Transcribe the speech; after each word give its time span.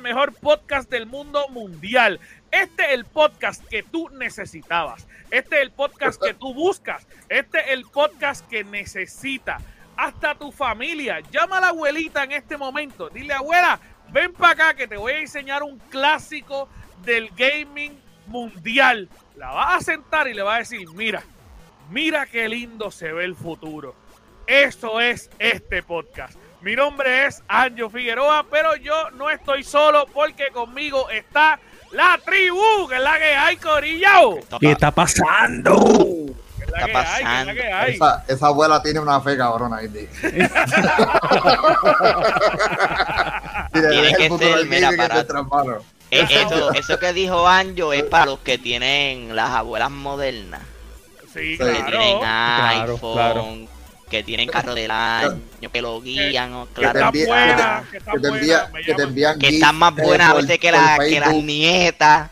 mejor 0.00 0.34
podcast 0.34 0.90
del 0.90 1.06
mundo 1.06 1.46
mundial. 1.48 2.18
Este 2.50 2.86
es 2.86 2.92
el 2.92 3.04
podcast 3.04 3.64
que 3.68 3.82
tú 3.82 4.08
necesitabas. 4.10 5.06
Este 5.30 5.56
es 5.56 5.62
el 5.62 5.70
podcast 5.70 6.20
que 6.20 6.34
tú 6.34 6.52
buscas. 6.52 7.06
Este 7.28 7.58
es 7.58 7.64
el 7.68 7.84
podcast 7.84 8.46
que 8.48 8.64
necesita 8.64 9.58
hasta 9.96 10.34
tu 10.34 10.50
familia. 10.50 11.20
Llama 11.30 11.58
a 11.58 11.60
la 11.60 11.68
abuelita 11.68 12.24
en 12.24 12.32
este 12.32 12.56
momento. 12.56 13.08
Dile, 13.10 13.34
abuela, 13.34 13.78
ven 14.12 14.32
para 14.32 14.52
acá 14.52 14.74
que 14.74 14.88
te 14.88 14.96
voy 14.96 15.12
a 15.12 15.20
enseñar 15.20 15.62
un 15.62 15.78
clásico 15.78 16.68
del 17.04 17.30
gaming 17.30 17.96
mundial. 18.26 19.08
La 19.36 19.52
vas 19.52 19.76
a 19.76 19.84
sentar 19.84 20.26
y 20.26 20.34
le 20.34 20.42
vas 20.42 20.56
a 20.56 20.58
decir, 20.58 20.88
mira, 20.94 21.22
mira 21.90 22.26
qué 22.26 22.48
lindo 22.48 22.90
se 22.90 23.12
ve 23.12 23.24
el 23.24 23.36
futuro. 23.36 23.94
Eso 24.46 25.00
es 25.00 25.30
este 25.38 25.82
podcast. 25.82 26.41
Mi 26.62 26.76
nombre 26.76 27.26
es 27.26 27.42
Anjo 27.48 27.90
Figueroa, 27.90 28.46
pero 28.50 28.76
yo 28.76 29.10
no 29.12 29.28
estoy 29.30 29.64
solo 29.64 30.06
porque 30.12 30.48
conmigo 30.52 31.10
está 31.10 31.58
la 31.90 32.18
tribu, 32.24 32.86
que 32.88 32.94
es 32.96 33.02
la 33.02 33.18
que 33.18 33.34
hay, 33.34 33.56
Corillo. 33.56 34.38
¿Qué 34.60 34.70
está 34.72 34.90
pasando? 34.92 35.74
Que 36.56 36.64
es 36.64 36.70
la 36.70 36.86
que 36.86 36.96
hay, 36.96 37.24
que 37.24 37.40
es 37.40 37.46
la 37.46 37.54
que 37.54 37.72
hay. 37.72 37.94
Esa, 37.94 38.24
esa 38.28 38.46
abuela 38.46 38.80
tiene 38.80 39.00
una 39.00 39.20
fe 39.20 39.36
cabrona 39.36 39.78
ahí. 39.78 39.88
Tiene 43.72 44.14
que 44.16 44.30
ser, 44.38 44.66
mira, 44.66 44.90
para- 44.96 45.24
Eh, 46.10 46.26
Eso, 46.30 46.72
eso 46.74 46.98
que 46.98 47.12
dijo 47.14 47.48
Anjo 47.48 47.92
es 47.94 48.02
para 48.04 48.26
los 48.26 48.38
que 48.40 48.58
tienen 48.58 49.34
las 49.34 49.50
abuelas 49.50 49.90
modernas. 49.90 50.60
Sí. 51.32 51.56
Que 51.56 51.58
claro. 51.58 51.86
tienen 51.86 52.18
Claro, 52.18 52.92
iPhone, 52.94 53.12
claro. 53.14 53.46
Que 54.12 54.22
tienen 54.22 54.48
carro 54.48 54.74
del 54.74 54.90
año, 54.90 55.40
que 55.72 55.80
lo 55.82 56.00
guían, 56.02 56.52
o 56.52 56.66
Que 56.68 56.82
claro, 56.82 57.00
envía- 57.00 57.26
buena, 57.26 57.82
que 57.90 57.98
que 57.98 58.04
te- 58.04 58.10
que 58.20 58.28
buena, 58.28 58.70
que 58.84 59.02
envían 59.02 59.38
que 59.38 59.48
están 59.48 59.74
más 59.76 59.98
eh, 59.98 60.02
buenas 60.02 60.28
a 60.30 60.34
veces 60.34 60.58
que, 60.58 60.70
la, 60.70 60.98
que 60.98 61.18
las 61.18 61.34
nietas. 61.34 62.30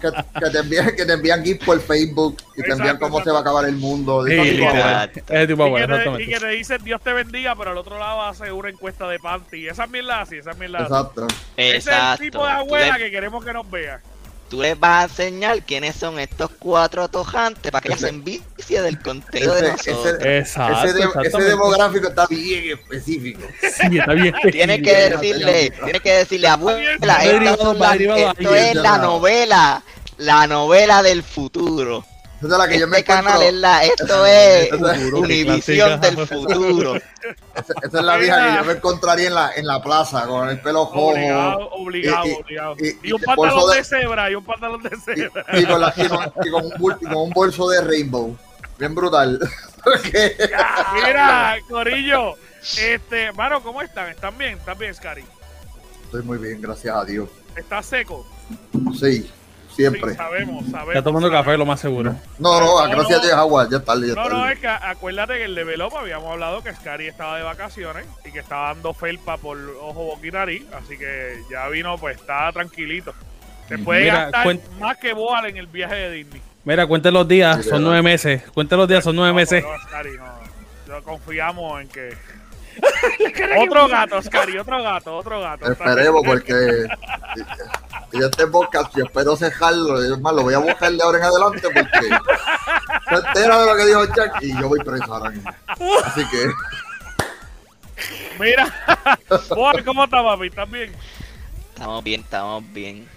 que, 0.00 0.10
que 0.40 0.50
te 0.50 0.58
envían, 0.58 0.96
que 0.96 1.04
te 1.06 1.12
envían 1.12 1.44
gifs 1.44 1.64
por 1.64 1.80
Facebook 1.80 2.36
y 2.56 2.62
te 2.62 2.72
envían 2.72 2.98
cómo 2.98 3.18
exacto. 3.18 3.24
se 3.24 3.32
va 3.32 3.38
a 3.38 3.40
acabar 3.40 3.64
el 3.66 3.76
mundo. 3.76 4.24
Sí, 4.26 4.32
Esa 4.32 5.46
tipo 5.46 5.64
de 5.64 5.82
Y 5.82 6.16
que, 6.16 6.22
y 6.22 6.26
que 6.28 6.40
te 6.40 6.48
dicen 6.48 6.84
Dios 6.84 7.00
te 7.02 7.12
bendiga, 7.12 7.54
pero 7.56 7.70
al 7.72 7.78
otro 7.78 7.98
lado 7.98 8.22
hace 8.22 8.52
una 8.52 8.68
encuesta 8.68 9.08
de 9.08 9.18
panty. 9.18 9.66
Esa 9.68 9.86
mierda 9.86 10.20
así, 10.20 10.36
esa 10.36 10.52
mierda 10.54 10.78
así. 10.78 10.86
Exacto. 10.86 11.26
Ese 11.56 11.76
es 11.76 11.86
el 11.88 12.18
tipo 12.18 12.44
de 12.46 12.52
abuela 12.52 12.96
le- 12.98 13.04
que 13.04 13.10
queremos 13.10 13.44
que 13.44 13.52
nos 13.52 13.68
vea. 13.70 14.00
Tú 14.48 14.62
les 14.62 14.78
vas 14.78 15.00
a 15.00 15.04
enseñar 15.04 15.62
quiénes 15.62 15.96
son 15.96 16.18
estos 16.18 16.50
cuatro 16.58 17.08
tojantes 17.08 17.70
para 17.72 17.82
que 17.82 17.88
ellas 17.88 18.00
se 18.00 18.08
envicie 18.08 18.80
del 18.82 19.00
contenido 19.00 19.54
de 19.54 19.68
Ese- 19.70 19.90
nosotros. 19.92 20.14
ese- 20.20 20.38
Exacto, 20.38 20.78
Ese, 20.78 20.86
de- 20.94 21.00
ese 21.00 21.08
exactamente. 21.08 21.50
demográfico 21.50 22.08
está 22.08 22.26
bien 22.28 22.78
específico. 22.78 23.42
Sí, 23.60 23.98
está 23.98 24.12
bien. 24.14 24.34
Tienes 24.52 24.82
que 24.82 24.94
decirle, 25.10 25.70
tienes 25.70 26.02
que 26.02 26.12
decirle, 26.12 26.48
abuela, 26.48 27.16
ahí, 27.18 27.28
es 27.28 28.74
la 28.74 28.98
novela, 28.98 29.82
la 30.18 30.46
novela 30.46 31.02
del 31.02 31.22
futuro. 31.22 32.04
Esa 32.46 32.54
es 32.54 32.58
la 32.58 32.68
que 32.68 32.78
yo 32.78 32.86
me 32.88 32.98
Este 32.98 33.12
canal 33.12 33.42
es 33.42 33.54
la, 33.54 33.84
esto 33.84 34.26
es 34.26 34.72
Esa- 34.72 34.94
Futuro, 34.94 35.18
Univisión 35.20 35.98
clásica. 36.00 36.16
del 36.16 36.26
futuro. 36.26 36.96
Esa, 36.96 37.74
esa 37.82 37.98
es 37.98 38.04
la 38.04 38.16
vieja 38.16 38.50
que 38.50 38.56
yo 38.58 38.64
me 38.64 38.72
encontraría 38.74 39.26
en 39.28 39.34
la, 39.34 39.52
en 39.54 39.66
la 39.66 39.82
plaza 39.82 40.26
con 40.26 40.48
el 40.48 40.60
pelo 40.60 40.88
cojo. 40.90 41.08
Obligado, 41.10 41.68
obligado, 41.70 42.26
y- 42.26 42.30
y- 42.30 42.34
obligado. 42.34 42.76
y- 42.78 43.08
Y 43.08 43.12
un 43.12 43.20
pantalón 43.22 43.70
de 43.70 43.76
de- 43.76 43.84
cebra, 43.84 44.30
y 44.30 44.34
un 44.34 44.44
pantalón 44.44 44.82
de 44.82 44.90
cebra. 45.04 45.44
Y, 45.52 45.58
y 45.58 45.66
con 45.66 45.80
la, 45.80 45.92
y, 45.96 46.06
con, 46.08 46.32
y 46.44 46.50
con 46.50 46.64
un 46.64 46.70
con 46.70 47.16
un 47.16 47.30
bolso 47.30 47.68
de 47.68 47.80
rainbow. 47.82 48.36
Bien 48.78 48.94
brutal. 48.94 49.38
Mira, 50.94 51.56
Corillo, 51.68 52.34
este, 52.78 53.32
mano, 53.32 53.62
¿cómo 53.62 53.82
están? 53.82 54.08
¿Están 54.08 54.36
bien? 54.36 54.58
¿Están 54.58 54.78
bien, 54.78 54.94
Scary? 54.94 55.24
Estoy 56.04 56.22
muy 56.22 56.38
bien, 56.38 56.60
gracias 56.60 56.94
a 56.94 57.04
Dios. 57.04 57.28
¿Estás 57.56 57.86
seco? 57.86 58.26
Sí, 58.98 59.30
siempre. 59.76 60.10
Sí, 60.10 60.16
sabemos, 60.16 60.64
sabemos. 60.70 60.88
Está 60.94 61.02
tomando 61.04 61.28
sabemos. 61.28 61.44
café, 61.46 61.58
lo 61.58 61.66
más 61.66 61.80
seguro. 61.80 62.14
No, 62.38 62.60
no, 62.60 62.66
No, 62.84 62.90
gracias 62.90 63.10
no. 63.10 63.16
a 63.16 63.26
Dios, 63.26 63.32
agua, 63.34 63.68
ya 63.70 63.76
está 63.78 63.94
ya 63.94 64.14
No, 64.14 64.28
no, 64.28 64.48
es 64.48 64.58
que 64.58 64.66
acuérdate 64.68 65.34
que 65.34 65.44
el 65.44 65.54
de 65.54 65.64
Velopa 65.64 66.00
habíamos 66.00 66.32
hablado 66.32 66.62
que 66.62 66.72
Scary 66.74 67.06
estaba 67.06 67.36
de 67.36 67.42
vacaciones 67.44 68.06
y 68.24 68.32
que 68.32 68.38
estaba 68.40 68.68
dando 68.74 68.92
felpa 68.94 69.36
por 69.36 69.56
ojo, 69.80 70.04
boca 70.04 70.26
y 70.26 70.30
nariz, 70.30 70.64
así 70.72 70.96
que 70.98 71.36
ya 71.50 71.68
vino, 71.68 71.96
pues 71.98 72.16
está 72.16 72.50
tranquilito. 72.52 73.14
Se 73.68 73.78
puede 73.78 74.02
Mira, 74.04 74.24
gastar 74.30 74.46
cuen- 74.46 74.60
más 74.80 74.96
que 74.98 75.12
Boal 75.12 75.46
en 75.46 75.56
el 75.56 75.66
viaje 75.66 75.94
de 75.94 76.10
Disney. 76.12 76.42
Mira, 76.64 76.86
cuente 76.86 77.10
los 77.10 77.26
días, 77.28 77.56
Sí, 77.58 77.62
son 77.64 77.70
verdad. 77.78 77.84
nueve 77.86 78.02
meses. 78.02 78.42
Cuente 78.54 78.76
los 78.76 78.88
días, 78.88 79.04
son 79.04 79.14
nueve 79.16 79.30
No, 79.30 79.36
meses. 79.36 79.62
no, 79.64 79.88
Scary, 79.88 80.16
no. 80.16 80.94
No 80.94 81.02
confiamos 81.02 81.80
en 81.80 81.88
que. 81.88 82.16
Otro 83.58 83.88
gato, 83.88 84.22
Scary, 84.22 84.58
otro 84.58 84.82
gato, 84.82 85.16
otro 85.16 85.40
gato. 85.40 85.70
Esperemos 85.70 86.22
porque 86.24 86.86
y 88.12 88.22
este 88.22 88.46
podcast, 88.46 88.94
yo 88.96 89.04
espero 89.04 89.36
cejarlo, 89.36 90.02
es 90.02 90.18
más, 90.20 90.34
lo 90.34 90.42
voy 90.42 90.54
a 90.54 90.58
buscar 90.58 90.92
de 90.92 91.02
ahora 91.02 91.18
en 91.18 91.24
adelante 91.24 91.60
porque 91.62 92.08
se 93.08 93.14
entera 93.14 93.60
de 93.60 93.66
lo 93.66 93.76
que 93.76 93.86
dijo 93.86 94.04
Jack 94.14 94.42
y 94.42 94.58
yo 94.58 94.68
voy 94.68 94.80
preso 94.80 95.12
ahora 95.12 95.30
mismo. 95.30 95.50
Así 96.04 96.24
que 96.28 96.50
Mira, 98.38 98.66
¿cómo 99.84 100.04
está, 100.04 100.22
papi? 100.22 100.46
¿Estás 100.48 100.70
bien? 100.70 100.92
Estamos 101.74 102.04
bien, 102.04 102.20
estamos 102.20 102.72
bien. 102.72 103.15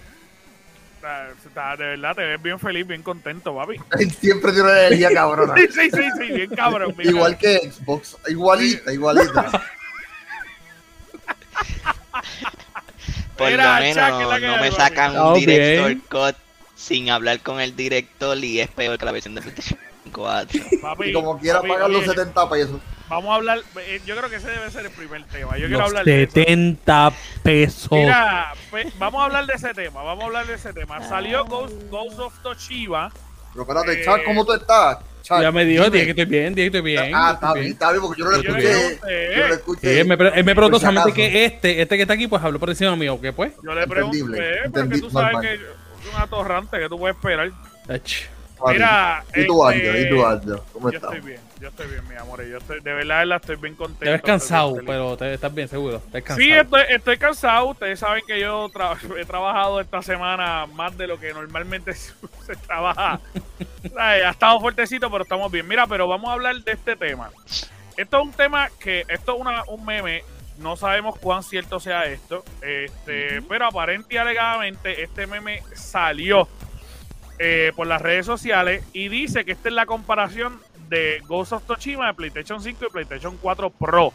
De 1.00 1.84
verdad, 1.84 2.14
te 2.14 2.22
ves 2.24 2.42
bien 2.42 2.58
feliz, 2.58 2.86
bien 2.86 3.02
contento, 3.02 3.54
papi. 3.54 3.76
siempre 4.20 4.52
tiene 4.52 4.68
una 4.68 4.80
energía 4.86 5.10
cabrona. 5.14 5.54
Sí, 5.56 5.66
sí, 5.70 5.90
sí, 5.90 6.02
sí, 6.18 6.32
bien 6.32 6.50
cabrón. 6.50 6.94
mira. 6.96 7.10
Igual 7.10 7.38
que 7.38 7.70
Xbox, 7.70 8.16
igualita, 8.28 8.92
igualita. 8.92 9.50
Por 13.36 13.50
Mira, 13.50 13.80
lo 13.80 13.80
menos 13.80 13.96
Chuck, 13.96 14.18
¿qué 14.18 14.22
es 14.22 14.28
la 14.28 14.38
no, 14.40 14.56
me 14.62 14.70
papi? 14.70 14.76
sacan 14.82 15.18
un 15.18 15.34
director 15.34 15.96
cut 16.10 16.36
sin 16.76 17.08
hablar 17.10 17.40
con 17.40 17.60
el 17.60 17.74
director 17.74 18.36
y 18.36 18.60
es 18.60 18.68
peor 18.68 18.98
que 18.98 19.04
la 19.06 19.12
versión 19.12 19.34
de 19.34 19.40
PlayStation 19.40 19.78
4. 19.78 19.89
Papi, 20.82 21.08
Y 21.10 21.12
como 21.12 21.38
quiera 21.38 21.58
papi, 21.58 21.68
pagar 21.70 21.90
los 21.90 22.02
oye, 22.02 22.08
70 22.10 22.48
pesos. 22.50 22.80
Vamos 23.08 23.30
a 23.30 23.34
hablar, 23.34 23.58
eh, 23.80 24.00
yo 24.06 24.16
creo 24.16 24.30
que 24.30 24.36
ese 24.36 24.48
debe 24.48 24.70
ser 24.70 24.86
el 24.86 24.92
primer 24.92 25.24
tema. 25.24 25.58
Yo 25.58 25.66
quiero 25.66 25.78
Los 25.80 25.88
hablar 25.88 26.04
de 26.04 26.22
eso. 26.22 26.32
70 26.32 27.12
pesos. 27.42 27.90
Mira, 27.90 28.52
pues, 28.70 28.96
vamos 29.00 29.20
a 29.20 29.24
hablar 29.24 29.46
de 29.46 29.54
ese 29.54 29.74
tema, 29.74 30.02
vamos 30.02 30.22
a 30.22 30.26
hablar 30.26 30.46
de 30.46 30.54
ese 30.54 30.72
tema. 30.72 31.02
Salió 31.08 31.44
Ghost, 31.44 31.74
Ghost 31.90 32.18
of 32.20 32.38
Toshiba. 32.42 33.10
Pero 33.52 33.62
espérate, 33.62 34.00
Eh, 34.00 34.04
Chad, 34.04 34.18
¿cómo 34.24 34.44
tú 34.46 34.52
estás? 34.52 34.98
Chad, 35.22 35.42
Ya 35.42 35.50
me 35.50 35.64
dijo, 35.64 35.90
dije 35.90 36.04
que 36.04 36.10
estoy 36.12 36.24
bien, 36.26 36.54
dije 36.54 36.70
que 36.70 36.78
estoy 36.78 36.92
bien. 36.92 37.12
Ah, 37.12 37.32
está 37.34 37.52
bien, 37.52 37.66
está 37.72 37.90
bien, 37.90 38.00
porque 38.00 38.20
yo 38.20 38.24
no 38.26 38.30
lo 38.30 38.42
Yo 38.42 38.48
escuché. 38.56 39.00
Yo 39.34 39.42
no 39.42 39.48
lo 39.48 39.54
escuché. 39.54 39.92
Sí, 39.92 39.98
él 39.98 40.06
me, 40.06 40.14
él 40.14 40.44
me 40.44 40.54
preguntó 40.54 40.78
solamente 40.78 41.12
que 41.12 41.44
este, 41.44 41.82
este 41.82 41.96
que 41.96 42.02
está 42.02 42.14
aquí, 42.14 42.28
pues 42.28 42.40
habló 42.44 42.60
por 42.60 42.70
encima 42.70 42.94
mío, 42.94 43.18
¿qué 43.20 43.32
pues? 43.32 43.52
Yo 43.62 43.74
le 43.74 43.88
pregunté, 43.88 44.60
porque 44.72 44.98
tú 45.00 45.10
sabes 45.10 45.32
normal. 45.32 45.42
que 45.42 45.54
es 45.54 46.14
un 46.14 46.22
atorrante 46.22 46.78
que 46.78 46.88
tú 46.88 46.96
puedes 46.96 47.16
esperar. 47.16 47.50
Ach. 47.88 48.12
Mira, 48.68 49.24
¿Y 49.34 49.46
tú, 49.46 49.68
este, 49.68 49.88
Anjo? 49.88 49.98
¿Y 49.98 50.08
tú? 50.46 50.62
¿Cómo 50.72 50.90
Yo 50.90 50.96
estás? 50.96 51.14
estoy 51.14 51.30
bien, 51.30 51.40
yo 51.60 51.68
estoy 51.68 51.86
bien, 51.88 52.08
mi 52.08 52.14
amor. 52.16 52.44
Yo 52.44 52.58
estoy, 52.58 52.80
de 52.80 52.92
verdad, 52.92 53.36
estoy 53.36 53.56
bien 53.56 53.74
contento. 53.74 54.04
Te 54.04 54.10
ves 54.10 54.22
cansado, 54.22 54.76
pero 54.86 55.16
te, 55.16 55.34
estás 55.34 55.54
bien 55.54 55.68
seguro. 55.68 55.96
Estás 55.96 56.22
cansado. 56.22 56.40
Sí, 56.40 56.52
estoy, 56.52 56.82
estoy 56.88 57.16
cansado. 57.18 57.66
Ustedes 57.68 57.98
saben 57.98 58.22
que 58.26 58.40
yo 58.40 58.68
tra- 58.70 58.98
he 59.18 59.24
trabajado 59.24 59.80
esta 59.80 60.02
semana 60.02 60.66
más 60.66 60.96
de 60.96 61.06
lo 61.06 61.18
que 61.18 61.32
normalmente 61.32 61.92
se, 61.94 62.12
trabaja. 62.66 63.20
Ha 63.98 64.30
estado 64.30 64.60
fuertecito, 64.60 65.10
pero 65.10 65.22
estamos 65.24 65.50
bien. 65.50 65.66
Mira, 65.66 65.86
pero 65.86 66.06
vamos 66.06 66.28
a 66.30 66.34
hablar 66.34 66.56
de 66.56 66.72
este 66.72 66.96
tema. 66.96 67.30
Esto 67.96 68.18
es 68.18 68.24
un 68.24 68.32
tema 68.32 68.68
que, 68.78 69.04
esto 69.08 69.34
es 69.34 69.40
una, 69.40 69.62
un 69.68 69.84
meme. 69.84 70.22
No 70.58 70.76
sabemos 70.76 71.18
cuán 71.18 71.42
cierto 71.42 71.80
sea 71.80 72.04
esto. 72.04 72.44
Este, 72.60 73.40
pero 73.48 73.66
aparente 73.66 74.14
y 74.14 74.18
alegadamente 74.18 75.02
este 75.02 75.26
meme 75.26 75.62
salió 75.74 76.46
eh, 77.42 77.72
por 77.74 77.86
las 77.86 78.02
redes 78.02 78.26
sociales 78.26 78.84
y 78.92 79.08
dice 79.08 79.46
que 79.46 79.52
esta 79.52 79.70
es 79.70 79.74
la 79.74 79.86
comparación 79.86 80.60
de 80.90 81.22
Ghost 81.26 81.52
of 81.52 81.62
Tsushima 81.64 82.08
de 82.08 82.14
PlayStation 82.14 82.60
5 82.62 82.84
y 82.86 82.90
PlayStation 82.90 83.38
4 83.40 83.70
Pro. 83.70 84.12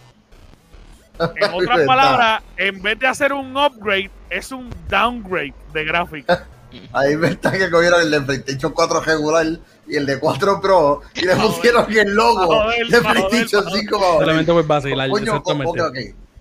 En 1.37 1.53
otras 1.53 1.87
palabras, 1.87 2.43
en 2.57 2.81
vez 2.81 2.99
de 2.99 3.07
hacer 3.07 3.31
un 3.33 3.55
upgrade, 3.57 4.11
es 4.29 4.51
un 4.51 4.69
downgrade 4.89 5.53
de 5.73 5.83
gráfica. 5.85 6.45
Ahí 6.93 7.15
me 7.15 7.29
está 7.29 7.51
que 7.53 7.69
cogieron 7.71 8.01
el 8.01 8.11
de 8.11 8.21
PlayStation 8.21 8.73
4 8.73 8.99
regular 8.99 9.45
y 9.87 9.95
el 9.95 10.05
de 10.05 10.19
4 10.19 10.59
Pro 10.61 11.01
y 11.13 11.21
le 11.21 11.35
pusieron 11.37 11.85
el 11.97 12.13
logo 12.13 12.45
joder, 12.47 12.87
de 12.87 12.99
PlayStation 13.01 13.63
pa' 13.63 13.69
joder. 13.69 13.81
5. 13.83 13.99
pa' 13.99 14.05
joder. 14.05 14.19
Solamente 14.19 14.51
por 14.51 14.67
vacilar, 14.67 15.09
Coño, 15.09 15.23
exactamente. 15.23 15.81
ok, 15.81 15.87
ok. 15.89 15.97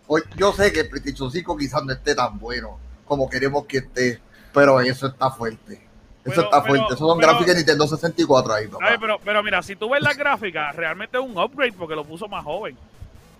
Hoy- 0.08 0.22
Yo 0.36 0.52
sé 0.52 0.72
que 0.72 0.80
el 0.80 0.88
PlayStation 0.88 1.30
5 1.30 1.56
quizás 1.56 1.84
no 1.84 1.92
esté 1.92 2.14
tan 2.16 2.38
bueno 2.38 2.78
como 3.06 3.30
queremos 3.30 3.66
que 3.66 3.78
esté, 3.78 4.20
pero 4.52 4.80
eso 4.80 5.06
está 5.06 5.30
fuerte. 5.30 5.80
Eso 6.24 6.42
está 6.42 6.62
pero- 6.62 6.74
fuerte. 6.74 6.94
Eso 6.94 7.06
son 7.06 7.18
pero- 7.18 7.28
gráficas 7.32 7.54
de 7.54 7.60
Nintendo 7.60 7.86
64 7.86 8.54
ahí, 8.54 8.66
papá. 8.68 8.84
Ay, 8.88 8.96
pero, 9.00 9.18
pero 9.24 9.42
mira, 9.42 9.62
si 9.62 9.76
tú 9.76 9.90
ves 9.90 10.02
las 10.02 10.16
gráficas, 10.16 10.74
realmente 10.74 11.18
es 11.18 11.22
un 11.24 11.36
upgrade 11.36 11.72
porque 11.72 11.94
lo 11.94 12.04
puso 12.04 12.28
más 12.28 12.44
joven. 12.44 12.76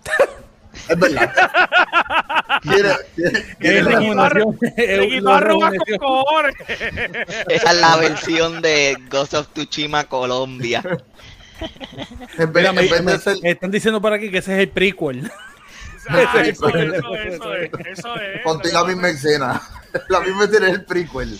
Es 0.89 0.99
verdad. 0.99 1.31
Es 2.65 3.55
tiene 3.59 3.81
la 3.83 4.29
Le 4.75 5.07
quitó 5.09 5.29
arrugas 5.33 5.73
con 5.87 5.97
cojones. 5.97 6.53
Esa 7.47 7.71
es 7.71 7.77
la 7.79 7.95
versión 7.95 8.61
de 8.61 8.97
Ghost 9.09 9.35
of 9.35 9.47
Tsushima 9.53 10.03
Colombia. 10.03 10.83
En 12.37 12.51
vez, 12.51 12.65
en 12.67 12.75
vez 12.75 13.03
me- 13.03 13.11
de 13.13 13.19
ser, 13.19 13.37
están 13.43 13.71
diciendo 13.71 14.01
por 14.01 14.11
aquí 14.11 14.29
que 14.29 14.39
ese 14.39 14.53
es 14.55 14.59
el 14.59 14.69
prequel. 14.69 15.31
Ah, 16.09 16.41
eso, 16.43 16.67
eso, 16.67 16.67
eso 16.67 17.15
es, 17.55 17.69
eso 17.85 18.15
es. 18.19 18.41
Ponte 18.43 18.73
la 18.73 18.83
misma 18.83 19.07
escena. 19.07 19.61
La 20.09 20.19
misma 20.21 20.45
es 20.45 20.53
el 20.53 20.85
prequel. 20.85 21.39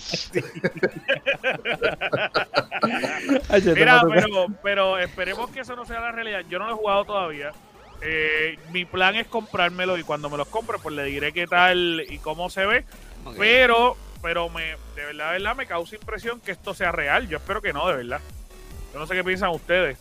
Mira, 3.74 4.02
pero, 4.12 4.46
pero 4.62 4.98
esperemos 4.98 5.50
que 5.50 5.60
eso 5.60 5.76
no 5.76 5.84
sea 5.84 6.00
la 6.00 6.12
realidad. 6.12 6.42
Yo 6.48 6.58
no 6.58 6.66
lo 6.66 6.72
he 6.72 6.76
jugado 6.76 7.04
todavía. 7.04 7.52
Eh, 8.02 8.58
mi 8.72 8.84
plan 8.84 9.16
es 9.16 9.26
comprármelo 9.26 9.96
y 9.98 10.02
cuando 10.02 10.28
me 10.28 10.36
los 10.36 10.48
compre, 10.48 10.78
pues 10.82 10.94
le 10.94 11.04
diré 11.04 11.32
qué 11.32 11.46
tal 11.46 12.04
y 12.08 12.18
cómo 12.18 12.50
se 12.50 12.66
ve. 12.66 12.84
Pero, 13.38 13.96
pero 14.22 14.48
me, 14.50 14.76
de 14.94 15.04
verdad, 15.06 15.32
de 15.32 15.38
verdad, 15.38 15.56
me 15.56 15.66
causa 15.66 15.96
impresión 15.96 16.40
que 16.40 16.52
esto 16.52 16.74
sea 16.74 16.92
real. 16.92 17.28
Yo 17.28 17.38
espero 17.38 17.60
que 17.62 17.72
no, 17.72 17.88
de 17.88 17.96
verdad. 17.96 18.20
Yo 18.92 18.98
no 19.00 19.06
sé 19.06 19.14
qué 19.14 19.24
piensan 19.24 19.50
ustedes. 19.50 19.98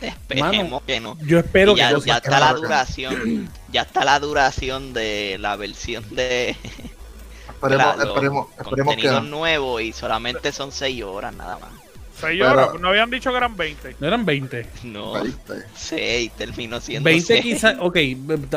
Esperemos 0.00 0.82
que 0.82 1.00
no. 1.00 1.16
Yo 1.22 1.38
espero 1.38 1.74
ya, 1.76 1.88
que 1.88 1.94
no 1.94 1.98
ya 2.00 2.04
sea- 2.04 2.16
está 2.16 2.40
la 2.40 2.52
duración. 2.54 3.50
Ya 3.70 3.82
está 3.82 4.04
la 4.04 4.18
duración 4.20 4.92
de 4.92 5.36
la 5.40 5.56
versión 5.56 6.04
de 6.14 6.56
Esperemos, 7.72 7.96
la- 7.98 8.04
los 8.04 8.14
esperemos, 8.14 8.46
esperemos 8.50 8.74
que 8.76 8.84
contenidos 8.84 9.22
no. 9.24 9.38
nuevos 9.38 9.82
y 9.82 9.92
solamente 9.92 10.52
son 10.52 10.72
6 10.72 11.02
horas 11.04 11.34
nada 11.34 11.58
más. 11.58 11.70
Seis 12.16 12.38
Pero- 12.40 12.52
horas, 12.52 12.68
no 12.80 12.88
habían 12.90 13.10
dicho 13.10 13.30
que 13.32 13.36
eran 13.36 13.56
20. 13.56 13.96
No 13.98 14.06
eran 14.06 14.24
20. 14.24 14.66
No, 14.84 15.20
¿Viste? 15.20 15.54
6 15.74 16.30
terminó 16.38 16.80
siendo 16.80 17.04
20 17.04 17.40
quizás, 17.40 17.74
ok, 17.80 17.96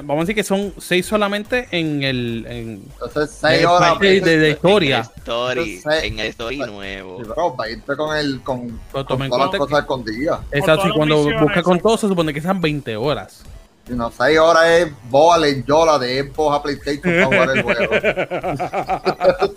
vamos 0.03 0.17
a 0.17 0.19
decir 0.21 0.35
que 0.35 0.43
son 0.43 0.73
6 0.77 1.03
solamente 1.03 1.67
en 1.71 2.03
el... 2.03 2.45
En, 2.47 2.83
Entonces, 3.01 3.35
6 3.41 3.65
horas. 3.65 3.99
de, 3.99 4.21
de 4.21 4.35
En 4.35 4.43
el 4.43 4.51
historia. 4.51 4.99
story, 5.17 5.73
Entonces, 5.77 6.03
en 6.03 6.19
el 6.19 6.27
story 6.27 6.57
nuevo. 6.59 7.17
Pero 7.17 7.55
20 7.55 7.95
con, 7.95 8.15
el, 8.15 8.41
con, 8.43 8.79
con 8.91 9.05
todas 9.07 9.27
las 9.51 9.59
cosas 9.59 9.79
escondidas. 9.79 10.39
Exacto, 10.51 10.87
y 10.89 10.91
cuando 10.91 11.23
buscas 11.23 11.63
con 11.63 11.79
todo 11.79 11.97
se 11.97 12.07
supone 12.07 12.31
que 12.35 12.41
sean 12.41 12.61
20 12.61 12.95
horas. 12.95 13.43
Y 13.89 13.93
no, 13.93 14.11
6 14.11 14.37
horas 14.39 14.65
es 14.67 14.91
boa 15.09 15.37
lenyola 15.37 15.97
de 15.97 16.23
Xbox 16.23 16.57
a 16.57 16.61
PlayStation 16.63 17.13
para 17.13 17.25
jugar 17.25 17.49
el 17.57 17.63
juego. 17.63 17.93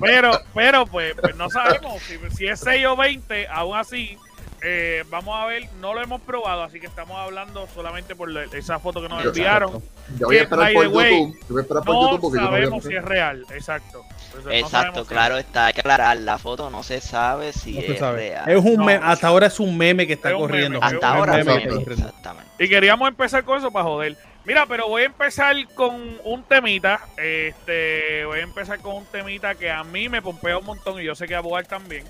Pero, 0.00 0.40
pero 0.54 0.86
pues, 0.86 1.14
pues 1.20 1.36
no 1.36 1.50
sabemos 1.50 2.02
si, 2.02 2.18
si 2.36 2.46
es 2.46 2.60
6 2.60 2.86
o 2.86 2.96
20, 2.96 3.48
aún 3.48 3.76
así, 3.76 4.16
eh, 4.62 5.04
vamos 5.10 5.36
a 5.38 5.46
ver, 5.46 5.68
no 5.80 5.94
lo 5.94 6.02
hemos 6.02 6.20
probado, 6.22 6.62
así 6.62 6.80
que 6.80 6.86
estamos 6.86 7.16
hablando 7.18 7.66
solamente 7.74 8.14
por 8.14 8.30
la- 8.30 8.44
esa 8.44 8.78
foto 8.78 9.00
que 9.02 9.08
nos 9.08 9.18
Exacto. 9.18 9.38
enviaron. 9.38 9.82
Yo 10.18 10.26
voy 10.26 10.38
a 10.38 10.42
esperar 10.42 10.72
por 10.72 10.84
YouTube. 10.84 11.38
Yo 11.40 11.46
voy 11.50 11.58
a 11.58 11.62
esperar 11.62 11.84
por 11.84 11.94
No 11.94 12.00
YouTube 12.02 12.20
porque 12.20 12.38
yo 12.38 12.44
no 12.44 12.50
sabemos 12.50 12.84
si 12.84 12.94
es 12.94 13.04
real, 13.04 13.44
exacto. 13.54 14.04
Pues, 14.32 14.44
no 14.44 14.50
Exacto, 14.52 14.70
sabemos 14.70 15.08
si- 15.08 15.14
claro 15.14 15.36
está, 15.38 15.66
hay 15.66 15.72
que 15.74 15.80
aclarar, 15.80 16.16
la 16.18 16.38
foto 16.38 16.70
no 16.70 16.82
se 16.82 17.00
sabe 17.00 17.52
si 17.52 17.74
No 17.74 17.80
es 17.92 17.98
sabe. 17.98 18.16
real. 18.16 18.48
Es 18.48 18.64
un 18.64 18.76
No. 18.76 18.84
meme- 18.84 19.00
hasta 19.04 19.28
ahora 19.28 19.46
es 19.48 19.60
un 19.60 19.76
meme 19.76 20.06
que 20.06 20.14
está 20.14 20.30
Es 20.30 20.36
corriendo. 20.36 20.80
meme, 20.80 20.86
Hasta 20.94 21.06
es 21.08 21.12
un 21.12 21.18
ahora 21.18 21.32
meme 21.44 21.64
exactamente. 21.92 22.49
Y 22.60 22.68
queríamos 22.68 23.08
empezar 23.08 23.42
con 23.42 23.56
eso 23.56 23.70
para 23.70 23.86
joder. 23.86 24.18
Mira, 24.44 24.66
pero 24.66 24.86
voy 24.86 25.02
a 25.02 25.06
empezar 25.06 25.56
con 25.74 26.18
un 26.24 26.42
temita. 26.42 27.00
Este, 27.16 28.26
voy 28.26 28.40
a 28.40 28.42
empezar 28.42 28.80
con 28.80 28.96
un 28.96 29.06
temita 29.06 29.54
que 29.54 29.70
a 29.70 29.82
mí 29.82 30.10
me 30.10 30.20
pompea 30.20 30.58
un 30.58 30.66
montón 30.66 31.00
y 31.00 31.04
yo 31.04 31.14
sé 31.14 31.26
que 31.26 31.34
a 31.34 31.40
Boar 31.40 31.66
también. 31.66 32.04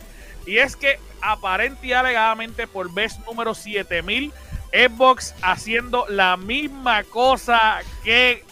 Y 0.47 0.59
es 0.59 0.75
que 0.75 0.99
aparente 1.23 1.87
y 1.87 1.93
alegadamente 1.93 2.67
por 2.67 2.93
vez 2.93 3.17
número 3.27 3.55
7000, 3.55 4.33
Xbox 4.73 5.37
haciendo 5.41 6.05
la 6.09 6.37
misma 6.37 7.05
cosa 7.05 7.79
que 8.03 8.43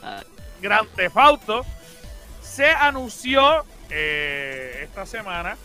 Grand 0.62 0.89
Theft 0.95 1.67
se 2.43 2.71
anunció 2.71 3.65
eh, 3.91 4.83
esta 4.85 5.05
semana 5.05 5.56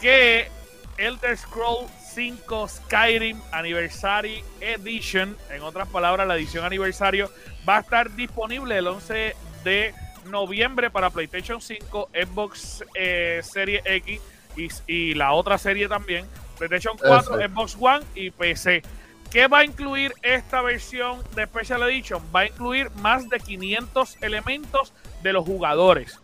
que 0.00 0.48
Elder 0.96 1.36
Scrolls 1.36 1.90
5 2.14 2.68
Skyrim 2.68 3.40
Anniversary 3.52 4.44
Edition, 4.60 5.36
en 5.50 5.62
otras 5.62 5.88
palabras, 5.88 6.26
la 6.28 6.36
edición 6.36 6.64
aniversario, 6.64 7.30
va 7.68 7.78
a 7.78 7.80
estar 7.80 8.14
disponible 8.14 8.76
el 8.76 8.86
11 8.86 9.34
de 9.64 9.94
noviembre 10.26 10.90
para 10.90 11.10
PlayStation 11.10 11.60
5, 11.60 12.10
Xbox 12.12 12.84
eh, 12.94 13.40
Serie 13.42 13.82
X 13.84 14.20
y, 14.56 14.68
y 14.86 15.14
la 15.14 15.32
otra 15.32 15.56
serie 15.58 15.88
también, 15.88 16.26
PlayStation 16.58 16.96
4, 16.98 17.38
Eso. 17.38 17.48
Xbox 17.48 17.76
One 17.80 18.04
y 18.14 18.30
PC. 18.30 18.82
¿Qué 19.30 19.46
va 19.46 19.60
a 19.60 19.64
incluir 19.64 20.12
esta 20.20 20.60
versión 20.60 21.22
de 21.34 21.46
Special 21.46 21.82
Edition? 21.84 22.22
Va 22.34 22.40
a 22.40 22.46
incluir 22.46 22.90
más 22.96 23.30
de 23.30 23.40
500 23.40 24.18
elementos 24.20 24.92
de 25.22 25.32
los 25.32 25.46
jugadores. 25.46 26.21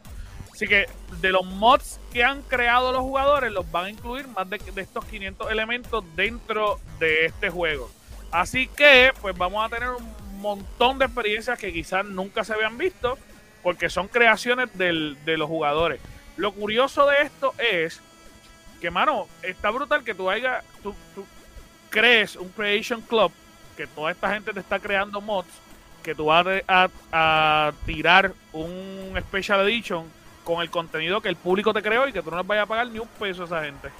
Así 0.58 0.66
que 0.66 0.88
de 1.20 1.30
los 1.30 1.46
mods 1.46 2.00
que 2.12 2.24
han 2.24 2.42
creado 2.42 2.90
los 2.90 3.02
jugadores, 3.02 3.52
los 3.52 3.70
van 3.70 3.84
a 3.84 3.90
incluir 3.90 4.26
más 4.26 4.50
de, 4.50 4.60
estos 4.74 5.04
500 5.04 5.52
elementos 5.52 6.04
dentro 6.16 6.80
de 6.98 7.26
este 7.26 7.48
juego. 7.48 7.88
Así 8.32 8.66
que, 8.66 9.12
pues 9.20 9.38
vamos 9.38 9.64
a 9.64 9.68
tener 9.72 9.90
un 9.90 10.40
montón 10.40 10.98
de 10.98 11.04
experiencias 11.04 11.56
que 11.60 11.72
quizás 11.72 12.04
nunca 12.04 12.42
se 12.42 12.54
habían 12.54 12.76
visto, 12.76 13.16
porque 13.62 13.88
son 13.88 14.08
creaciones 14.08 14.76
del- 14.76 15.16
de 15.24 15.36
los 15.36 15.46
jugadores. 15.46 16.00
Lo 16.36 16.50
curioso 16.50 17.06
de 17.06 17.22
esto 17.22 17.54
es 17.58 18.00
que, 18.80 18.90
mano, 18.90 19.28
está 19.42 19.70
brutal 19.70 20.02
que 20.02 20.16
tú 20.16 20.28
haya, 20.28 20.64
tú 20.82 20.92
crees 21.88 22.34
un 22.34 22.48
Creation 22.48 23.00
Club, 23.02 23.30
que 23.76 23.86
toda 23.86 24.10
esta 24.10 24.34
gente 24.34 24.52
te 24.52 24.58
está 24.58 24.80
creando 24.80 25.20
mods, 25.20 25.46
que 26.02 26.16
tú 26.16 26.24
vas 26.24 26.44
a, 26.66 26.88
a 27.12 27.72
tirar 27.86 28.32
un 28.52 29.14
Special 29.20 29.60
Edition 29.60 30.18
con 30.48 30.62
el 30.62 30.70
contenido 30.70 31.20
que 31.20 31.28
el 31.28 31.36
público 31.36 31.74
te 31.74 31.82
creó 31.82 32.08
y 32.08 32.12
que 32.14 32.22
tú 32.22 32.30
no 32.30 32.38
les 32.38 32.46
vayas 32.46 32.62
a 32.64 32.66
pagar 32.66 32.86
ni 32.88 32.98
un 32.98 33.06
peso 33.06 33.42
a 33.42 33.44
esa 33.44 33.62
gente. 33.64 33.90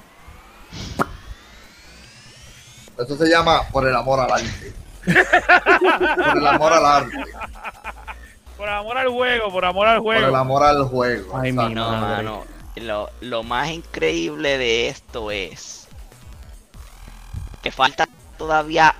Eso 2.98 3.16
se 3.18 3.28
llama 3.28 3.68
por 3.70 3.86
el 3.86 3.94
amor 3.94 4.18
al 4.20 4.32
arte. 4.32 4.72
por 5.04 6.36
el 6.38 6.46
amor 6.46 6.72
al 6.72 6.86
arte. 6.86 7.16
Por 8.56 8.66
amor 8.66 8.96
al 8.96 9.08
juego, 9.08 9.52
por 9.52 9.64
amor 9.66 9.86
al 9.88 10.02
Por 10.02 10.16
el 10.16 10.22
juego. 10.22 10.36
amor 10.38 10.62
al 10.64 10.84
juego. 10.84 11.38
Ay, 11.38 11.52
mi 11.52 11.58
No, 11.74 11.90
madre. 11.90 12.24
mano, 12.24 12.44
lo, 12.76 13.10
lo 13.20 13.42
más 13.42 13.68
increíble 13.68 14.56
de 14.56 14.88
esto 14.88 15.30
es 15.30 15.86
que 17.62 17.70
falta 17.70 18.08
todavía 18.38 18.94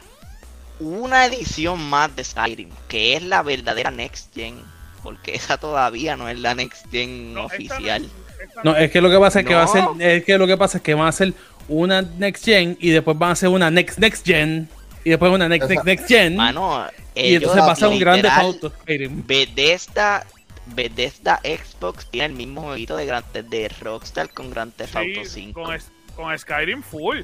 una 0.81 1.25
edición 1.25 1.81
más 1.89 2.15
de 2.15 2.25
Skyrim, 2.25 2.71
que 2.89 3.17
es 3.17 3.23
la 3.23 3.43
verdadera 3.43 3.91
Next 3.91 4.35
Gen, 4.35 4.63
porque 5.09 5.35
esa 5.35 5.57
todavía 5.57 6.17
no 6.19 6.29
es 6.29 6.39
la 6.39 6.55
Next 6.55 6.85
Gen 6.91 7.33
No, 7.33 7.47
oficial. 7.47 8.03
no- 8.03 8.09
esta 8.45 8.61
No, 8.63 8.77
es 8.77 8.91
que 8.91 9.01
lo 9.01 9.09
que 9.09 9.19
pasa 9.19 9.41
es 9.41 9.47
que 9.47 9.53
No. 9.53 9.59
va 9.59 9.65
a 9.65 9.69
ser, 9.69 9.85
es 10.01 10.25
que 10.25 10.37
lo 10.37 10.47
que 10.47 10.57
pasa 10.59 10.77
es 10.79 10.85
que 10.85 10.93
van 10.93 11.07
a 11.07 11.09
hacer 11.09 11.33
una 11.67 12.03
next 12.03 12.45
gen 12.45 12.77
y 12.79 12.91
después 12.91 13.17
van 13.19 13.31
a 13.31 13.33
hacer 13.33 13.49
una 13.49 13.71
next 13.71 13.99
next 13.99 14.27
gen 14.27 14.69
y 15.05 15.11
después 15.11 15.33
una 15.33 15.49
next 15.49 15.69
next 15.71 15.85
next 15.87 16.09
gen 16.09 16.37
Mano, 16.37 16.87
y 17.15 17.37
entonces 17.37 17.63
va 17.63 17.73
a 17.73 17.77
ser 17.77 17.89
un 17.89 17.99
grande 17.99 18.29
auto 18.29 18.71
Skyrim. 18.83 19.27
Bethesda, 19.27 20.27
Bethesda 20.67 21.41
Xbox 21.43 22.07
tiene 22.11 22.27
el 22.27 22.33
mismo 22.35 22.61
jueguito 22.63 22.95
de, 22.97 23.07
Grand 23.07 23.25
Theft- 23.33 23.49
de 23.49 23.69
Rockstar 23.81 24.29
con 24.31 24.51
Grand 24.51 24.75
Theft 24.75 24.95
Auto 24.97 25.25
sí, 25.25 25.31
5. 25.47 25.63
con, 25.63 25.75
es- 25.75 25.91
con 26.15 26.39
Skyrim 26.39 26.83
full. 26.83 27.21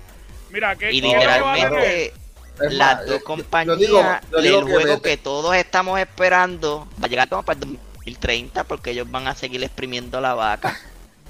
Mira, 0.51 0.75
que 0.77 0.91
Y 0.91 1.01
¿qué 1.03 1.09
es 1.09 1.15
lo 1.15 1.21
que 1.21 1.27
va 1.27 1.53
a 1.53 1.55
tener? 1.57 1.71
literalmente 1.73 2.13
Es 2.61 2.73
las 2.75 2.97
más, 2.99 3.07
dos 3.07 3.17
eh, 3.17 3.23
compañías 3.25 3.79
yo 3.79 3.87
digo- 3.87 4.03
yo 4.33 4.41
digo 4.43 4.57
del 4.59 4.67
que 4.67 4.73
juego 4.73 4.95
vete- 4.97 5.03
que 5.03 5.17
todos 5.17 5.57
estamos 5.57 5.99
esperando 6.01 6.87
va 7.03 7.07
a 7.07 7.09
llegar 7.09 7.29
como 7.29 7.43
para 7.43 7.59
el 7.61 7.79
2030 8.05 8.65
porque 8.65 8.91
ellos 8.91 9.11
van 9.11 9.27
a 9.29 9.35
seguir 9.35 9.63
exprimiendo 9.65 10.21
la 10.21 10.35
vaca. 10.35 10.77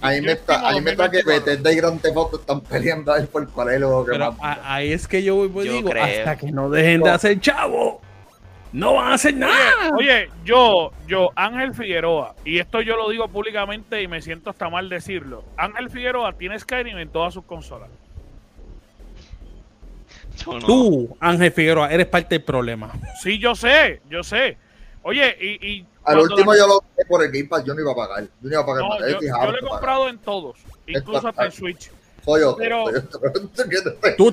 Ahí 0.00 0.20
me 0.20 0.32
está, 0.32 0.68
ahí 0.68 0.80
me 0.82 0.90
está 0.90 1.10
que 1.10 1.18
2024. 1.22 1.44
Bethesda 1.46 1.72
y 1.72 1.76
Grand 1.76 2.00
Theft 2.02 2.16
Auto 2.16 2.36
están 2.38 2.60
peleando 2.60 3.12
ahí 3.12 3.24
por 3.24 3.48
cuál 3.48 3.70
es 3.70 3.80
lo 3.80 4.04
que 4.04 4.10
Pero 4.12 4.32
más. 4.32 4.58
a- 4.58 4.74
ahí 4.74 4.92
es 4.92 5.08
que 5.08 5.22
yo 5.22 5.36
voy 5.36 5.48
pues 5.48 5.64
digo, 5.70 5.88
creo. 5.88 6.04
hasta 6.04 6.36
que 6.36 6.52
no 6.52 6.68
dejen 6.68 7.00
de 7.00 7.10
hacer 7.10 7.40
chavo, 7.40 8.02
no 8.72 8.94
van 8.94 9.12
a 9.12 9.14
hacer 9.14 9.34
nada. 9.34 9.92
Oye, 9.96 10.28
yo, 10.44 10.90
yo, 11.06 11.30
Ángel 11.36 11.72
Figueroa, 11.74 12.34
y 12.44 12.58
esto 12.58 12.82
yo 12.82 12.96
lo 12.96 13.08
digo 13.08 13.28
públicamente 13.28 14.02
y 14.02 14.08
me 14.08 14.20
siento 14.20 14.50
hasta 14.50 14.68
mal 14.68 14.90
decirlo. 14.90 15.44
Ángel 15.56 15.88
Figueroa 15.88 16.32
tiene 16.34 16.58
Skyrim 16.58 16.98
en 16.98 17.08
todas 17.08 17.32
sus 17.32 17.44
consolas. 17.44 17.88
No. 20.46 20.58
Tú, 20.60 21.16
Ángel 21.20 21.52
Figueroa, 21.52 21.90
eres 21.90 22.06
parte 22.06 22.34
del 22.36 22.42
problema. 22.44 22.90
Sí, 23.22 23.38
yo 23.38 23.54
sé, 23.54 24.00
yo 24.10 24.22
sé. 24.22 24.56
Oye, 25.02 25.36
y. 25.40 25.66
y 25.66 25.86
Al 26.04 26.18
último 26.18 26.52
la- 26.52 26.58
yo 26.58 26.66
lo 26.66 26.80
pagué 26.80 27.04
por 27.08 27.22
el 27.24 27.30
Game 27.30 27.44
Pass, 27.48 27.64
yo 27.64 27.74
no 27.74 27.80
iba 27.80 27.92
a 27.92 27.94
pagar. 27.94 28.24
Yo 28.24 28.28
no 28.42 28.48
iba 28.50 28.60
a 28.60 28.66
pagar 28.66 28.82
no, 28.82 28.88
más. 28.90 28.98
yo, 29.00 29.06
lo 29.06 29.20
he 29.20 29.30
pagar. 29.30 29.60
comprado 29.60 30.08
en 30.08 30.18
todos, 30.18 30.56
incluso 30.86 31.28
hasta 31.28 31.44
en 31.46 31.52
Switch. 31.52 31.90
Soy 32.24 32.42
otro. 32.42 32.56
pero- 32.58 32.84
soy 32.86 32.94
otro. 33.14 33.32
Tú 33.32 33.48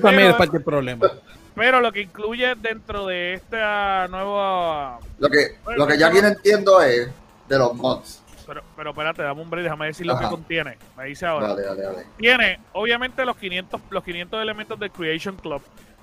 Pero- 0.02 0.20
eres 0.20 0.34
parte 0.36 0.52
del 0.52 0.64
problema. 0.64 1.10
Pero 1.54 1.80
lo 1.80 1.92
que 1.92 2.00
incluye 2.00 2.54
dentro 2.56 3.06
de 3.06 3.34
esta 3.34 4.08
nueva. 4.08 4.98
lo 5.18 5.28
que, 5.28 5.56
lo 5.76 5.86
que 5.86 5.98
ya 5.98 6.10
no 6.10 6.26
entiendo 6.28 6.80
es 6.82 7.08
de 7.48 7.58
los 7.58 7.74
mods. 7.74 8.22
Pero, 8.46 8.62
pero 8.74 8.90
espérate, 8.90 9.22
dame 9.22 9.40
un 9.42 9.48
break, 9.50 9.64
déjame 9.64 9.86
decir 9.86 10.04
lo 10.06 10.18
que 10.18 10.26
contiene. 10.26 10.76
Me 10.96 11.04
dice 11.04 11.26
ahora. 11.26 11.48
Dale, 11.48 11.62
dale, 11.62 11.82
dale. 11.82 12.06
Tiene, 12.18 12.58
obviamente, 12.72 13.24
los 13.24 13.36
500, 13.36 13.80
los 13.90 14.02
500 14.02 14.42
elementos 14.42 14.78
del 14.80 14.90
Creation 14.90 15.36
Club. 15.36 15.62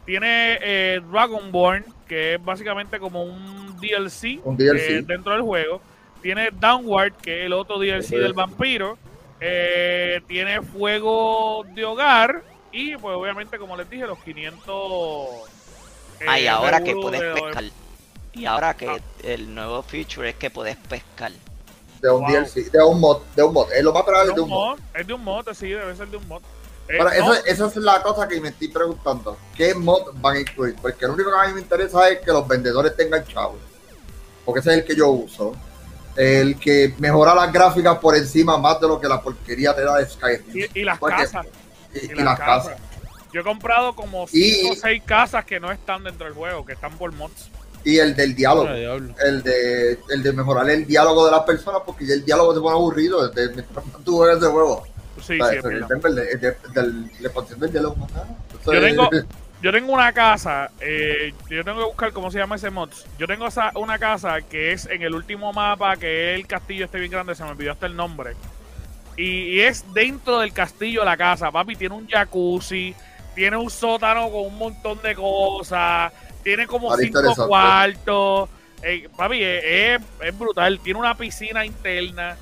Tiene 0.09 0.57
eh, 0.63 1.01
Dragonborn, 1.11 1.85
que 2.07 2.33
es 2.33 2.43
básicamente 2.43 2.99
como 2.99 3.21
un 3.23 3.77
DLC, 3.79 4.39
Un 4.43 4.57
DLC. 4.57 4.89
eh, 4.89 5.01
dentro 5.05 5.33
del 5.33 5.43
juego. 5.43 5.81
Tiene 6.23 6.49
Downward, 6.51 7.13
que 7.13 7.41
es 7.41 7.45
el 7.45 7.53
otro 7.53 7.77
DLC 7.77 8.17
del 8.17 8.33
vampiro. 8.33 8.97
Eh, 9.39 10.19
tiene 10.27 10.63
Fuego 10.63 11.63
de 11.75 11.85
Hogar. 11.85 12.41
Y, 12.71 12.97
pues, 12.97 13.15
obviamente, 13.15 13.59
como 13.59 13.77
les 13.77 13.87
dije, 13.87 14.07
los 14.07 14.17
500. 14.23 15.29
eh, 16.21 16.25
Ay, 16.27 16.47
ahora 16.47 16.83
que 16.83 16.95
puedes 16.95 17.21
de- 17.21 17.31
pescar. 17.39 17.63
Y 18.33 18.45
ahora 18.45 18.73
que 18.75 18.87
Ah. 18.89 18.97
el 19.21 19.53
nuevo 19.53 19.83
feature 19.83 20.29
es 20.29 20.35
que 20.37 20.49
puedes 20.49 20.75
pescar. 20.75 21.31
De 22.01 22.09
un 22.09 22.21
Wow. 22.23 22.31
DLC, 22.31 22.71
de 22.71 22.81
un 22.83 22.99
mod, 22.99 23.21
de 23.35 23.43
un 23.43 23.53
mod. 23.53 23.71
Es 23.71 23.83
lo 23.83 23.93
más 23.93 24.01
probable 24.01 24.31
Es 24.31 24.35
de 24.35 24.41
de 24.41 24.41
un 24.41 24.51
un 24.51 24.57
mod. 24.57 24.69
mod, 24.79 24.79
es 24.95 25.05
de 25.05 25.13
un 25.13 25.23
mod, 25.23 25.47
sí, 25.53 25.69
debe 25.69 25.95
ser 25.95 26.07
de 26.07 26.17
un 26.17 26.27
mod. 26.27 26.41
Eh, 26.89 26.95
Pero 26.97 27.09
eso, 27.11 27.33
esa 27.45 27.65
es 27.67 27.75
la 27.77 28.01
cosa 28.01 28.27
que 28.27 28.41
me 28.41 28.49
estoy 28.49 28.67
preguntando. 28.69 29.37
¿Qué 29.55 29.75
mod 29.75 30.11
van 30.15 30.37
a 30.37 30.39
incluir? 30.39 30.75
Porque 30.81 31.05
lo 31.05 31.13
único 31.13 31.29
que 31.29 31.37
a 31.37 31.47
mí 31.47 31.53
me 31.53 31.61
interesa 31.61 32.09
es 32.09 32.19
que 32.19 32.31
los 32.31 32.47
vendedores 32.47 32.95
tengan 32.95 33.23
chavos. 33.27 33.57
Porque 34.43 34.61
ese 34.61 34.71
es 34.71 34.77
el 34.79 34.85
que 34.85 34.95
yo 34.95 35.09
uso. 35.09 35.53
El 36.15 36.59
que 36.59 36.93
mejora 36.97 37.35
las 37.35 37.53
gráficas 37.53 37.97
por 37.99 38.15
encima 38.15 38.57
más 38.57 38.81
de 38.81 38.87
lo 38.87 38.99
que 38.99 39.07
la 39.07 39.21
porquería 39.21 39.75
te 39.75 39.83
da 39.83 39.97
de 39.97 40.09
Skyrim. 40.09 40.43
y, 40.73 40.79
y 40.79 40.83
las 40.83 40.97
Porque- 40.97 41.15
casas. 41.17 41.45
Y, 41.93 42.05
Y, 42.07 42.11
y 42.11 42.15
las 42.23 42.39
casas. 42.39 42.77
Yo 43.31 43.41
he 43.41 43.43
comprado 43.43 43.95
como 43.95 44.25
Y- 44.31 44.51
5 44.53 44.73
o 44.73 44.75
6 44.75 45.03
casas 45.05 45.45
que 45.45 45.59
no 45.59 45.71
están 45.71 46.03
dentro 46.03 46.25
del 46.25 46.33
juego, 46.33 46.65
que 46.65 46.73
están 46.73 46.97
por 46.97 47.11
mods. 47.13 47.49
Y 47.83 47.99
el 47.99 48.15
del 48.15 48.35
diálogo. 48.35 48.67
El 48.67 49.43
de, 49.43 49.99
el 50.09 50.23
de 50.23 50.33
mejorar 50.33 50.69
el 50.71 50.85
diálogo 50.87 51.25
de 51.25 51.31
las 51.31 51.41
personas 51.43 51.81
porque 51.85 52.05
ya 52.05 52.15
el 52.15 52.25
diálogo 52.25 52.53
se 52.55 52.59
pone 52.59 52.75
aburrido 52.75 53.27
desde 53.29 53.53
mientras 53.53 53.85
tú 54.03 54.17
juegas 54.17 54.37
ese 54.39 54.47
juego. 54.47 54.83
Sí, 55.21 55.37
sí, 55.51 55.55
es 55.57 55.63
el- 55.65 55.79
del- 56.73 57.09
del 57.59 57.71
diálogo. 57.71 58.07
Yo 58.65 58.81
tengo, 58.81 59.09
yo 59.61 59.71
tengo 59.71 59.93
una 59.93 60.13
casa, 60.13 60.71
eh, 60.79 61.33
yo 61.49 61.63
tengo 61.63 61.79
que 61.79 61.85
buscar 61.85 62.13
cómo 62.13 62.31
se 62.31 62.39
llama 62.39 62.55
ese 62.55 62.69
mod. 62.69 62.89
Yo 63.17 63.27
tengo 63.27 63.47
esa, 63.47 63.71
una 63.75 63.97
casa 63.99 64.41
que 64.41 64.71
es 64.71 64.85
en 64.87 65.01
el 65.01 65.13
último 65.15 65.51
mapa, 65.53 65.97
que 65.97 66.33
es 66.33 66.39
el 66.39 66.47
castillo 66.47 66.85
este 66.85 66.99
bien 66.99 67.11
grande, 67.11 67.35
se 67.35 67.43
me 67.43 67.49
olvidó 67.51 67.71
hasta 67.73 67.85
el 67.85 67.95
nombre. 67.95 68.35
Y, 69.17 69.55
y 69.55 69.59
es 69.61 69.83
dentro 69.93 70.39
del 70.39 70.53
castillo 70.53 71.03
la 71.03 71.17
casa, 71.17 71.51
papi. 71.51 71.75
Tiene 71.75 71.95
un 71.95 72.07
jacuzzi, 72.07 72.95
tiene 73.35 73.57
un 73.57 73.69
sótano 73.69 74.29
con 74.29 74.45
un 74.45 74.57
montón 74.57 75.01
de 75.01 75.13
cosas, 75.15 76.13
tiene 76.43 76.65
como 76.67 76.89
Ahora 76.89 77.01
cinco 77.03 77.19
cuartos. 77.47 78.49
Eh, 78.81 79.09
papi, 79.17 79.43
es, 79.43 79.63
es- 79.65 80.01
es 80.21 80.39
brutal. 80.39 80.79
Tiene 80.79 80.99
una 80.99 81.15
piscina 81.17 81.65
interna. 81.65 82.37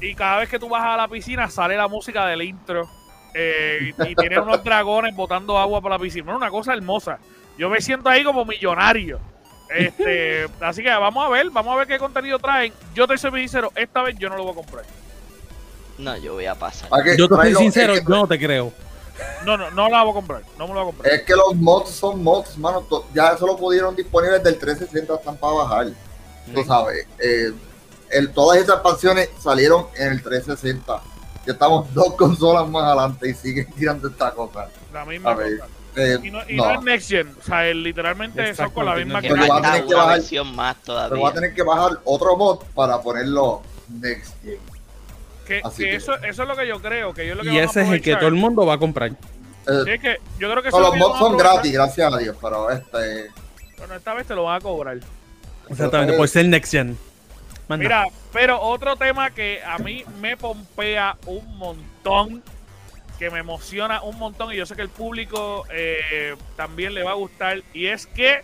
Y 0.00 0.14
cada 0.14 0.38
vez 0.40 0.48
que 0.48 0.58
tú 0.58 0.68
vas 0.68 0.82
a 0.84 0.96
la 0.96 1.08
piscina 1.08 1.48
sale 1.48 1.76
la 1.76 1.88
música 1.88 2.26
del 2.26 2.42
intro. 2.42 2.88
Eh, 3.34 3.92
y, 3.98 4.02
y 4.10 4.14
tiene 4.14 4.38
unos 4.40 4.62
dragones 4.64 5.14
botando 5.14 5.58
agua 5.58 5.80
por 5.80 5.90
la 5.90 5.98
piscina. 5.98 6.24
Bueno, 6.24 6.38
una 6.38 6.50
cosa 6.50 6.72
hermosa. 6.74 7.18
Yo 7.58 7.68
me 7.70 7.80
siento 7.80 8.08
ahí 8.08 8.22
como 8.24 8.44
millonario. 8.44 9.18
Este, 9.74 10.46
así 10.60 10.82
que 10.82 10.90
vamos 10.90 11.24
a 11.24 11.28
ver, 11.28 11.50
vamos 11.50 11.74
a 11.74 11.78
ver 11.78 11.86
qué 11.86 11.98
contenido 11.98 12.38
traen. 12.38 12.72
Yo 12.94 13.06
te 13.06 13.16
soy 13.18 13.30
sincero, 13.40 13.72
esta 13.74 14.02
vez 14.02 14.16
yo 14.18 14.28
no 14.28 14.36
lo 14.36 14.44
voy 14.44 14.52
a 14.52 14.56
comprar. 14.56 14.84
No, 15.98 16.16
yo 16.18 16.34
voy 16.34 16.46
a 16.46 16.54
pasar. 16.54 16.88
Yo 16.90 17.02
te 17.04 17.10
estoy 17.22 17.28
Traigo- 17.38 17.58
sincero, 17.58 17.94
es 17.94 18.00
que- 18.00 18.06
yo 18.06 18.16
no 18.16 18.26
te 18.28 18.38
creo. 18.38 18.72
No, 19.46 19.56
no, 19.56 19.70
no 19.70 19.88
la 19.88 20.02
voy 20.02 20.10
a 20.10 20.14
comprar. 20.14 20.42
No 20.58 20.68
me 20.68 20.74
lo 20.74 20.80
voy 20.84 20.92
a 20.92 20.94
comprar. 20.94 21.14
Es 21.14 21.22
que 21.22 21.34
los 21.34 21.54
mods 21.56 21.90
son 21.90 22.22
mods, 22.22 22.58
mano. 22.58 22.86
Ya 23.14 23.30
eso 23.30 23.46
lo 23.46 23.56
pudieron 23.56 23.96
disponibles 23.96 24.42
del 24.42 24.58
360 24.58 25.14
están 25.14 25.36
para 25.38 25.52
bajar. 25.54 25.86
Tú 26.54 26.62
sabes. 26.64 27.06
eh, 27.18 27.50
el, 28.10 28.32
todas 28.32 28.58
esas 28.58 28.74
expansiones 28.76 29.30
salieron 29.38 29.86
en 29.96 30.12
el 30.12 30.22
360. 30.22 31.00
Ya 31.46 31.52
estamos 31.52 31.92
dos 31.94 32.14
consolas 32.14 32.68
más 32.68 32.84
adelante 32.84 33.28
y 33.30 33.34
siguen 33.34 33.70
tirando 33.72 34.08
esta 34.08 34.30
cosa. 34.32 34.68
La 34.92 35.04
misma 35.04 35.30
A 35.30 35.34
ver, 35.34 35.58
cosa. 35.58 35.70
Eh, 35.98 36.18
Y 36.22 36.30
no, 36.30 36.40
y 36.48 36.56
no 36.56 36.64
no, 36.66 36.70
es 36.78 36.82
Next 36.82 37.08
Gen. 37.08 37.34
O 37.40 37.42
sea, 37.42 37.66
el- 37.68 37.82
literalmente 37.82 38.54
son 38.54 38.70
con 38.70 38.84
la 38.84 38.94
misma 38.96 39.20
Que 39.22 39.28
es 39.28 39.34
va 39.34 39.56
a 39.58 39.62
tener 39.62 39.86
que 39.86 39.94
bajar- 39.94 40.18
versión 40.18 40.54
más 40.54 40.76
pero 40.84 40.94
va 40.98 41.04
a 41.04 41.08
todavía. 41.08 41.32
tener 41.32 41.54
que 41.54 41.62
bajar 41.62 42.00
otro 42.04 42.36
mod 42.36 42.58
para 42.74 43.00
ponerlo 43.00 43.62
next 43.88 44.34
gen. 44.42 44.58
Que, 45.46 45.60
Así 45.64 45.84
que 45.84 45.90
que- 45.90 45.96
eso, 45.96 46.14
eso 46.16 46.42
es 46.42 46.48
lo 46.48 46.56
que 46.56 46.66
yo 46.66 46.82
creo. 46.82 47.14
Que 47.14 47.26
yo 47.26 47.34
lo 47.34 47.42
que 47.42 47.48
Y 47.48 47.52
van 47.52 47.60
a 47.60 47.64
ese 47.70 47.82
es 47.82 47.88
el 47.88 48.02
que 48.02 48.14
todo 48.16 48.28
el 48.28 48.34
mundo 48.34 48.66
va 48.66 48.74
a 48.74 48.78
comprar. 48.78 49.10
Eh, 49.10 49.82
Sí, 49.84 49.90
es 49.90 50.00
que 50.00 50.16
yo 50.38 50.50
creo 50.50 50.62
que 50.62 50.70
no, 50.70 50.76
eso 50.78 50.78
es 50.78 50.82
lo 50.82 50.96
los 50.96 51.08
mods 51.08 51.18
son 51.18 51.36
gratis, 51.36 51.72
gracias 51.72 52.12
a 52.12 52.16
Dios, 52.18 52.36
pero 52.42 52.70
este. 52.70 53.30
Bueno, 53.78 53.94
esta 53.94 54.12
vez 54.14 54.26
te 54.26 54.34
lo 54.34 54.44
van 54.44 54.56
a 54.56 54.60
cobrar. 54.60 54.98
Exactamente, 55.68 56.12
por 56.16 56.28
ser 56.28 56.46
Next 56.46 56.72
Gen. 56.72 56.98
Mira, 57.68 58.04
pero 58.32 58.60
otro 58.60 58.96
tema 58.96 59.30
que 59.30 59.60
a 59.64 59.78
mí 59.78 60.04
me 60.20 60.36
pompea 60.36 61.16
un 61.26 61.58
montón, 61.58 62.42
que 63.18 63.30
me 63.30 63.40
emociona 63.40 64.02
un 64.02 64.18
montón, 64.18 64.52
y 64.52 64.56
yo 64.56 64.66
sé 64.66 64.76
que 64.76 64.82
el 64.82 64.88
público 64.88 65.64
eh, 65.70 66.36
también 66.54 66.94
le 66.94 67.02
va 67.02 67.12
a 67.12 67.14
gustar, 67.14 67.62
y 67.72 67.86
es 67.86 68.06
que 68.06 68.42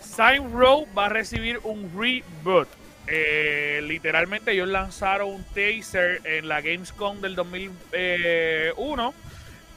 Sign 0.00 0.52
Row 0.52 0.86
va 0.96 1.06
a 1.06 1.08
recibir 1.08 1.60
un 1.62 1.90
reboot. 1.96 2.68
Eh, 3.06 3.80
literalmente 3.84 4.52
ellos 4.52 4.68
lanzaron 4.68 5.30
un 5.30 5.44
teaser 5.44 6.20
en 6.24 6.48
la 6.48 6.60
Gamescom 6.60 7.20
del 7.20 7.34
2001 7.34 9.14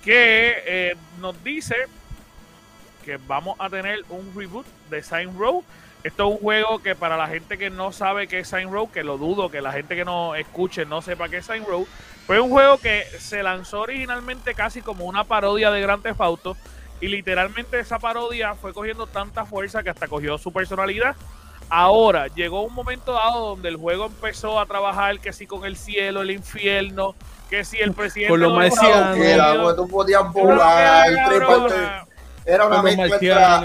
que 0.03 0.55
eh, 0.65 0.95
nos 1.19 1.41
dice 1.43 1.75
que 3.03 3.17
vamos 3.17 3.55
a 3.59 3.69
tener 3.69 4.03
un 4.09 4.31
reboot 4.35 4.65
de 4.89 5.01
Sign 5.01 5.37
Row. 5.37 5.63
Esto 6.03 6.27
es 6.27 6.35
un 6.35 6.37
juego 6.39 6.79
que 6.79 6.95
para 6.95 7.15
la 7.15 7.27
gente 7.27 7.57
que 7.57 7.69
no 7.69 7.93
sabe 7.93 8.27
qué 8.27 8.39
es 8.39 8.49
Sign 8.49 8.71
Row, 8.71 8.91
que 8.91 9.03
lo 9.03 9.17
dudo, 9.17 9.49
que 9.49 9.61
la 9.61 9.71
gente 9.71 9.95
que 9.95 10.03
no 10.03 10.35
escuche 10.35 10.85
no 10.85 11.01
sepa 11.01 11.29
qué 11.29 11.37
es 11.37 11.45
Sign 11.45 11.65
Row, 11.65 11.87
fue 12.27 12.41
un 12.41 12.49
juego 12.49 12.77
que 12.77 13.05
se 13.19 13.41
lanzó 13.41 13.81
originalmente 13.81 14.53
casi 14.53 14.81
como 14.81 15.05
una 15.05 15.23
parodia 15.23 15.71
de 15.71 15.81
Grand 15.81 16.03
Theft 16.03 16.19
Auto 16.19 16.57
y 16.99 17.07
literalmente 17.07 17.79
esa 17.79 17.99
parodia 17.99 18.55
fue 18.55 18.73
cogiendo 18.73 19.07
tanta 19.07 19.45
fuerza 19.45 19.81
que 19.81 19.89
hasta 19.89 20.07
cogió 20.07 20.37
su 20.37 20.51
personalidad. 20.51 21.15
Ahora 21.69 22.27
llegó 22.27 22.63
un 22.63 22.73
momento 22.73 23.13
dado 23.13 23.49
donde 23.49 23.69
el 23.69 23.77
juego 23.77 24.07
empezó 24.07 24.59
a 24.59 24.65
trabajar 24.65 25.19
que 25.19 25.31
si 25.31 25.47
con 25.47 25.65
el 25.65 25.77
cielo, 25.77 26.21
el 26.21 26.31
infierno, 26.31 27.15
que 27.49 27.63
si 27.63 27.77
el 27.77 27.93
presidente 27.93 28.29
Con 28.29 28.41
los 28.41 28.53
marcianos. 28.53 29.17
Pues, 29.17 29.75
tú 29.75 29.87
podías 29.87 30.31
volar, 30.33 31.29
treparte. 31.29 32.12
Era 32.45 32.65
una 32.67 32.81
mezcla 32.81 33.05
entre, 33.05 33.27
era 33.29 33.59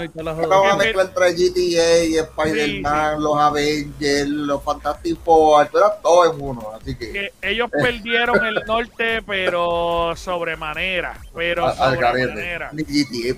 una 0.61 0.71
Que- 0.71 0.77
mezcla 0.77 1.01
entre 1.03 1.33
GTA 1.33 2.03
y 2.05 2.17
Spider-Man, 2.17 3.21
los 3.21 3.37
Avengers, 3.37 4.27
los 4.29 4.63
Fantastic 4.63 5.17
Four, 5.23 5.69
era 5.73 5.95
todo 6.01 6.33
en 6.33 6.41
uno, 6.41 6.71
así 6.79 6.95
que, 6.95 7.11
que 7.11 7.33
ellos 7.41 7.69
perdieron 7.71 8.45
el 8.45 8.63
norte, 8.65 9.21
pero 9.23 10.13
sobremanera. 10.15 11.17
Pero 11.35 11.65
a- 11.67 11.75
sobremanera. 11.75 12.69
GTA. 12.71 13.35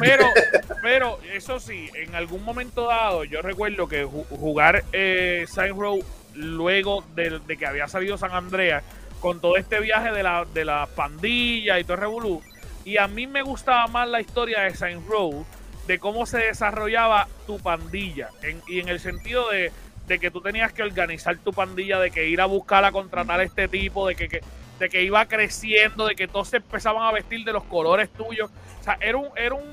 Pero, 0.00 0.26
pero 0.82 1.18
eso 1.32 1.58
sí, 1.58 1.90
en 1.94 2.14
algún 2.14 2.44
momento 2.44 2.86
dado, 2.86 3.24
yo 3.24 3.42
recuerdo 3.42 3.88
que 3.88 4.06
ju- 4.06 4.26
jugar 4.28 4.84
eh, 4.92 5.46
Saints 5.52 5.76
Row 5.78 6.02
luego 6.34 7.04
de, 7.14 7.40
de 7.40 7.56
que 7.56 7.66
había 7.66 7.88
salido 7.88 8.16
San 8.18 8.32
Andreas, 8.32 8.82
con 9.20 9.40
todo 9.40 9.56
este 9.56 9.80
viaje 9.80 10.12
de 10.12 10.22
la, 10.22 10.44
de 10.52 10.64
la 10.64 10.86
pandilla 10.94 11.78
y 11.78 11.84
todo 11.84 11.94
el 11.94 12.00
revolú, 12.00 12.42
y 12.84 12.96
a 12.98 13.08
mí 13.08 13.26
me 13.26 13.42
gustaba 13.42 13.86
más 13.86 14.08
la 14.08 14.20
historia 14.20 14.60
de 14.62 14.74
Saints 14.74 15.06
Row, 15.06 15.44
de 15.86 15.98
cómo 15.98 16.26
se 16.26 16.38
desarrollaba 16.38 17.28
tu 17.46 17.58
pandilla, 17.58 18.30
en- 18.42 18.62
y 18.66 18.80
en 18.80 18.88
el 18.88 19.00
sentido 19.00 19.50
de, 19.50 19.70
de 20.06 20.18
que 20.18 20.30
tú 20.30 20.40
tenías 20.40 20.72
que 20.72 20.82
organizar 20.82 21.36
tu 21.38 21.52
pandilla, 21.52 21.98
de 21.98 22.10
que 22.10 22.28
ir 22.28 22.40
a 22.40 22.46
buscar 22.46 22.84
a 22.84 22.92
contratar 22.92 23.40
a 23.40 23.42
este 23.42 23.68
tipo, 23.68 24.06
de 24.08 24.14
que, 24.16 25.02
iba 25.02 25.26
creciendo, 25.26 26.06
de 26.06 26.14
que 26.14 26.28
todos 26.28 26.48
se 26.48 26.58
empezaban 26.58 27.02
a 27.04 27.12
vestir 27.12 27.44
de 27.44 27.52
los 27.52 27.64
colores 27.64 28.10
tuyos. 28.10 28.50
O 28.80 28.84
sea, 28.84 28.98
era 29.00 29.16
un, 29.16 29.28
era 29.36 29.54
un 29.54 29.64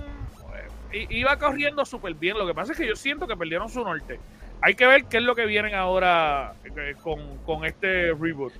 eh, 0.94 1.08
iba 1.10 1.38
corriendo 1.38 1.86
súper 1.86 2.14
bien. 2.14 2.38
Lo 2.38 2.48
que 2.48 2.54
pasa 2.54 2.72
es 2.74 2.78
que 2.78 2.88
yo 2.88 2.96
siento 2.96 3.28
que 3.28 3.36
perdieron 3.36 3.70
su 3.70 3.84
norte. 3.84 4.20
Hay 4.62 4.76
que 4.76 4.86
ver 4.86 5.06
qué 5.06 5.18
es 5.18 5.24
lo 5.24 5.36
que 5.36 5.46
vienen 5.46 5.74
ahora 5.76 6.54
eh, 6.64 6.96
con, 7.02 7.38
con 7.40 7.66
este 7.66 8.14
reboot. 8.14 8.54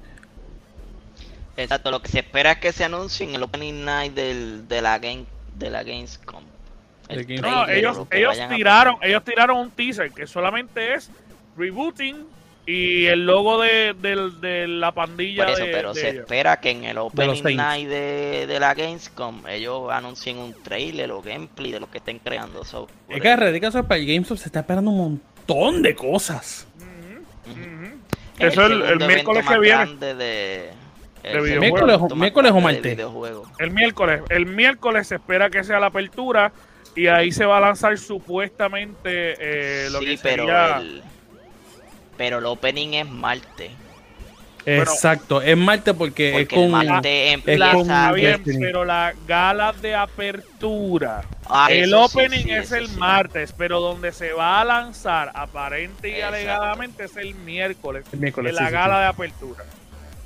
Exacto, 1.64 1.92
lo 1.92 2.02
que 2.02 2.10
se 2.10 2.20
espera 2.20 2.54
es 2.54 2.58
que 2.60 2.72
se 2.72 2.84
anuncie 2.84 3.28
en 3.28 3.36
el 3.36 3.44
opening 3.44 3.86
night 3.86 4.14
del, 4.14 4.68
de 4.68 4.82
la 4.82 5.00
game 5.00 5.26
de 5.56 5.70
la 5.70 5.84
Gamescom. 5.84 6.44
El 7.10 7.26
De. 7.26 7.42
No, 7.42 7.68
ellos, 7.68 8.08
ellos 8.12 8.38
tiraron, 8.50 8.96
ellos 9.02 9.24
tiraron 9.24 9.58
un 9.58 9.72
teaser 9.72 10.12
que 10.12 10.26
solamente 10.28 10.94
es 10.94 11.10
rebooting 11.58 12.26
y 12.66 13.06
el 13.08 13.26
logo 13.26 13.60
de, 13.60 13.94
del- 14.00 14.40
de 14.40 14.68
la 14.68 14.92
pandilla 14.94 15.44
Por 15.46 15.54
eso, 15.54 15.66
de, 15.66 15.72
pero 15.72 15.94
de 15.94 16.02
se 16.02 16.10
ellos. 16.10 16.22
espera 16.22 16.60
que 16.62 16.70
en 16.70 16.84
el 16.86 16.98
opening 17.00 17.44
night 17.58 17.88
de, 17.90 18.46
de 18.48 18.60
la 18.60 18.74
Gamescom 18.74 19.46
ellos 19.48 19.92
anuncien 19.92 20.38
un 20.38 20.54
trailer 20.64 21.12
o 21.12 21.22
gameplay 21.22 21.72
de 21.72 21.80
lo 21.80 21.90
que 21.92 21.98
estén 21.98 22.20
creando. 22.20 22.64
So, 22.64 22.88
Es 23.10 23.20
que 23.22 23.36
de 23.36 23.58
eso 23.58 23.84
para 23.84 24.00
el 24.00 24.06
GameStop 24.08 24.38
se 24.38 24.46
está 24.46 24.60
esperando 24.62 24.92
un 24.92 24.98
montón 24.98 25.82
de 25.82 25.94
cosas. 25.96 26.66
Eso 28.40 28.66
el- 28.66 28.72
el 28.74 28.82
evento 28.84 29.08
miércoles 29.08 29.46
que 29.48 29.60
viene. 29.60 30.81
El 31.24 31.60
Miércoles 31.60 32.52
o 32.52 32.60
martes. 32.62 32.98
El 33.60 33.72
miércoles. 33.72 34.22
El 34.30 34.46
miércoles 34.46 35.08
se 35.08 35.16
espera 35.16 35.50
que 35.50 35.64
sea 35.64 35.80
la 35.80 35.88
apertura 35.88 36.52
y 36.96 37.08
ahí 37.08 37.32
se 37.32 37.46
va 37.46 37.58
a 37.58 37.62
lanzar 37.62 37.98
supuestamente 37.98 39.36
eh, 39.40 39.90
lo 39.92 40.00
sí, 40.00 40.06
que 40.06 40.20
pero 40.22 40.44
sería... 40.44 40.78
el, 40.80 41.04
pero 42.18 42.40
el 42.40 42.46
opening 42.46 42.94
es 42.94 43.10
martes. 43.10 43.72
Bueno, 44.64 44.82
Exacto, 44.84 45.42
es 45.42 45.58
Marte 45.58 45.96
porque, 45.96 46.32
Porque 46.34 46.44
es 46.44 46.48
con. 46.72 46.82
el 46.82 46.88
martes 46.88 47.40
es 47.48 47.60
con- 47.74 48.14
bien, 48.14 48.44
pero 48.60 48.86
la 48.86 49.12
gala 49.28 49.74
de 49.74 49.96
apertura, 49.96 51.24
Ah, 51.50 51.68
el 51.72 51.90
sí, 51.90 51.94
opening 51.96 52.44
sí, 52.44 52.52
es 52.52 52.72
el 52.72 52.88
sí. 52.88 52.96
martes, 52.98 53.54
pero 53.58 53.80
donde 53.80 54.12
se 54.12 54.34
va 54.34 54.62
a 54.62 54.66
lanzar 54.66 55.32
aparente 55.34 56.10
y 56.10 56.12
Exacto. 56.14 56.36
alegadamente 56.36 57.06
es 57.06 57.18
el 57.18 57.34
miércoles, 57.36 58.06
El 58.14 58.20
miércoles, 58.20 58.52
en 58.52 58.56
la 58.64 58.68
sí, 58.68 58.74
gala 58.74 58.96
sí. 58.98 59.00
de 59.02 59.06
apertura. 59.08 59.64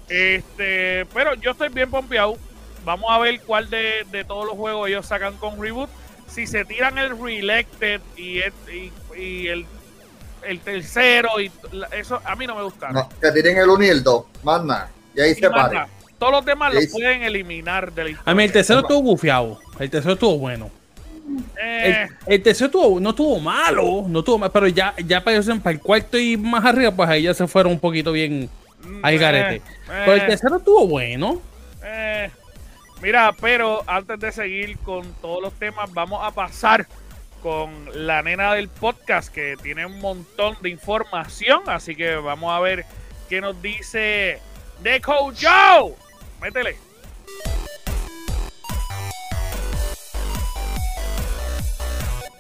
Este, 0.10 1.06
pero 1.14 1.34
yo 1.36 1.52
estoy 1.52 1.70
bien 1.70 1.90
pompeado. 1.90 2.38
Vamos 2.84 3.10
a 3.10 3.18
ver 3.18 3.42
cuál 3.42 3.70
de, 3.70 4.06
de 4.12 4.24
todos 4.24 4.46
los 4.46 4.56
juegos 4.56 4.88
ellos 4.90 5.06
sacan 5.06 5.36
con 5.38 5.60
reboot. 5.62 5.90
Si 6.28 6.46
se 6.48 6.66
tiran 6.66 6.98
el 6.98 7.20
Reelected 7.20 8.02
y, 8.18 8.40
es- 8.40 8.54
y, 8.72 8.92
y 9.20 9.48
el, 9.48 9.66
el 10.44 10.60
tercero 10.60 11.40
y 11.40 11.52
eso 11.98 12.20
a 12.24 12.36
mí 12.36 12.46
no 12.46 12.56
me 12.56 12.64
gusta. 12.64 12.90
No, 12.92 13.10
que 13.22 13.32
tiren 13.32 13.58
el 13.58 13.70
1 13.70 13.84
y 13.84 13.88
el 13.88 14.04
2, 14.04 14.26
más 14.44 14.64
nada. 14.64 14.92
Y 15.16 15.22
ahí 15.22 15.34
se 15.36 15.50
pare. 15.50 15.86
Todos 16.20 16.32
los 16.32 16.46
demás 16.46 16.74
los 16.74 16.88
pueden 16.88 17.24
eliminar 17.24 17.92
de 17.92 18.12
la 18.14 18.22
A 18.26 18.34
mí 18.36 18.44
el 18.44 18.52
tercero 18.52 18.80
estuvo 18.82 19.02
bufiado. 19.02 19.60
El 19.80 19.90
tercero 19.90 20.14
estuvo 20.14 20.38
bueno. 20.38 20.70
Eh, 21.62 22.08
El, 22.28 22.34
el 22.36 22.44
tercero 22.44 22.68
estuvo, 22.68 23.00
no 23.00 23.10
estuvo 23.10 23.40
malo, 23.40 24.06
no 24.08 24.20
estuvo 24.20 24.38
mal, 24.38 24.52
pero 24.52 24.68
ya, 24.68 24.94
ya 25.06 25.24
para, 25.24 25.38
ellos, 25.38 25.60
para 25.60 25.72
el 25.74 25.80
cuarto 25.82 26.18
y 26.18 26.38
más 26.38 26.64
arriba, 26.64 26.92
pues 26.92 27.10
ahí 27.10 27.24
ya 27.24 27.34
se 27.34 27.48
fueron 27.48 27.74
un 27.74 27.80
poquito 27.80 28.12
bien 28.12 28.50
al 29.04 29.14
eh, 29.14 29.18
garete. 29.18 29.56
eh, 29.56 29.62
Pero 29.88 30.14
el 30.14 30.26
tercero 30.28 30.58
estuvo 30.58 30.88
bueno. 30.88 31.42
eh. 31.84 32.30
Mira, 33.02 33.34
pero 33.40 33.84
antes 33.88 34.20
de 34.20 34.32
seguir 34.32 34.78
con 34.80 35.14
todos 35.16 35.42
los 35.42 35.54
temas, 35.54 35.92
vamos 35.94 36.22
a 36.26 36.32
pasar 36.32 36.88
con 37.44 37.90
la 38.08 38.24
nena 38.24 38.54
del 38.54 38.70
podcast 38.70 39.32
que 39.32 39.56
tiene 39.62 39.86
un 39.86 40.00
montón 40.00 40.58
de 40.62 40.70
información. 40.70 41.62
Así 41.68 41.94
que 41.96 42.16
vamos 42.16 42.52
a 42.52 42.60
ver 42.62 42.86
qué 43.30 43.42
nos 43.42 43.62
dice 43.62 44.40
Deco 44.82 45.32
Joe. 45.40 45.94
Métele. 46.42 46.78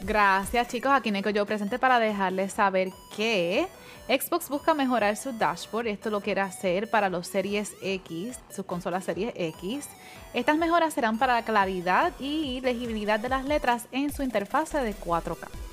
Gracias 0.02 0.68
chicos, 0.68 0.92
aquí 0.94 1.12
Neko 1.12 1.30
yo 1.32 1.46
presente 1.46 1.80
para 1.80 2.00
dejarles 2.00 2.54
saber 2.54 2.90
que 3.16 3.68
Xbox 4.08 4.50
busca 4.50 4.76
mejorar 4.76 5.18
su 5.18 5.32
dashboard, 5.32 5.88
esto 5.88 6.12
lo 6.12 6.22
quiere 6.22 6.42
hacer 6.42 6.88
para 6.92 7.10
los 7.10 7.28
Series 7.28 7.74
X, 7.82 8.40
sus 8.56 8.64
consolas 8.64 9.04
Series 9.04 9.34
X. 9.36 9.88
Estas 10.36 10.58
mejoras 10.58 10.94
serán 10.94 11.18
para 11.18 11.34
la 11.34 11.44
claridad 11.44 12.14
y 12.20 12.62
legibilidad 12.62 13.20
de 13.20 13.30
las 13.30 13.46
letras 13.46 13.88
en 13.92 14.14
su 14.14 14.22
interfase 14.22 14.78
de 14.78 14.94
4K. 14.94 15.65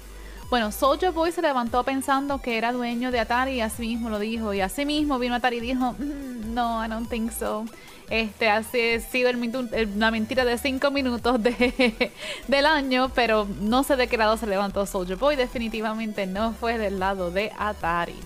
Bueno, 0.52 0.70
Soldier 0.70 1.12
Boy 1.12 1.32
se 1.32 1.40
levantó 1.40 1.82
pensando 1.82 2.42
que 2.42 2.58
era 2.58 2.72
dueño 2.72 3.10
de 3.10 3.18
Atari 3.20 3.52
y 3.52 3.60
así 3.62 3.86
mismo 3.88 4.10
lo 4.10 4.18
dijo. 4.18 4.52
Y 4.52 4.60
así 4.60 4.84
mismo 4.84 5.18
vino 5.18 5.34
Atari 5.34 5.56
y 5.56 5.60
dijo, 5.60 5.94
"Mm, 5.98 6.52
no, 6.52 6.84
I 6.84 6.90
don't 6.90 7.08
think 7.08 7.32
so. 7.32 7.64
Este 8.10 8.50
ha 8.50 8.62
sido 8.62 9.30
el 9.30 9.90
una 9.96 10.10
mentira 10.10 10.44
de 10.44 10.58
5 10.58 10.90
minutos 10.90 11.42
de, 11.42 12.12
del 12.48 12.66
año, 12.66 13.10
pero 13.14 13.48
no 13.62 13.82
sé 13.82 13.96
de 13.96 14.08
qué 14.08 14.18
lado 14.18 14.36
se 14.36 14.46
levantó 14.46 14.84
Soldier 14.84 15.16
Boy. 15.16 15.36
Definitivamente 15.36 16.26
no 16.26 16.52
fue 16.52 16.76
del 16.76 16.98
lado 16.98 17.30
de 17.30 17.50
Atari. 17.58 18.20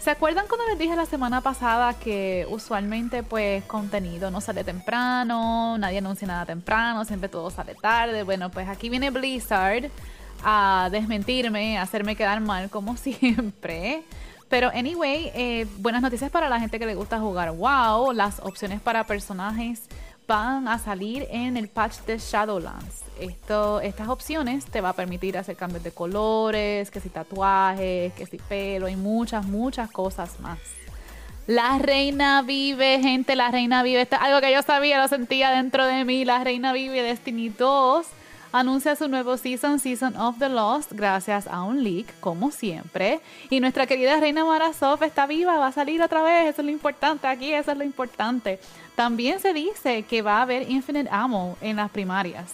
¿Se 0.00 0.10
acuerdan 0.10 0.46
cuando 0.48 0.66
les 0.68 0.78
dije 0.78 0.96
la 0.96 1.04
semana 1.04 1.42
pasada 1.42 1.92
que 1.92 2.46
usualmente 2.48 3.22
pues 3.22 3.62
contenido 3.64 4.30
no 4.30 4.40
sale 4.40 4.64
temprano, 4.64 5.76
nadie 5.76 5.98
anuncia 5.98 6.26
nada 6.26 6.46
temprano, 6.46 7.04
siempre 7.04 7.28
todo 7.28 7.50
sale 7.50 7.74
tarde? 7.74 8.22
Bueno, 8.22 8.50
pues 8.50 8.70
aquí 8.70 8.88
viene 8.88 9.10
Blizzard 9.10 9.90
a 10.44 10.88
desmentirme, 10.90 11.78
a 11.78 11.82
hacerme 11.82 12.16
quedar 12.16 12.40
mal 12.40 12.70
como 12.70 12.96
siempre. 12.96 14.02
Pero 14.48 14.70
anyway, 14.74 15.30
eh, 15.34 15.66
buenas 15.78 16.02
noticias 16.02 16.30
para 16.30 16.48
la 16.48 16.60
gente 16.60 16.78
que 16.78 16.84
le 16.84 16.94
gusta 16.94 17.18
jugar 17.18 17.52
WoW. 17.52 18.12
Las 18.12 18.38
opciones 18.40 18.80
para 18.80 19.06
personajes 19.06 19.88
van 20.26 20.68
a 20.68 20.78
salir 20.78 21.26
en 21.30 21.56
el 21.56 21.68
patch 21.68 22.00
de 22.06 22.18
Shadowlands. 22.18 23.02
Esto, 23.18 23.80
estas 23.80 24.08
opciones 24.08 24.66
te 24.66 24.80
va 24.80 24.90
a 24.90 24.92
permitir 24.92 25.38
hacer 25.38 25.56
cambios 25.56 25.82
de 25.82 25.92
colores, 25.92 26.90
que 26.90 27.00
si 27.00 27.08
tatuajes, 27.08 28.12
que 28.12 28.26
si 28.26 28.36
pelo 28.36 28.88
y 28.88 28.96
muchas, 28.96 29.46
muchas 29.46 29.90
cosas 29.90 30.38
más. 30.40 30.58
La 31.46 31.78
reina 31.78 32.42
vive, 32.42 33.00
gente, 33.00 33.34
la 33.36 33.50
reina 33.50 33.82
vive. 33.82 34.02
Esto 34.02 34.16
es 34.16 34.22
algo 34.22 34.40
que 34.40 34.52
yo 34.52 34.62
sabía, 34.62 35.00
lo 35.00 35.08
sentía 35.08 35.50
dentro 35.50 35.84
de 35.86 36.04
mí. 36.04 36.24
La 36.24 36.44
reina 36.44 36.72
vive 36.72 37.02
Destiny 37.02 37.48
2 37.48 38.06
anuncia 38.52 38.94
su 38.94 39.08
nuevo 39.08 39.36
season, 39.36 39.78
Season 39.78 40.16
of 40.16 40.38
the 40.38 40.48
Lost, 40.48 40.92
gracias 40.92 41.46
a 41.46 41.62
un 41.62 41.82
leak, 41.82 42.20
como 42.20 42.50
siempre. 42.50 43.20
Y 43.50 43.60
nuestra 43.60 43.86
querida 43.86 44.20
reina 44.20 44.44
Marasov 44.44 45.02
está 45.02 45.26
viva, 45.26 45.56
va 45.56 45.68
a 45.68 45.72
salir 45.72 46.02
otra 46.02 46.22
vez, 46.22 46.50
eso 46.50 46.60
es 46.60 46.66
lo 46.66 46.70
importante 46.70 47.26
aquí, 47.26 47.52
eso 47.52 47.72
es 47.72 47.78
lo 47.78 47.84
importante. 47.84 48.60
También 48.94 49.40
se 49.40 49.52
dice 49.52 50.02
que 50.02 50.22
va 50.22 50.38
a 50.38 50.42
haber 50.42 50.70
Infinite 50.70 51.08
Ammo 51.10 51.56
en 51.60 51.76
las 51.76 51.90
primarias. 51.90 52.52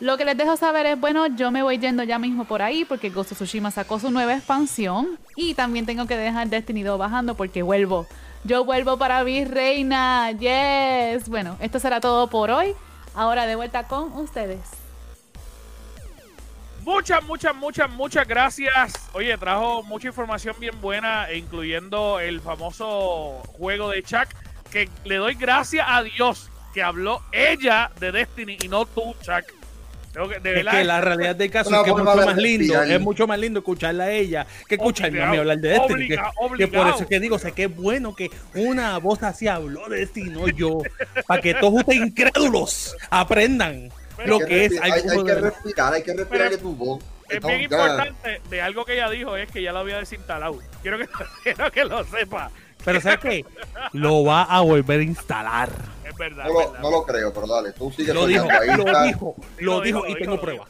Lo 0.00 0.16
que 0.16 0.24
les 0.24 0.36
dejo 0.36 0.56
saber 0.56 0.86
es, 0.86 1.00
bueno, 1.00 1.26
yo 1.28 1.50
me 1.50 1.62
voy 1.62 1.78
yendo 1.78 2.02
ya 2.02 2.18
mismo 2.18 2.44
por 2.44 2.62
ahí 2.62 2.84
porque 2.84 3.10
Ghost 3.10 3.32
of 3.32 3.38
Tsushima 3.38 3.70
sacó 3.70 3.98
su 3.98 4.10
nueva 4.10 4.34
expansión 4.34 5.18
y 5.36 5.54
también 5.54 5.86
tengo 5.86 6.06
que 6.06 6.16
dejar 6.16 6.48
Destiny 6.48 6.82
2 6.82 6.98
bajando 6.98 7.36
porque 7.36 7.62
vuelvo. 7.62 8.06
Yo 8.44 8.64
vuelvo 8.64 8.98
para 8.98 9.24
mi 9.24 9.44
reina, 9.44 10.30
yes. 10.32 11.28
Bueno, 11.28 11.56
esto 11.60 11.78
será 11.78 12.00
todo 12.00 12.28
por 12.28 12.50
hoy. 12.50 12.74
Ahora 13.14 13.46
de 13.46 13.56
vuelta 13.56 13.84
con 13.84 14.12
ustedes. 14.12 14.83
Muchas, 16.84 17.24
muchas, 17.24 17.54
muchas, 17.56 17.90
muchas 17.90 18.28
gracias. 18.28 18.92
Oye, 19.14 19.36
trajo 19.38 19.82
mucha 19.82 20.08
información 20.08 20.54
bien 20.60 20.78
buena, 20.82 21.30
e 21.30 21.38
incluyendo 21.38 22.20
el 22.20 22.42
famoso 22.42 23.42
juego 23.56 23.90
de 23.90 24.02
Chuck, 24.02 24.28
que 24.70 24.90
le 25.04 25.16
doy 25.16 25.34
gracias 25.34 25.86
a 25.88 26.02
Dios 26.02 26.50
que 26.74 26.82
habló 26.82 27.22
ella 27.32 27.90
de 27.98 28.12
Destiny 28.12 28.58
y 28.62 28.68
no 28.68 28.84
tú, 28.84 29.14
Chuck. 29.22 29.46
Que, 30.12 30.38
de 30.38 30.50
Es 30.50 30.54
verdad, 30.56 30.72
que 30.72 30.84
la 30.84 31.00
realidad 31.00 31.34
del 31.34 31.50
caso 31.50 31.74
es 31.74 31.82
que 31.82 31.90
es 31.90 31.96
mucho 31.96 32.26
más 32.26 32.36
lindo, 32.36 32.82
es 32.82 33.00
mucho 33.00 33.26
más 33.26 33.38
lindo 33.38 33.58
escucharla 33.60 34.04
a 34.04 34.10
ella 34.12 34.46
que 34.68 34.76
escucharme 34.76 35.20
a 35.20 35.30
mí 35.30 35.38
hablar 35.38 35.58
de 35.58 35.70
Destiny. 35.70 36.08
Que, 36.08 36.18
obligado, 36.36 36.56
que 36.56 36.68
por 36.68 36.86
eso 36.86 36.98
es 37.00 37.06
que 37.06 37.18
digo, 37.18 37.38
sé 37.38 37.50
que 37.52 37.64
es 37.64 37.74
bueno 37.74 38.14
que 38.14 38.30
una 38.54 38.98
voz 38.98 39.22
así 39.24 39.48
habló 39.48 39.88
de 39.88 40.00
Destiny, 40.00 40.30
no 40.30 40.46
yo, 40.48 40.82
para 41.26 41.40
que 41.40 41.54
todos 41.54 41.80
ustedes 41.80 42.00
incrédulos 42.00 42.94
aprendan 43.10 43.90
lo 44.26 44.38
Hay 44.38 44.46
que 44.46 44.64
es 44.64 44.80
hay, 44.80 44.92
que 44.92 45.34
respirar, 45.34 45.94
hay 45.94 46.02
que 46.02 46.14
respirar 46.14 46.50
de 46.50 46.58
tu 46.58 46.74
voz. 46.74 47.02
es 47.28 47.40
bien 47.44 47.62
importante 47.62 48.40
de 48.48 48.62
algo 48.62 48.84
que 48.84 48.94
ella 48.94 49.10
dijo 49.10 49.36
es 49.36 49.50
que 49.50 49.62
ya 49.62 49.72
lo 49.72 49.80
había 49.80 49.98
desinstalado. 49.98 50.58
Quiero 50.82 50.98
que, 50.98 51.08
quiero 51.42 51.70
que 51.70 51.84
lo 51.84 52.04
sepa. 52.04 52.50
Pero 52.84 53.00
¿sabes 53.00 53.18
qué? 53.20 53.44
Lo 53.92 54.24
va 54.24 54.42
a 54.42 54.60
volver 54.60 55.00
a 55.00 55.04
instalar. 55.04 55.70
Es 56.04 56.14
verdad. 56.16 56.44
No 56.44 56.52
lo, 56.52 56.58
verdad. 56.58 56.80
no 56.80 56.90
lo 56.90 57.04
creo, 57.04 57.32
pero 57.32 57.46
dale, 57.46 57.72
tú 57.72 57.90
sigues 57.90 58.14
Lo 58.14 58.26
dijo. 58.26 58.46
Ahí 58.50 58.76
lo 58.76 58.86
está. 58.86 59.02
dijo, 59.04 59.34
lo 59.58 59.74
Lo 59.76 59.80
dijo 59.80 60.02
dijo, 60.02 60.06
y 60.06 60.12
lo 60.12 60.18
tengo 60.18 60.32
dijo, 60.32 60.40
pruebas. 60.42 60.68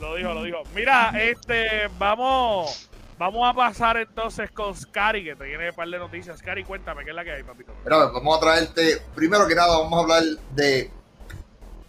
Lo 0.00 0.14
dijo, 0.16 0.34
lo 0.34 0.42
dijo. 0.42 0.62
Mira, 0.74 1.12
este, 1.20 1.88
vamos, 1.98 2.88
vamos 3.18 3.48
a 3.48 3.54
pasar 3.54 3.96
entonces 3.98 4.50
con 4.50 4.74
Scary, 4.76 5.24
que 5.24 5.36
te 5.36 5.44
tiene 5.44 5.70
un 5.70 5.76
par 5.76 5.88
de 5.88 5.98
noticias. 5.98 6.38
Scary, 6.38 6.64
cuéntame, 6.64 7.04
¿qué 7.04 7.10
es 7.10 7.16
la 7.16 7.24
que 7.24 7.32
hay, 7.32 7.42
papito? 7.44 7.72
Mira, 7.84 7.98
vamos 8.06 8.36
a 8.36 8.40
traerte, 8.40 9.02
primero 9.14 9.46
que 9.46 9.54
nada, 9.54 9.78
vamos 9.78 9.96
a 9.98 10.02
hablar 10.02 10.22
de 10.54 10.90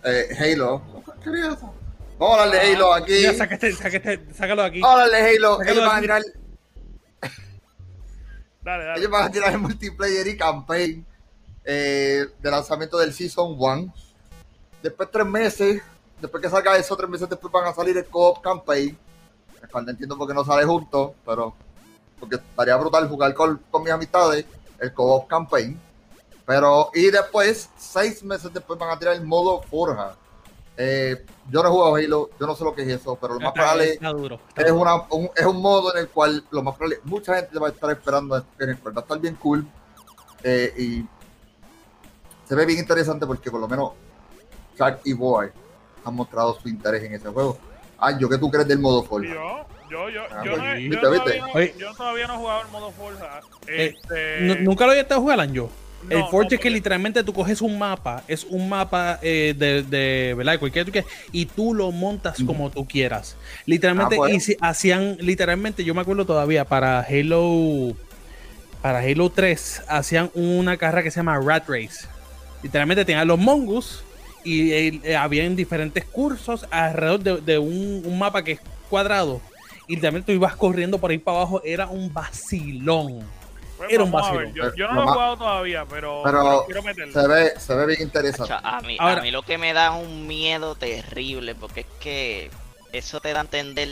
eh, 0.03 0.27
Halo. 0.39 0.81
¿Qué 1.23 1.29
es 1.29 1.45
eso? 1.45 1.73
Vamos 2.17 2.37
a 2.37 2.43
hablar 2.43 2.61
de 2.61 2.73
Halo 2.75 2.93
aquí. 2.93 3.21
Ya, 3.21 3.33
sácalo 3.33 4.61
de 4.61 4.67
aquí. 4.67 4.81
Vamos 4.81 4.99
a 4.99 5.03
hablar 5.05 5.21
de 5.23 5.35
Halo. 5.37 5.57
Sácalo 5.57 5.71
Ellos 5.71 5.85
van 5.87 5.97
a 5.97 6.01
tirar, 6.01 6.21
Dale, 8.61 8.83
dale. 8.83 8.99
ellos 8.99 9.11
van 9.11 9.23
a 9.25 9.31
tirar 9.31 9.53
el 9.53 9.59
multiplayer 9.59 10.27
y 10.27 10.37
campaign 10.37 11.05
eh, 11.63 12.25
de 12.39 12.51
lanzamiento 12.51 12.97
del 12.97 13.13
Season 13.13 13.55
1. 13.57 13.93
Después 14.83 15.09
tres 15.11 15.25
meses, 15.25 15.81
después 16.21 16.43
que 16.43 16.49
salga 16.49 16.75
eso, 16.77 16.95
tres 16.95 17.09
meses 17.09 17.29
después 17.29 17.51
van 17.51 17.65
a 17.67 17.73
salir 17.73 17.97
el 17.97 18.05
Co-op 18.05 18.41
Campaign. 18.41 18.97
No 19.73 19.89
entiendo 19.89 20.17
por 20.17 20.27
qué 20.27 20.33
no 20.33 20.43
sale 20.43 20.65
junto, 20.65 21.15
pero 21.25 21.53
porque 22.19 22.35
estaría 22.35 22.75
brutal 22.75 23.07
jugar 23.07 23.33
con, 23.33 23.61
con 23.69 23.83
mis 23.83 23.91
amistades 23.93 24.45
el 24.79 24.93
Co-op 24.93 25.27
Campaign. 25.27 25.79
Pero, 26.49 26.89
y 26.95 27.11
después, 27.11 27.69
seis 27.77 28.23
meses 28.23 28.51
después 28.51 28.79
van 28.79 28.89
a 28.89 28.97
tirar 28.97 29.13
el 29.13 29.23
modo 29.23 29.61
Forja. 29.61 30.15
Eh, 30.75 31.23
yo 31.47 31.61
no 31.61 31.69
he 31.69 31.71
jugado 31.71 31.95
Halo, 31.95 32.29
yo 32.39 32.47
no 32.47 32.55
sé 32.55 32.63
lo 32.63 32.73
que 32.73 32.81
es 32.81 32.87
eso, 32.87 33.15
pero 33.21 33.35
lo 33.35 33.39
más 33.39 33.49
Está, 33.49 33.59
probable 33.61 33.89
está 33.91 34.09
duro. 34.09 34.39
está 34.47 34.61
es, 34.63 34.71
una, 34.71 34.95
un, 35.11 35.29
es 35.35 35.45
un 35.45 35.61
modo 35.61 35.93
en 35.93 35.99
el 36.01 36.09
cual 36.09 36.43
lo 36.49 36.63
más 36.63 36.75
probable, 36.75 37.01
mucha 37.03 37.35
gente 37.35 37.59
va 37.59 37.67
a 37.67 37.69
estar 37.69 37.91
esperando, 37.91 38.43
en 38.59 38.69
el 38.69 38.79
cual 38.79 38.97
va 38.97 39.01
a 39.01 39.03
estar 39.03 39.19
bien 39.19 39.35
cool. 39.35 39.63
eh, 40.43 40.73
y 40.75 41.05
se 42.47 42.55
ve 42.55 42.65
bien 42.65 42.79
interesante 42.79 43.27
porque 43.27 43.51
por 43.51 43.59
lo 43.59 43.67
menos 43.67 43.91
Chuck 44.75 45.01
y 45.05 45.13
Boy 45.13 45.49
han 46.03 46.15
mostrado 46.15 46.59
su 46.59 46.67
interés 46.67 47.03
en 47.03 47.13
ese 47.13 47.29
juego. 47.29 47.59
Ah, 47.99 48.17
yo 48.17 48.27
que 48.27 48.39
tú 48.39 48.49
crees 48.49 48.67
del 48.67 48.79
modo 48.79 49.03
Forja. 49.03 49.31
Yo, 49.35 49.65
yo, 49.91 50.09
yo, 50.09 50.21
Ah, 50.31 50.41
yo, 50.43 50.51
no, 50.57 50.63
pues, 50.63 50.81
yo 50.89 50.99
todavía 50.99 51.41
no, 51.45 51.77
yo 51.77 51.93
todavía 51.93 52.27
no 52.27 52.33
he 52.33 52.37
jugado 52.37 52.61
el 52.63 52.67
modo 52.69 52.91
Forza. 52.91 53.39
Eh, 53.67 53.93
Este, 54.01 54.39
Nu- 54.41 54.55
Nunca 54.71 54.85
lo 54.85 54.91
había 54.93 55.03
estado 55.03 55.21
jugando 55.21 55.45
yo. 55.53 55.69
No, 56.03 56.15
el 56.17 56.23
Forge 56.25 56.49
no, 56.51 56.55
es 56.55 56.61
que 56.61 56.69
literalmente 56.69 57.23
tú 57.23 57.33
coges 57.33 57.61
un 57.61 57.77
mapa, 57.77 58.23
es 58.27 58.43
un 58.45 58.69
mapa 58.69 59.19
eh, 59.21 59.53
de, 59.57 59.83
de, 59.83 60.33
¿verdad? 60.35 60.53
De 60.53 60.59
cualquier 60.59 60.85
tú 60.85 60.91
quieras, 60.91 61.11
y 61.31 61.45
tú 61.45 61.73
lo 61.73 61.91
montas 61.91 62.41
como 62.43 62.69
tú 62.69 62.85
quieras. 62.87 63.35
Literalmente, 63.65 64.15
Ah, 64.15 64.17
bueno. 64.17 64.35
y 64.35 64.39
si- 64.39 64.57
hacían, 64.61 65.17
literalmente, 65.19 65.83
yo 65.83 65.93
me 65.93 66.01
acuerdo 66.01 66.25
todavía, 66.25 66.65
para 66.65 67.01
Halo, 67.01 67.95
para 68.81 68.99
Halo 68.99 69.29
3, 69.29 69.81
hacían 69.87 70.31
una 70.33 70.77
carrera 70.77 71.03
que 71.03 71.11
se 71.11 71.17
llama 71.19 71.37
Rat 71.39 71.67
Race. 71.67 72.07
Literalmente 72.63 73.05
tenían 73.05 73.27
los 73.27 73.39
mongus 73.39 74.03
y 74.43 74.71
eh, 74.71 75.15
habían 75.17 75.55
diferentes 75.55 76.05
cursos 76.05 76.65
alrededor 76.71 77.19
de, 77.19 77.37
de 77.41 77.59
un, 77.59 78.03
un 78.05 78.17
mapa 78.17 78.43
que 78.43 78.53
es 78.53 78.59
cuadrado. 78.89 79.41
Y 79.87 79.95
literalmente 79.95 80.27
tú 80.27 80.31
ibas 80.33 80.55
corriendo 80.55 80.97
por 80.99 81.11
ahí 81.11 81.17
para 81.17 81.37
abajo, 81.37 81.61
era 81.63 81.87
un 81.87 82.13
vacilón. 82.13 83.19
Pues 83.79 83.93
era 83.93 84.03
un 84.03 84.11
vacilón. 84.11 84.53
Yo, 84.53 84.75
yo 84.75 84.87
no 84.89 84.93
Lo 84.93 85.01
lo 85.05 85.09
he 85.09 85.13
jugado 85.13 85.37
todavía, 85.37 85.85
pero, 85.89 86.21
Pero 86.23 86.41
pero 86.41 86.63
quiero 86.65 86.83
meterlo. 86.83 87.13
Se 87.21 87.27
ve, 87.27 87.53
se 87.59 87.75
ve 87.75 87.85
bien 87.87 88.01
interesante. 88.01 88.53
A, 88.61 88.81
mí, 88.81 88.97
Ahora- 88.99 89.19
a 89.19 89.23
mí 89.23 89.31
lo 89.31 89.41
que 89.41 89.57
me 89.57 89.73
da 89.73 89.91
un 89.91 90.27
miedo 90.27 90.75
terrible, 90.75 91.55
porque 91.55 91.79
es 91.81 91.85
que 91.99 92.51
eso 92.91 93.19
te 93.21 93.31
da 93.33 93.39
a 93.39 93.41
entender 93.43 93.89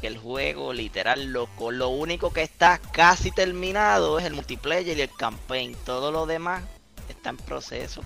que 0.00 0.08
el 0.08 0.18
juego 0.18 0.72
literal 0.72 1.26
loco. 1.32 1.70
Lo 1.70 1.88
único 1.90 2.32
que 2.32 2.42
está 2.42 2.78
casi 2.92 3.30
terminado 3.30 4.18
es 4.18 4.24
el 4.24 4.34
multiplayer 4.34 4.98
y 4.98 5.02
el 5.02 5.10
campaign. 5.16 5.76
Todo 5.86 6.10
lo 6.10 6.26
demás 6.26 6.64
está 7.08 7.30
en 7.30 7.36
proceso. 7.36 8.02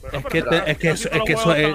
Es 0.00 0.10
pero 0.10 0.28
que, 0.28 0.70
es 0.70 0.78
que, 0.78 0.90
eso, 0.90 1.08
es, 1.10 1.22
que 1.24 1.32
eso 1.32 1.54
es, 1.56 1.74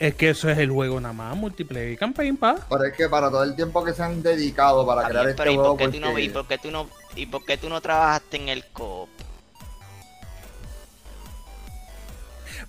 es 0.00 0.14
que 0.16 0.30
eso 0.30 0.50
es 0.50 0.58
el 0.58 0.70
juego 0.72 1.00
nada 1.00 1.14
más, 1.14 1.36
multiplayer 1.36 1.92
y 1.92 1.96
campaign, 1.96 2.36
pa. 2.36 2.56
Pero 2.68 2.84
es 2.84 2.94
que 2.96 3.08
para 3.08 3.30
todo 3.30 3.44
el 3.44 3.54
tiempo 3.54 3.84
que 3.84 3.92
se 3.94 4.02
han 4.02 4.20
dedicado 4.24 4.84
para 4.84 5.02
crear 5.04 5.26
bien, 5.26 5.30
este 5.30 5.36
pero 5.40 5.52
¿y 5.52 5.54
juego, 5.54 5.76
por, 5.76 5.90
qué 5.90 5.96
tú 5.96 6.00
no, 6.00 6.06
porque- 6.08 6.22
¿y 6.24 6.28
por 6.30 6.46
qué 6.48 6.58
tú 6.58 6.70
no 6.72 6.88
y 7.16 7.26
por 7.26 7.44
qué 7.44 7.56
tú 7.56 7.68
no 7.68 7.80
trabajaste 7.80 8.36
en 8.36 8.48
el 8.48 8.64
co 8.66 9.08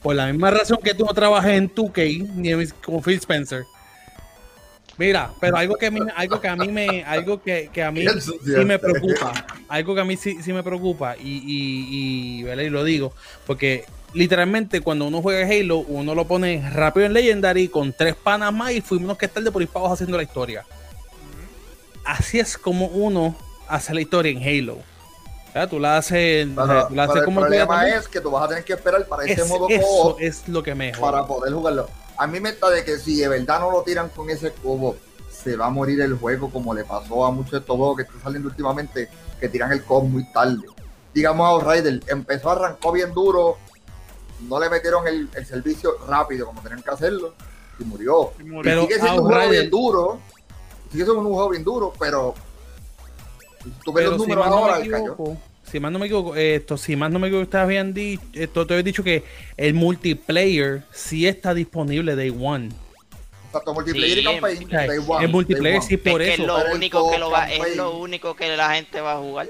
Por 0.01 0.15
la 0.15 0.27
misma 0.27 0.51
razón 0.51 0.79
que 0.83 0.93
tú 0.93 1.05
no 1.05 1.13
trabajas 1.13 1.51
en 1.51 1.69
2K 1.73 2.01
ni 2.35 2.49
en- 2.49 2.69
con 2.83 3.03
Phil 3.03 3.17
Spencer. 3.17 3.65
Mira, 4.97 5.31
pero 5.39 5.57
algo 5.57 5.75
que 5.75 5.87
a 5.87 5.91
mí, 5.91 5.99
algo 6.15 6.39
que 6.39 6.47
a 6.47 6.55
mí 6.55 6.67
me, 6.67 7.03
algo 7.03 7.41
que, 7.41 7.69
que 7.73 7.83
a 7.83 7.91
mí 7.91 8.05
sí 8.45 8.65
me 8.65 8.77
preocupa, 8.77 9.33
algo 9.67 9.95
que 9.95 10.01
a 10.01 10.05
mí 10.05 10.17
sí, 10.17 10.41
sí 10.43 10.53
me 10.53 10.63
preocupa 10.63 11.15
y, 11.17 11.21
y, 11.21 12.39
y, 12.39 12.43
¿verdad? 12.43 12.63
y 12.63 12.69
lo 12.69 12.83
digo, 12.83 13.13
porque 13.47 13.85
literalmente 14.13 14.81
cuando 14.81 15.05
uno 15.07 15.21
juega 15.21 15.47
Halo, 15.47 15.77
uno 15.79 16.13
lo 16.13 16.27
pone 16.27 16.69
rápido 16.71 17.05
en 17.05 17.13
Legendary 17.13 17.67
con 17.67 17.93
tres 17.93 18.15
panas 18.15 18.53
más 18.53 18.73
y 18.73 18.81
fuimos 18.81 19.17
que 19.17 19.25
estar 19.25 19.41
de 19.41 19.51
por 19.51 19.63
abajo 19.63 19.93
haciendo 19.93 20.17
la 20.17 20.23
historia. 20.23 20.65
Así 22.03 22.39
es 22.39 22.57
como 22.57 22.87
uno 22.87 23.35
hace 23.75 23.93
la 23.93 24.01
historia 24.01 24.31
en 24.31 24.37
Halo. 24.43 24.73
O 24.75 25.51
sea, 25.53 25.67
tú 25.67 25.79
la 25.79 25.97
haces, 25.97 26.47
Pero- 26.55 26.87
tú 26.87 26.95
la 26.95 27.03
haces 27.03 27.13
pero 27.13 27.19
el 27.19 27.25
como 27.25 27.41
tú 27.41 27.45
problema 27.47 27.87
es 27.89 28.07
que 28.07 28.21
tú 28.21 28.31
vas 28.31 28.43
a 28.45 28.47
tener 28.47 28.63
que 28.63 28.73
esperar 28.73 29.05
para 29.05 29.23
ese 29.25 29.41
Es- 29.41 29.49
modo 29.49 29.67
eso 29.69 29.85
co 30.13 30.17
es 30.19 30.47
lo 30.47 30.63
que 30.63 30.73
me 30.75 30.91
para 30.93 31.25
poder 31.25 31.53
jugarlo. 31.53 31.87
A 32.17 32.27
mí 32.27 32.39
me 32.39 32.49
está 32.49 32.69
de 32.69 32.85
que 32.85 32.97
si 32.97 33.17
de 33.17 33.27
verdad 33.27 33.59
no 33.59 33.71
lo 33.71 33.81
tiran 33.83 34.09
con 34.09 34.29
ese 34.29 34.51
cubo, 34.51 34.95
se 35.29 35.55
va 35.57 35.65
a 35.65 35.69
morir 35.69 35.99
el 36.01 36.17
juego 36.17 36.49
como 36.49 36.73
le 36.73 36.83
pasó 36.85 37.25
a 37.25 37.31
muchos 37.31 37.51
de 37.51 37.57
estos 37.59 37.75
juegos 37.75 37.97
que 37.97 38.03
están 38.03 38.21
saliendo 38.21 38.47
últimamente, 38.49 39.09
que 39.39 39.49
tiran 39.49 39.71
el 39.71 39.83
co 39.83 40.01
muy 40.01 40.23
tarde. 40.31 40.59
Digamos 41.13 41.45
a 41.45 41.49
Outrider, 41.49 41.99
empezó, 42.07 42.51
arrancó 42.51 42.91
bien 42.91 43.11
duro, 43.13 43.57
no 44.47 44.59
le 44.59 44.69
metieron 44.69 45.05
el, 45.07 45.29
el 45.33 45.45
servicio 45.45 45.95
rápido 46.07 46.45
como 46.45 46.61
tenían 46.61 46.81
que 46.81 46.91
hacerlo 46.91 47.33
y 47.79 47.83
murió. 47.83 48.31
Y 48.39 48.43
murió. 48.43 48.61
Pero 48.63 48.81
sigue 48.83 48.99
siendo 48.99 49.21
un 49.23 49.27
juego 49.27 49.49
bien 49.49 49.69
duro, 49.69 50.19
sigue 50.91 51.03
siendo 51.03 51.21
un 51.21 51.33
juego 51.33 51.49
bien 51.49 51.63
duro, 51.63 51.93
pero 51.99 52.35
tú 53.83 53.93
ves 53.93 54.03
Pero 54.05 54.11
los 54.11 54.21
si 54.23 54.29
números 54.29 54.45
más 54.45 54.49
no 54.49 54.57
ahora 54.57 54.79
me 54.79 54.85
equivoco, 54.97 55.37
si 55.63 55.79
más 55.79 55.91
no 55.91 55.99
me 55.99 56.05
equivoco, 56.07 56.35
esto, 56.35 56.77
si 56.77 56.95
más 56.95 57.11
no 57.11 57.19
me 57.19 57.27
equivoco, 57.27 57.43
ustedes 57.43 57.63
habían 57.63 57.93
dicho, 57.93 58.21
esto 58.33 58.67
te 58.67 58.73
había 58.73 58.83
dicho 58.83 59.03
que 59.03 59.23
el 59.57 59.73
multiplayer 59.73 60.83
sí 60.91 61.27
está 61.27 61.53
disponible 61.53 62.15
day 62.15 62.29
one. 62.29 62.69
Tanto 63.51 63.73
multiplayer 63.73 64.17
y 64.19 64.23
campaign, 64.23 64.67
day 64.69 64.97
one, 65.07 65.25
el 65.25 65.31
multiplayer 65.31 65.79
day 65.79 65.87
sí 65.87 65.95
one. 65.95 66.11
por 66.11 66.21
es 66.21 66.33
eso. 66.33 66.41
es 66.43 66.47
lo 66.47 66.55
Pero 66.57 66.75
único 66.75 67.11
que 67.11 67.17
lo 67.19 67.29
va, 67.31 67.49
es 67.51 67.59
campaign- 67.59 67.77
lo 67.77 67.97
único 67.97 68.35
que 68.35 68.55
la 68.57 68.73
gente 68.75 69.01
va 69.01 69.13
a 69.13 69.17
jugar. 69.17 69.47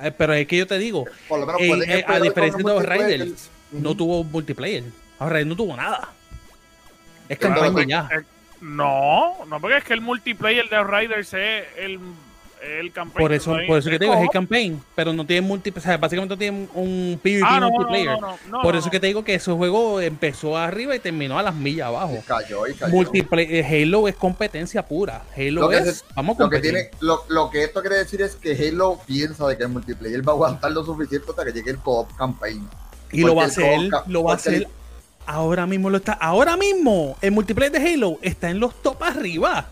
Eh, 0.00 0.12
Pero 0.16 0.32
es 0.34 0.46
que 0.46 0.56
yo 0.56 0.66
te 0.66 0.78
digo, 0.78 1.04
Por 1.28 1.40
lo 1.40 1.46
menos 1.46 1.60
eh, 1.60 1.98
eh, 1.98 2.04
a 2.06 2.20
diferencia 2.20 2.58
de 2.58 2.62
los. 2.64 2.84
Raiders, 2.84 3.50
no 3.72 3.90
Ujú. 3.90 3.96
tuvo 3.98 4.24
multiplayer. 4.24 4.84
Ahora 5.18 5.44
no 5.44 5.56
tuvo 5.56 5.76
nada. 5.76 6.08
Es 7.28 7.38
Claro, 7.38 7.60
campaña 7.60 8.08
ya. 8.08 8.16
Eh, 8.16 8.22
No, 8.60 9.44
no, 9.46 9.60
porque 9.60 9.76
es 9.78 9.84
que 9.84 9.94
el 9.94 10.00
multiplayer 10.00 10.68
de 10.68 10.82
Riders 10.82 11.34
es 11.34 11.64
el, 11.76 11.98
el 12.62 12.92
campaign. 12.92 13.24
Por 13.24 13.32
eso, 13.32 13.56
no 13.56 13.66
por 13.66 13.78
eso 13.78 13.90
que 13.90 13.98
te 13.98 14.04
digo, 14.04 14.14
es 14.14 14.22
el 14.22 14.28
campaign, 14.30 14.82
pero 14.94 15.12
no 15.12 15.24
tiene 15.26 15.46
multiplayer. 15.46 15.78
O 15.86 15.90
sea, 15.90 15.96
básicamente 15.98 16.34
no 16.34 16.38
tiene 16.38 16.68
un 16.74 17.20
PvP 17.22 17.42
Ah, 17.46 17.60
no, 17.60 17.70
multiplayer. 17.70 18.20
no, 18.20 18.20
no, 18.20 18.38
no, 18.48 18.62
por 18.62 18.74
no, 18.74 18.78
eso 18.78 18.86
no. 18.86 18.90
que 18.92 19.00
te 19.00 19.06
digo 19.08 19.24
que 19.24 19.34
ese 19.34 19.52
juego 19.52 20.00
empezó 20.00 20.56
arriba 20.56 20.94
y 20.94 20.98
terminó 20.98 21.38
a 21.38 21.42
las 21.42 21.54
millas 21.54 21.88
abajo. 21.88 22.14
Y 22.18 22.26
cayó 22.26 22.66
y 22.66 22.74
cayó. 22.74 22.92
Multiplayer, 22.94 23.64
Halo 23.64 24.08
es 24.08 24.16
competencia 24.16 24.86
pura. 24.86 25.22
Halo 25.36 25.60
Lo 25.62 25.68
que 25.68 25.78
es, 25.78 26.04
vamos 26.14 26.38
a 26.38 26.42
Lo 26.44 26.50
que, 26.50 26.56
competir. 26.56 26.72
tiene, 26.72 26.90
lo, 27.00 27.24
lo 27.28 27.50
que 27.50 27.64
esto 27.64 27.80
quiere 27.80 27.96
decir 27.98 28.22
es 28.22 28.36
que 28.36 28.52
Halo 28.52 28.98
piensa 29.06 29.46
de 29.46 29.56
que 29.56 29.62
el 29.64 29.68
multiplayer 29.70 30.26
va 30.26 30.32
a 30.32 30.34
aguantar 30.34 30.72
lo 30.72 30.84
suficiente 30.84 31.26
hasta 31.30 31.44
que 31.44 31.52
llegue 31.52 31.70
el 31.70 31.78
co-op 31.78 32.10
campaign. 32.16 32.68
y 33.12 33.20
lo 33.22 33.34
va 33.34 33.44
a 33.44 33.46
hacer, 33.46 33.90
lo 34.06 34.24
va 34.24 34.32
a 34.32 34.36
hacer. 34.36 34.68
Ahora 35.26 35.66
mismo 35.66 35.90
lo 35.90 35.98
está. 35.98 36.14
Ahora 36.14 36.56
mismo 36.56 37.16
el 37.20 37.32
multiplayer 37.32 37.70
de 37.70 37.92
Halo 37.94 38.18
está 38.22 38.48
en 38.48 38.60
los 38.60 38.74
top 38.82 39.02
arriba. 39.02 39.66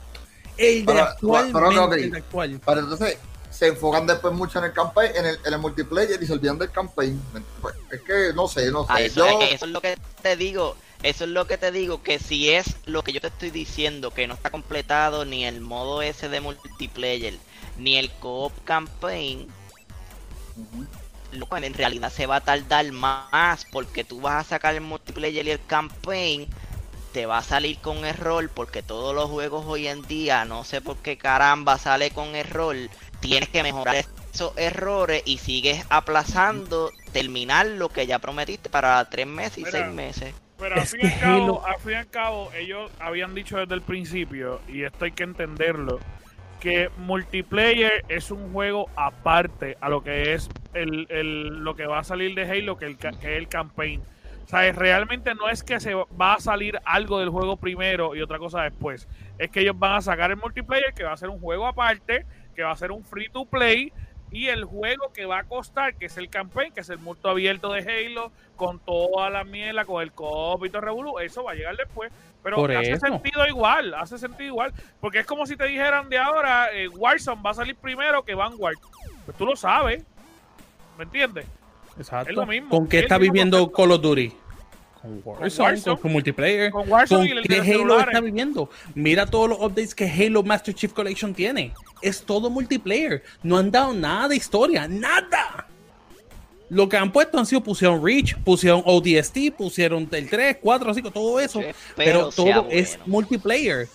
El 0.57 0.87
de 0.87 1.01
actual. 1.01 2.61
Pero 2.65 2.81
entonces 2.81 3.19
se 3.51 3.69
enfocan 3.69 4.07
después 4.07 4.35
mucho 4.35 4.59
en 4.59 4.67
el 4.67 4.73
campaign, 4.73 5.13
en 5.17 5.27
el, 5.27 5.39
en 5.45 5.53
el 5.55 5.59
multiplayer 5.59 6.23
y 6.23 6.27
se 6.27 6.33
olvidan 6.33 6.59
del 6.59 6.71
campaign. 6.71 7.21
Pues, 7.61 7.75
es 7.91 8.01
que 8.03 8.33
no 8.35 8.49
sé, 8.49 8.71
no 8.71 8.83
sé. 8.83 8.93
Ah, 8.93 9.01
eso, 9.01 9.27
Yo- 9.27 9.41
es, 9.41 9.55
eso 9.55 9.65
es 9.67 9.71
lo 9.71 9.81
que 9.81 9.97
te 10.23 10.37
digo. 10.37 10.77
Eso 11.03 11.25
es 11.25 11.31
lo 11.31 11.47
que 11.47 11.59
te 11.59 11.71
digo, 11.73 12.03
que 12.03 12.19
si 12.19 12.51
es 12.51 12.77
lo 12.87 13.03
que 13.05 13.13
yo 13.13 13.21
te 13.21 13.27
estoy 13.29 13.51
diciendo, 13.51 14.13
que 14.13 14.27
no 14.27 14.35
está 14.35 14.51
completado 14.51 15.25
ni 15.27 15.45
el 15.45 15.61
modo 15.61 16.01
ese 16.01 16.29
de 16.31 16.41
multiplayer, 16.41 17.35
ni 17.77 17.97
el 17.99 18.11
co-op 18.13 18.53
campaign, 18.65 19.47
Ujú. 20.57 20.87
loco, 21.33 21.57
en 21.59 21.75
realidad 21.75 22.11
se 22.11 22.27
va 22.27 22.37
a 22.37 22.41
tardar 22.41 22.91
más 22.93 23.67
porque 23.71 24.05
tú 24.05 24.21
vas 24.23 24.47
a 24.47 24.49
sacar 24.49 24.75
el 24.75 24.81
multiplayer 24.81 25.47
y 25.47 25.51
el 25.51 25.65
campaign, 25.67 26.49
te 27.17 27.25
va 27.25 27.39
a 27.39 27.43
salir 27.43 27.79
con 27.79 28.05
error 28.05 28.51
porque 28.53 28.83
todos 28.83 29.15
los 29.15 29.31
juegos 29.31 29.65
hoy 29.67 29.87
en 29.87 30.03
día, 30.03 30.45
no 30.45 30.65
sé 30.65 30.83
por 30.83 30.99
qué 30.99 31.17
caramba 31.17 31.79
sale 31.79 32.11
con 32.11 32.37
error, 32.37 32.77
tienes 33.21 33.49
que 33.49 33.63
mejorar 33.63 34.05
esos 34.35 34.53
errores 34.59 35.23
y 35.25 35.39
sigues 35.39 35.83
aplazando 35.89 36.93
terminar 37.15 37.65
lo 37.69 37.89
que 37.89 38.07
ya 38.07 38.19
prometiste 38.19 38.69
para 38.69 39.03
tres 39.09 39.27
meses 39.27 39.57
y 39.57 39.61
Mira, 39.65 39.71
seis 39.71 39.87
meses. 39.87 40.35
Pero 40.59 40.75
al 40.79 40.87
fin, 40.87 41.01
y 41.01 41.07
al 41.07 41.19
cabo, 41.19 41.67
al 41.67 41.79
fin 41.81 41.93
y 41.93 41.95
al 41.95 42.07
cabo, 42.11 42.53
ellos 42.53 42.91
habían 43.01 43.35
dicho 43.35 43.57
desde 43.57 43.73
el 43.77 43.81
principio, 43.81 44.61
y 44.69 44.83
esto 44.83 45.07
hay 45.07 45.13
que 45.13 45.23
entenderlo, 45.23 45.99
que 46.61 46.91
multiplayer 46.99 48.05
es 48.11 48.31
un 48.31 48.53
juego 48.53 48.91
aparte 48.95 49.79
a 49.81 49.89
lo 49.89 50.03
que 50.03 50.35
es 50.35 50.51
el, 50.75 51.07
el- 51.09 51.65
lo 51.65 51.75
que 51.77 51.87
va 51.87 52.01
a 52.01 52.05
salir 52.05 52.35
de 52.35 52.43
Halo, 52.43 52.77
que, 52.77 52.85
el, 52.85 52.99
que 52.99 53.09
es 53.09 53.25
el 53.25 53.49
campaign. 53.49 54.03
O 54.47 54.49
sea, 54.49 54.67
es- 54.67 54.77
realmente 54.77 55.35
no 55.35 55.49
es 55.49 55.63
que 55.65 55.81
se 55.81 55.93
va 55.95 56.35
a 56.35 56.41
salir 56.41 56.79
algo 56.85 57.19
del 57.19 57.29
juego 57.31 57.57
primero 57.57 58.15
y 58.15 58.23
otra 58.23 58.39
cosa 58.39 58.63
después. 58.63 59.09
Es 59.39 59.51
que 59.51 59.61
ellos 59.61 59.79
van 59.79 59.95
a 59.97 60.01
sacar 60.01 60.31
el 60.31 60.37
multiplayer, 60.37 60.95
que 60.95 61.03
va 61.05 61.13
a 61.13 61.17
ser 61.17 61.29
un 61.29 61.41
juego 61.41 61.67
aparte, 61.67 62.25
que 62.55 62.63
va 62.63 62.71
a 62.71 62.77
ser 62.77 62.93
un 62.93 63.05
free 63.05 63.29
to 63.29 63.45
play, 63.45 63.93
y 64.31 64.47
el 64.49 64.65
juego 64.65 65.13
que 65.13 65.25
va 65.27 65.39
a 65.41 65.45
costar, 65.45 65.95
que 65.95 66.07
es 66.07 66.17
el 66.17 66.29
campaign, 66.31 66.73
que 66.73 66.81
es 66.81 66.91
el 66.91 66.99
mundo 66.99 67.29
abierto 67.29 67.73
de 67.73 67.81
Halo, 67.81 68.33
con 68.57 68.79
toda 68.81 69.31
la 69.31 69.45
miela, 69.45 69.85
con 69.85 70.03
el 70.03 70.13
co-op 70.13 70.65
y 70.65 70.69
todo 70.71 70.81
revolú, 70.81 71.19
eso 71.19 71.45
va 71.45 71.53
a 71.53 71.55
llegar 71.55 71.77
después. 71.77 72.13
Pero 72.43 72.57
Por 72.57 72.73
hace 72.77 72.93
eso. 72.93 73.07
sentido 73.07 73.47
igual, 73.47 73.95
hace 73.95 74.19
sentido 74.19 74.47
igual. 74.49 74.73
Porque 75.01 75.19
es 75.21 75.27
como 75.27 75.47
si 75.47 75.57
te 75.57 75.65
dijeran 75.67 76.09
de 76.09 76.19
ahora, 76.19 76.73
eh, 76.73 76.87
Warzone 76.89 77.43
va 77.43 77.51
a 77.51 77.55
salir 77.55 77.75
primero 77.77 78.25
que 78.25 78.35
Vanguard. 78.37 78.77
Pues 79.25 79.37
tú 79.37 79.45
lo 79.47 79.57
sabes. 79.57 80.05
¿Me 80.97 81.05
entiendes? 81.05 81.47
Exacto. 81.99 82.31
es 82.31 82.37
lo 82.37 82.47
mismo, 82.47 82.69
¿Con 82.71 82.87
qué 82.89 82.99
es 82.99 83.03
está 83.05 83.19
viviendo 83.19 83.59
concepto. 83.59 83.77
Call 83.83 83.93
of 83.93 84.03
Duty? 84.03 84.33
Con 85.01 85.23
Warzone, 85.25 85.69
Warzone. 85.69 85.83
con, 85.83 85.97
con 86.03 86.13
multiplayer. 86.13 86.71
Con 86.71 86.89
Warzone 86.91 87.29
¿Con 87.29 87.37
y 87.37 87.41
el 87.41 87.47
qué 87.49 87.55
Halo 87.61 87.65
celulares. 87.65 88.07
está 88.09 88.21
viviendo? 88.21 88.71
Mira 88.95 89.27
todos 89.27 89.49
los 89.49 89.59
updates 89.61 89.95
que 89.95 90.11
Halo 90.11 90.43
Master 90.43 90.75
Chief 90.75 90.93
Collection 90.93 91.33
tiene. 91.35 91.73
Es 92.03 92.23
todo 92.23 92.51
multiplayer. 92.51 93.23
No 93.43 93.57
han 93.57 93.71
dado 93.71 93.93
nada 93.95 94.29
de 94.29 94.37
historia. 94.37 94.89
¡Nada! 94.89 95.69
Lo 96.69 96.89
que 96.89 96.97
han 96.97 97.13
puesto 97.13 97.39
han 97.39 97.47
sido 97.47 97.63
pusieron 97.63 98.05
Reach, 98.05 98.35
pusieron 98.39 98.83
ODST, 98.85 99.53
pusieron 99.57 100.09
el 100.11 100.29
3, 100.29 100.59
4, 100.61 100.95
5, 100.95 101.11
todo 101.13 101.39
eso. 101.39 101.61
Pero 101.95 102.31
todo 102.31 102.67
es 102.71 102.99
multiplayer. 103.07 103.89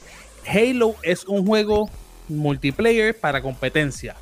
Halo 0.48 0.96
es 1.04 1.26
un 1.26 1.46
juego 1.46 1.90
multiplayer 2.30 3.20
para 3.20 3.42
competencia. 3.42 4.16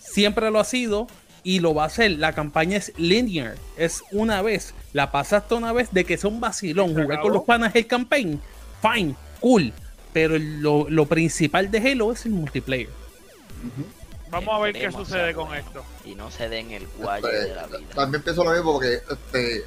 Siempre 0.00 0.50
lo 0.50 0.58
ha 0.58 0.64
sido 0.64 1.06
y 1.42 1.60
lo 1.60 1.74
va 1.74 1.84
a 1.84 1.86
hacer. 1.86 2.12
La 2.12 2.32
campaña 2.32 2.76
es 2.76 2.92
linear. 2.96 3.56
Es 3.76 4.02
una 4.12 4.42
vez. 4.42 4.74
La 4.92 5.10
pasaste 5.10 5.54
una 5.54 5.72
vez 5.72 5.92
de 5.92 6.04
que 6.04 6.14
es 6.14 6.24
un 6.24 6.40
vacilón. 6.40 6.90
Jugar 6.90 7.04
acabó. 7.04 7.22
con 7.22 7.32
los 7.32 7.44
panas 7.44 7.74
el 7.74 7.86
campaign. 7.86 8.40
Fine, 8.82 9.14
cool. 9.40 9.72
Pero 10.12 10.38
lo, 10.38 10.88
lo 10.88 11.06
principal 11.06 11.70
de 11.70 11.78
Halo 11.78 12.12
es 12.12 12.24
el 12.26 12.32
multiplayer. 12.32 12.88
Vamos 14.30 14.54
a 14.54 14.58
ver 14.58 14.74
qué 14.74 14.92
sucede 14.92 15.34
con 15.34 15.54
esto. 15.54 15.84
Y 16.04 16.14
no 16.14 16.30
se 16.30 16.48
den 16.48 16.70
el 16.70 16.86
guayo 16.98 17.28
Este, 17.28 17.48
de 17.48 17.54
la 17.54 17.66
vida. 17.66 17.80
También 17.94 18.22
pienso 18.22 18.44
lo 18.44 18.52
mismo 18.52 18.72
porque, 18.72 19.00
este, 19.10 19.64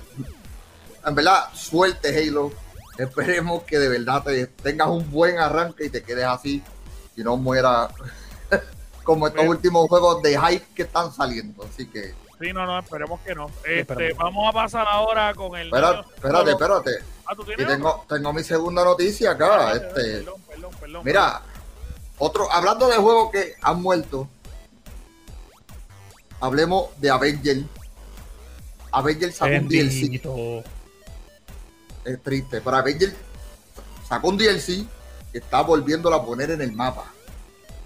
en 1.05 1.15
verdad, 1.15 1.45
suerte 1.53 2.09
Halo. 2.09 2.51
Esperemos 2.97 3.63
que 3.63 3.79
de 3.79 3.89
verdad 3.89 4.23
te 4.23 4.47
tengas 4.47 4.89
un 4.89 5.09
buen 5.09 5.39
arranque 5.39 5.85
y 5.85 5.89
te 5.89 6.03
quedes 6.03 6.25
así 6.25 6.61
y 7.15 7.23
no 7.23 7.37
muera 7.37 7.89
como 9.03 9.27
estos 9.27 9.39
Pero- 9.41 9.51
últimos 9.51 9.87
juegos 9.87 10.21
de 10.21 10.39
hype 10.39 10.65
que 10.75 10.83
están 10.83 11.11
saliendo. 11.13 11.63
Así 11.63 11.87
que, 11.87 12.13
Sí, 12.39 12.51
no, 12.53 12.65
no, 12.65 12.79
esperemos 12.79 13.19
que 13.21 13.35
no. 13.35 13.51
Este, 13.63 14.13
vamos 14.13 14.49
a 14.49 14.51
pasar 14.51 14.87
ahora 14.89 15.31
con 15.35 15.55
el. 15.59 15.67
espérate, 15.67 16.03
solo. 16.21 16.49
espérate. 16.49 16.91
Ah, 17.27 17.35
¿tú 17.35 17.45
Y 17.51 17.63
tengo, 17.65 18.03
tengo 18.09 18.33
mi 18.33 18.43
segunda 18.43 18.83
noticia 18.83 19.31
acá. 19.31 19.69
Ah, 19.69 19.73
Este, 19.75 20.01
Perdón, 20.23 20.41
perdón, 20.49 20.71
perdón. 20.79 21.01
Mira, 21.05 21.41
otro, 22.17 22.51
hablando 22.51 22.87
de 22.87 22.95
juegos 22.97 23.31
que 23.31 23.53
han 23.61 23.79
muerto, 23.81 24.27
hablemos 26.39 26.89
de 26.99 27.09
Avenger. 27.11 27.63
Avenger 28.91 29.31
sacó 29.31 29.53
un 29.55 29.67
DLC. 29.69 30.63
Es 32.05 32.23
triste, 32.23 32.61
pero 32.61 32.77
Avenger 32.77 33.13
sacó 34.07 34.29
un 34.29 34.37
DLC 34.37 34.83
que 35.31 35.37
está 35.37 35.61
volviéndolo 35.61 36.15
a 36.15 36.25
poner 36.25 36.51
en 36.51 36.61
el 36.61 36.71
mapa. 36.71 37.05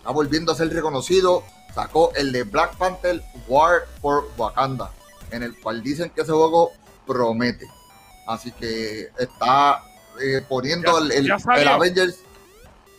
Está 0.06 0.12
volviendo 0.14 0.52
a 0.52 0.56
ser 0.56 0.72
reconocido. 0.72 1.44
Sacó 1.74 2.12
el 2.16 2.32
de 2.32 2.44
Black 2.44 2.78
Panther 2.78 3.24
War 3.48 3.86
for 4.02 4.30
Wakanda, 4.38 4.92
en 5.32 5.42
el 5.42 5.60
cual 5.60 5.82
dicen 5.82 6.12
que 6.12 6.22
ese 6.22 6.32
juego 6.32 6.72
promete. 7.08 7.68
Así 8.28 8.52
que 8.52 9.10
está 9.18 9.82
eh, 10.22 10.42
poniendo 10.48 11.00
Ya- 11.10 11.16
el, 11.16 11.28
ya 11.28 11.74
Avengers. 11.74 12.18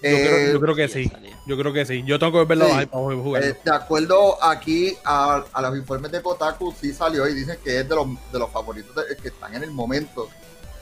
Yo, 0.02 0.10
creo, 0.10 0.36
eh, 0.36 0.50
yo 0.52 0.60
creo 0.60 0.74
que 0.74 0.88
sí. 0.88 1.08
salió. 1.08 1.30
Yo 1.46 1.56
creo 1.56 1.72
que 1.72 1.86
sí. 1.86 2.02
Yo 2.04 2.18
tengo 2.18 2.32
que 2.40 2.44
verlo 2.44 2.66
Sí. 2.66 2.72
ahí 2.72 2.86
para 2.86 3.02
jugarlo. 3.04 3.48
Eh, 3.48 3.56
de 3.64 3.70
acuerdo 3.70 4.44
aquí 4.44 4.96
a, 5.04 5.44
a 5.52 5.62
los 5.62 5.76
informes 5.78 6.10
de 6.12 6.20
Kotaku, 6.20 6.74
sí 6.78 6.92
salió 6.92 7.26
y 7.28 7.34
dicen 7.34 7.58
que 7.62 7.80
es 7.80 7.88
de 7.88 7.94
los, 7.94 8.06
de 8.32 8.38
los 8.40 8.50
favoritos 8.50 8.94
de- 8.96 9.16
que 9.16 9.28
están 9.28 9.54
en 9.54 9.62
el 9.62 9.70
momento, 9.70 10.28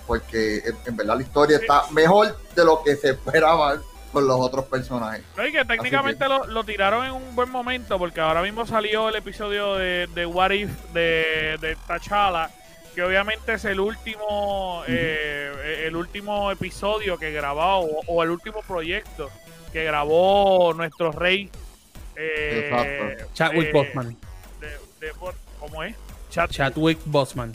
porque 0.06 0.56
en, 0.64 0.76
en 0.86 0.96
verdad 0.96 1.16
la 1.16 1.22
historia 1.22 1.58
está 1.58 1.84
mejor 1.92 2.36
de 2.56 2.64
lo 2.64 2.82
que 2.82 2.96
se 2.96 3.10
esperaba 3.10 3.78
con 4.14 4.26
los 4.26 4.40
otros 4.40 4.64
personajes. 4.64 5.22
No, 5.36 5.46
y 5.46 5.52
que 5.52 5.64
técnicamente 5.66 6.26
lo, 6.28 6.46
lo 6.46 6.64
tiraron 6.64 7.04
en 7.04 7.12
un 7.12 7.34
buen 7.36 7.50
momento 7.50 7.98
porque 7.98 8.20
ahora 8.22 8.40
mismo 8.40 8.66
salió 8.66 9.10
el 9.10 9.16
episodio 9.16 9.74
de, 9.74 10.08
de 10.14 10.24
What 10.24 10.52
If 10.52 10.70
de, 10.94 11.58
de 11.60 11.76
T'Challa, 11.86 12.48
que 12.94 13.02
obviamente 13.02 13.52
es 13.54 13.64
el 13.66 13.80
último 13.80 14.82
eh, 14.88 15.82
el 15.86 15.96
último 15.96 16.50
episodio 16.50 17.18
que 17.18 17.30
grabó 17.32 17.80
o, 17.80 18.00
o 18.06 18.22
el 18.22 18.30
último 18.30 18.62
proyecto 18.62 19.30
que 19.72 19.84
grabó 19.84 20.72
nuestro 20.74 21.10
rey. 21.12 21.50
eh, 22.16 22.70
Exacto. 23.12 23.30
Chadwick 23.34 23.68
eh, 23.68 23.72
Boseman. 23.72 24.16
de- 24.60 25.06
de- 25.06 25.12
¿Cómo 25.58 25.82
es? 25.82 25.94
Chat, 26.30 26.50
Chadwick 26.50 26.98
Boseman. 27.06 27.52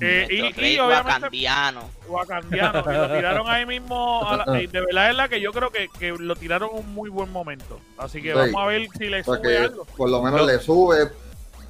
Eh, 0.00 0.26
y, 0.30 0.64
y 0.74 0.78
wakandiano. 0.80 1.88
wakandiano, 2.08 2.80
y 2.90 2.94
lo 2.96 3.14
tiraron 3.14 3.48
ahí 3.48 3.66
mismo. 3.66 4.28
a 4.28 4.44
la- 4.46 4.62
y 4.62 4.66
de 4.66 4.80
verdad 4.80 5.10
es 5.10 5.16
la 5.16 5.28
que 5.28 5.40
yo 5.40 5.52
creo 5.52 5.70
que, 5.70 5.88
que 5.98 6.12
lo 6.12 6.36
tiraron 6.36 6.70
en 6.70 6.76
un 6.84 6.94
muy 6.94 7.10
buen 7.10 7.30
momento. 7.30 7.80
Así 7.98 8.20
que 8.22 8.28
Sí. 8.32 8.34
vamos 8.38 8.54
a 8.62 8.66
ver 8.66 8.86
si 8.98 9.04
le 9.08 9.20
O 9.20 9.24
sea 9.24 9.34
sube 9.36 9.42
que 9.42 9.58
algo. 9.58 9.84
por 9.96 10.10
lo 10.10 10.22
menos 10.22 10.46
le 10.46 10.58
sube, 10.58 11.10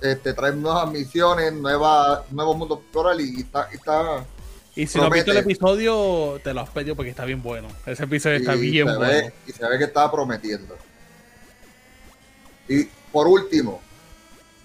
este, 0.00 0.32
trae 0.34 0.52
nuevas 0.52 0.90
misiones, 0.90 1.52
nuevas, 1.52 2.20
nuevos 2.32 2.56
mundos 2.56 2.78
explorar 2.80 3.20
y 3.20 3.40
está, 3.40 3.68
y 3.72 3.76
está 3.76 4.24
Y 4.74 4.86
si 4.86 4.96
no 4.98 5.04
has 5.04 5.10
Promete. 5.10 5.14
visto 5.14 5.30
el 5.32 5.36
episodio, 5.38 6.40
te 6.42 6.54
lo 6.54 6.60
has 6.62 6.70
pedido 6.70 6.96
porque 6.96 7.10
está 7.10 7.24
bien 7.24 7.42
bueno. 7.42 7.68
Ese 7.86 8.04
episodio 8.04 8.36
está 8.36 8.54
y 8.56 8.70
bien 8.70 8.86
bueno. 8.86 9.00
ve, 9.00 9.32
y 9.46 9.52
se 9.52 9.68
ve 9.68 9.78
que 9.78 9.84
está 9.84 10.10
prometiendo. 10.10 10.76
Y 12.68 12.84
por 13.12 13.26
último, 13.28 13.80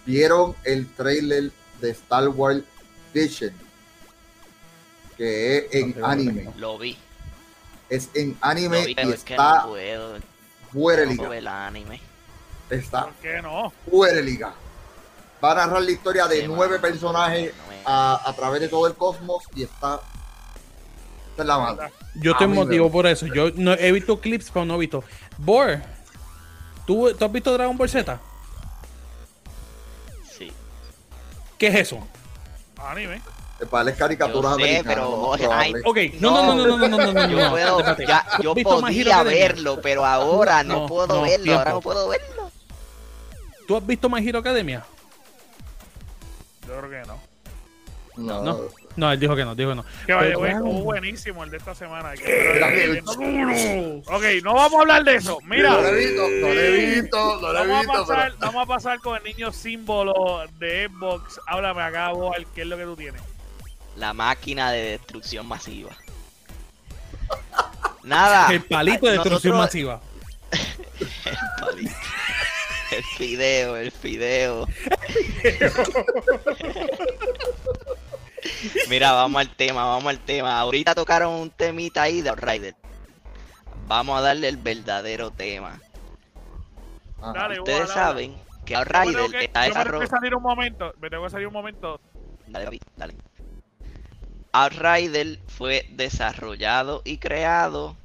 vieron 0.05 0.55
el 0.63 0.87
trailer 0.93 1.51
de 1.81 1.89
Star 1.91 2.29
Wars 2.29 2.61
Vision, 3.21 3.53
que 5.17 5.57
es 5.57 5.73
en 5.73 5.99
No 5.99 6.05
anime. 6.07 6.49
Lo 6.57 6.77
vi. 6.77 6.97
Es 7.89 8.09
en 8.13 8.37
anime 8.41 8.85
vi, 8.85 8.91
y 8.91 8.95
pero 8.95 9.09
es 9.13 9.23
que 9.23 9.33
está 9.33 9.61
no 9.63 9.69
puedo. 9.69 10.17
fuera 10.71 11.01
de 11.01 11.07
liga. 11.07 11.37
el 11.37 11.47
anime. 11.47 12.01
Está 12.69 13.05
¿Por 13.05 13.13
qué 13.15 13.41
no? 13.41 13.71
fuera 13.89 14.15
de 14.15 14.23
liga. 14.23 14.53
Va 15.43 15.51
a 15.51 15.55
narrar 15.55 15.81
la 15.83 15.91
historia 15.91 16.27
de 16.27 16.41
Sí, 16.41 16.47
nueve 16.47 16.77
mano, 16.77 16.81
personajes 16.81 17.53
a, 17.85 18.21
a 18.29 18.33
través 18.33 18.59
de 18.61 18.67
todo 18.67 18.87
el 18.87 18.95
cosmos 18.95 19.43
y 19.55 19.63
está. 19.63 20.01
Esta 21.29 21.43
es 21.43 21.47
la 21.47 21.57
madre. 21.59 21.91
Yo 22.15 22.33
me 22.39 22.47
motivo 22.47 22.91
por 22.91 23.05
eso. 23.07 23.27
Yo 23.27 23.51
no 23.55 23.73
he 23.73 23.91
visto 23.91 24.19
clips, 24.19 24.49
pero 24.51 24.65
no 24.65 24.75
he 24.75 24.79
visto. 24.79 25.03
Bor, 25.37 25.79
¿tú, 26.85 27.13
¿tú 27.13 27.25
has 27.25 27.31
visto 27.31 27.53
Dragon 27.53 27.77
Ball 27.77 27.89
Z? 27.89 28.19
Sí. 30.37 30.51
¿Qué 31.57 31.67
es 31.67 31.75
eso? 31.75 32.05
Anime. 32.79 33.21
Para 33.71 33.85
las 33.85 33.97
caricaturas 33.97 34.51
Yo 34.51 34.57
sé, 34.57 34.77
americanas. 34.77 34.95
pero, 35.39 35.51
ay. 35.51 35.73
Ok, 35.83 35.97
no, 36.19 36.43
no, 36.43 36.55
no, 36.55 36.67
no, 36.67 36.77
no, 36.77 36.87
no, 36.87 36.97
no, 36.97 37.13
no, 37.13 37.27
Yo 37.27 37.39
no, 37.39 37.49
puedo, 37.49 37.79
espérate. 37.79 38.05
ya, 38.05 38.25
¿Tú 38.37 38.43
yo 38.43 38.55
podía 38.55 39.23
verlo, 39.23 39.81
pero 39.81 40.05
ahora 40.05 40.63
no, 40.63 40.81
No, 40.81 40.85
puedo 40.87 41.07
no, 41.07 41.21
verlo, 41.23 41.53
ahora 41.53 41.63
tiempo. 41.63 41.69
no 41.71 41.81
puedo 41.81 42.07
verlo. 42.09 42.51
¿Tú 43.67 43.75
has 43.77 43.85
visto 43.87 44.09
My 44.09 44.27
Hero 44.27 44.39
Academia? 44.39 44.85
Yo 46.67 46.77
creo 46.77 46.89
que 46.89 47.07
no. 47.07 47.17
No, 48.17 48.43
No. 48.43 48.59
No, 48.97 49.11
él 49.11 49.19
dijo 49.19 49.35
que 49.35 49.45
no, 49.45 49.53
dijo 49.55 49.69
que 49.69 49.75
no. 49.75 49.85
Que 50.07 50.13
vaya, 50.13 50.35
güey, 50.35 50.51
estuvo 50.53 50.81
buenísimo 50.81 51.43
el 51.43 51.51
de 51.51 51.57
esta 51.57 51.73
semana. 51.75 52.13
que 52.13 52.23
que- 52.23 53.01
ok, 54.07 54.23
no 54.43 54.55
vamos 54.55 54.73
a 54.73 54.81
hablar 54.81 55.03
de 55.03 55.15
eso. 55.15 55.37
Mira. 55.45 55.69
No 55.69 55.81
lo 55.81 55.87
he 55.87 55.95
visto, 56.05 56.21
no 56.27 56.47
lo 56.47 56.59
he 56.59 56.71
visto, 56.95 57.39
no 57.41 57.53
lo 57.53 57.63
he 57.63 57.67
Vamos 57.67 57.75
a, 57.77 57.79
visto, 57.81 58.05
pasar, 58.07 58.31
pero. 58.31 58.37
vamos 58.39 58.63
a 58.63 58.65
pasar 58.65 58.99
con 58.99 59.15
el 59.17 59.23
niño 59.23 59.51
símbolo 59.53 60.45
de 60.57 60.89
Xbox. 60.89 61.39
Háblame 61.45 61.81
acá, 61.83 62.09
vos, 62.09 62.35
¿qué 62.55 62.61
es 62.61 62.67
lo 62.67 62.75
que 62.75 62.83
tú 62.83 62.95
tienes? 62.95 63.21
La 63.95 64.13
máquina 64.13 64.71
de 64.71 64.81
destrucción 64.97 65.47
masiva. 65.47 65.91
Nada. 68.03 68.51
El 68.51 68.61
palito 68.63 69.05
de 69.05 69.13
destrucción 69.13 69.57
nosotros- 69.57 69.57
masiva. 69.57 70.01
El 70.99 71.37
palito. 71.61 71.95
El 72.89 73.03
fideo, 73.17 73.75
el 73.75 73.91
fideo. 73.91 74.65
Mira, 78.89 79.11
vamos 79.13 79.39
al 79.41 79.49
tema, 79.55 79.85
vamos 79.85 80.07
al 80.09 80.19
tema. 80.19 80.59
Ahorita 80.59 80.95
tocaron 80.95 81.33
un 81.33 81.49
temita 81.49 82.03
ahí 82.03 82.21
de 82.21 82.29
Outrider. 82.29 82.75
Vamos 83.87 84.17
a 84.17 84.21
darle 84.21 84.47
el 84.49 84.57
verdadero 84.57 85.31
tema. 85.31 85.79
Dale, 87.33 87.59
Ustedes 87.59 87.89
saben 87.89 88.35
que 88.65 88.75
Outrider 88.75 89.31
que- 89.31 89.45
está 89.45 89.67
yo 89.67 89.73
me 89.73 89.73
tengo 89.83 89.99
que 89.99 90.05
desarrollando. 90.05 90.07
salir 90.07 90.35
un 90.35 90.43
momento. 90.43 90.93
Me 90.99 91.09
tengo 91.09 91.23
que 91.23 91.29
salir 91.29 91.47
un 91.47 91.53
momento. 91.53 91.99
Dale, 92.47 92.65
David, 92.65 92.81
dale. 92.95 93.15
Outrider 94.53 95.39
fue 95.47 95.85
desarrollado 95.91 97.01
y 97.05 97.17
creado 97.17 97.95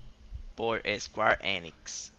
por 0.54 0.82
Square 0.98 1.38
Enix. 1.42 2.12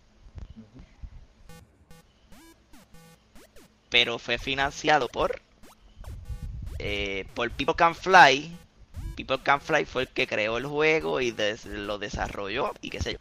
Pero 3.89 4.17
fue 4.17 4.37
financiado 4.37 5.07
por 5.07 5.41
eh, 6.85 7.25
por 7.33 7.49
People 7.51 7.75
Can 7.75 7.95
Fly. 7.95 8.55
People 9.15 9.39
Can 9.41 9.61
Fly 9.61 9.85
fue 9.85 10.03
el 10.03 10.07
que 10.09 10.27
creó 10.27 10.57
el 10.57 10.65
juego 10.65 11.21
y 11.21 11.31
des- 11.31 11.65
lo 11.65 11.97
desarrolló 11.97 12.73
y 12.81 12.89
qué 12.89 12.99
sé 13.01 13.13
yo. 13.13 13.19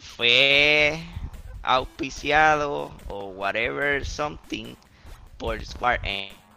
Fue 0.00 1.02
auspiciado 1.62 2.92
o 3.08 3.26
whatever 3.30 4.04
something 4.06 4.74
por 5.38 5.64
Square 5.64 6.00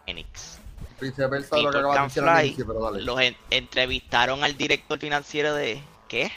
Enix. 0.06 0.58
Viceversa 1.00 1.56
lo 1.58 1.70
que 1.70 1.78
acabas 1.78 2.14
de 2.14 2.20
Fly 2.22 2.46
inicio, 2.46 2.66
pero 2.66 2.80
dale. 2.84 3.02
los 3.02 3.20
en- 3.20 3.36
entrevistaron 3.50 4.44
al 4.44 4.56
director 4.56 4.98
financiero 4.98 5.52
de 5.54 5.82
¿qué? 6.08 6.30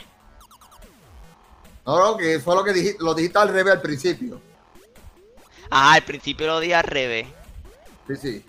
No, 1.86 2.00
no, 2.00 2.17
que 2.17 2.39
fue 2.39 2.56
lo 2.56 2.63
que 2.63 2.74
dijiste, 2.74 3.04
lo 3.04 3.13
dijiste 3.13 3.38
al 3.39 3.50
revés 3.50 3.74
al 3.74 3.82
principio. 3.82 4.41
Ah, 5.72 5.93
al 5.93 6.04
principio 6.04 6.48
lo 6.48 6.60
di 6.60 6.74
al 6.74 6.84
revés. 6.84 7.28
Sí, 8.08 8.15
sí. 8.15 8.45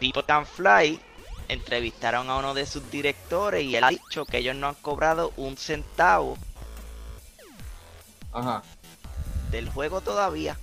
People 0.00 0.24
Can 0.24 0.46
Fly 0.46 0.98
entrevistaron 1.48 2.30
a 2.30 2.38
uno 2.38 2.54
de 2.54 2.66
sus 2.66 2.90
directores 2.90 3.64
y 3.64 3.76
él 3.76 3.84
ha 3.84 3.90
dicho 3.90 4.24
que 4.24 4.38
ellos 4.38 4.56
no 4.56 4.68
han 4.68 4.74
cobrado 4.76 5.32
un 5.36 5.56
centavo 5.56 6.38
Ajá. 8.32 8.62
del 9.50 9.68
juego 9.68 10.00
todavía. 10.00 10.56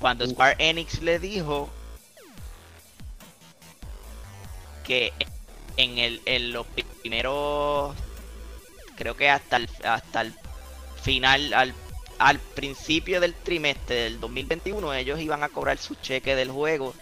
Cuando 0.00 0.26
Square 0.26 0.56
Enix 0.58 1.02
le 1.02 1.18
dijo 1.18 1.68
que 4.84 5.12
en 5.76 5.98
el 5.98 6.22
en 6.26 6.52
los 6.52 6.66
primeros 7.00 7.94
creo 8.96 9.16
que 9.16 9.28
hasta 9.28 9.56
el 9.56 9.68
hasta 9.84 10.20
el 10.22 10.34
final 11.02 11.52
al 11.54 11.74
al 12.18 12.38
principio 12.38 13.20
del 13.20 13.34
trimestre 13.34 13.96
del 13.96 14.20
2021 14.20 14.94
ellos 14.94 15.20
iban 15.20 15.42
a 15.42 15.48
cobrar 15.48 15.76
su 15.78 15.96
cheque 15.96 16.34
del 16.34 16.50
juego 16.50 16.94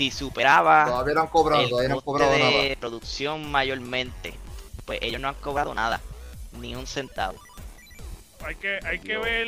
si 0.00 0.10
superaba 0.10 0.86
Todavía 0.86 1.14
no 1.14 1.20
han 1.22 1.26
cobrado, 1.26 1.62
el 1.62 1.68
todavía 1.70 1.88
no 1.90 1.94
han 1.96 2.00
coste 2.00 2.06
cobrado 2.06 2.32
de 2.32 2.38
nada. 2.38 2.76
producción 2.80 3.50
mayormente 3.50 4.34
pues 4.86 4.98
ellos 5.02 5.20
no 5.20 5.28
han 5.28 5.34
cobrado 5.34 5.74
nada 5.74 6.00
ni 6.58 6.74
un 6.74 6.86
centavo 6.86 7.38
Hay 8.44 8.54
que, 8.56 8.80
hay 8.84 8.98
que 9.00 9.18
ver, 9.18 9.46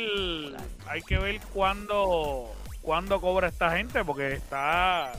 hay 0.87 1.01
que 1.01 1.17
ver 1.17 1.41
cuándo, 1.53 2.51
cuándo 2.81 3.19
cobra 3.19 3.47
esta 3.47 3.71
gente, 3.75 4.05
porque 4.05 4.33
está, 4.33 5.11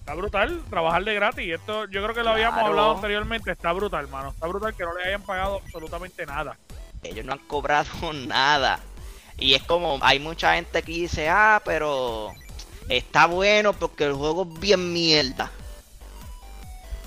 está 0.00 0.14
brutal 0.14 0.62
trabajar 0.70 1.04
de 1.04 1.12
gratis. 1.14 1.52
Esto, 1.54 1.84
yo 1.90 2.02
creo 2.02 2.14
que 2.14 2.22
lo 2.22 2.30
habíamos 2.30 2.54
Claro. 2.54 2.68
hablado 2.70 2.94
anteriormente, 2.96 3.52
está 3.52 3.72
brutal, 3.72 4.08
mano. 4.08 4.30
Está 4.30 4.46
brutal 4.46 4.74
que 4.74 4.84
no 4.84 4.96
le 4.96 5.04
hayan 5.04 5.20
pagado 5.22 5.60
absolutamente 5.62 6.24
nada. 6.24 6.56
ellos 7.02 7.24
no 7.26 7.34
han 7.34 7.38
cobrado 7.46 7.90
nada. 8.14 8.80
Y 9.36 9.52
es 9.54 9.62
como, 9.64 9.98
hay 10.00 10.18
mucha 10.18 10.54
gente 10.54 10.82
que 10.82 10.92
dice, 10.92 11.28
ah, 11.28 11.60
pero 11.64 12.32
está 12.88 13.26
bueno 13.26 13.72
porque 13.72 14.04
el 14.04 14.14
juego 14.14 14.48
es 14.52 14.60
bien 14.60 14.92
mierda. 14.92 15.50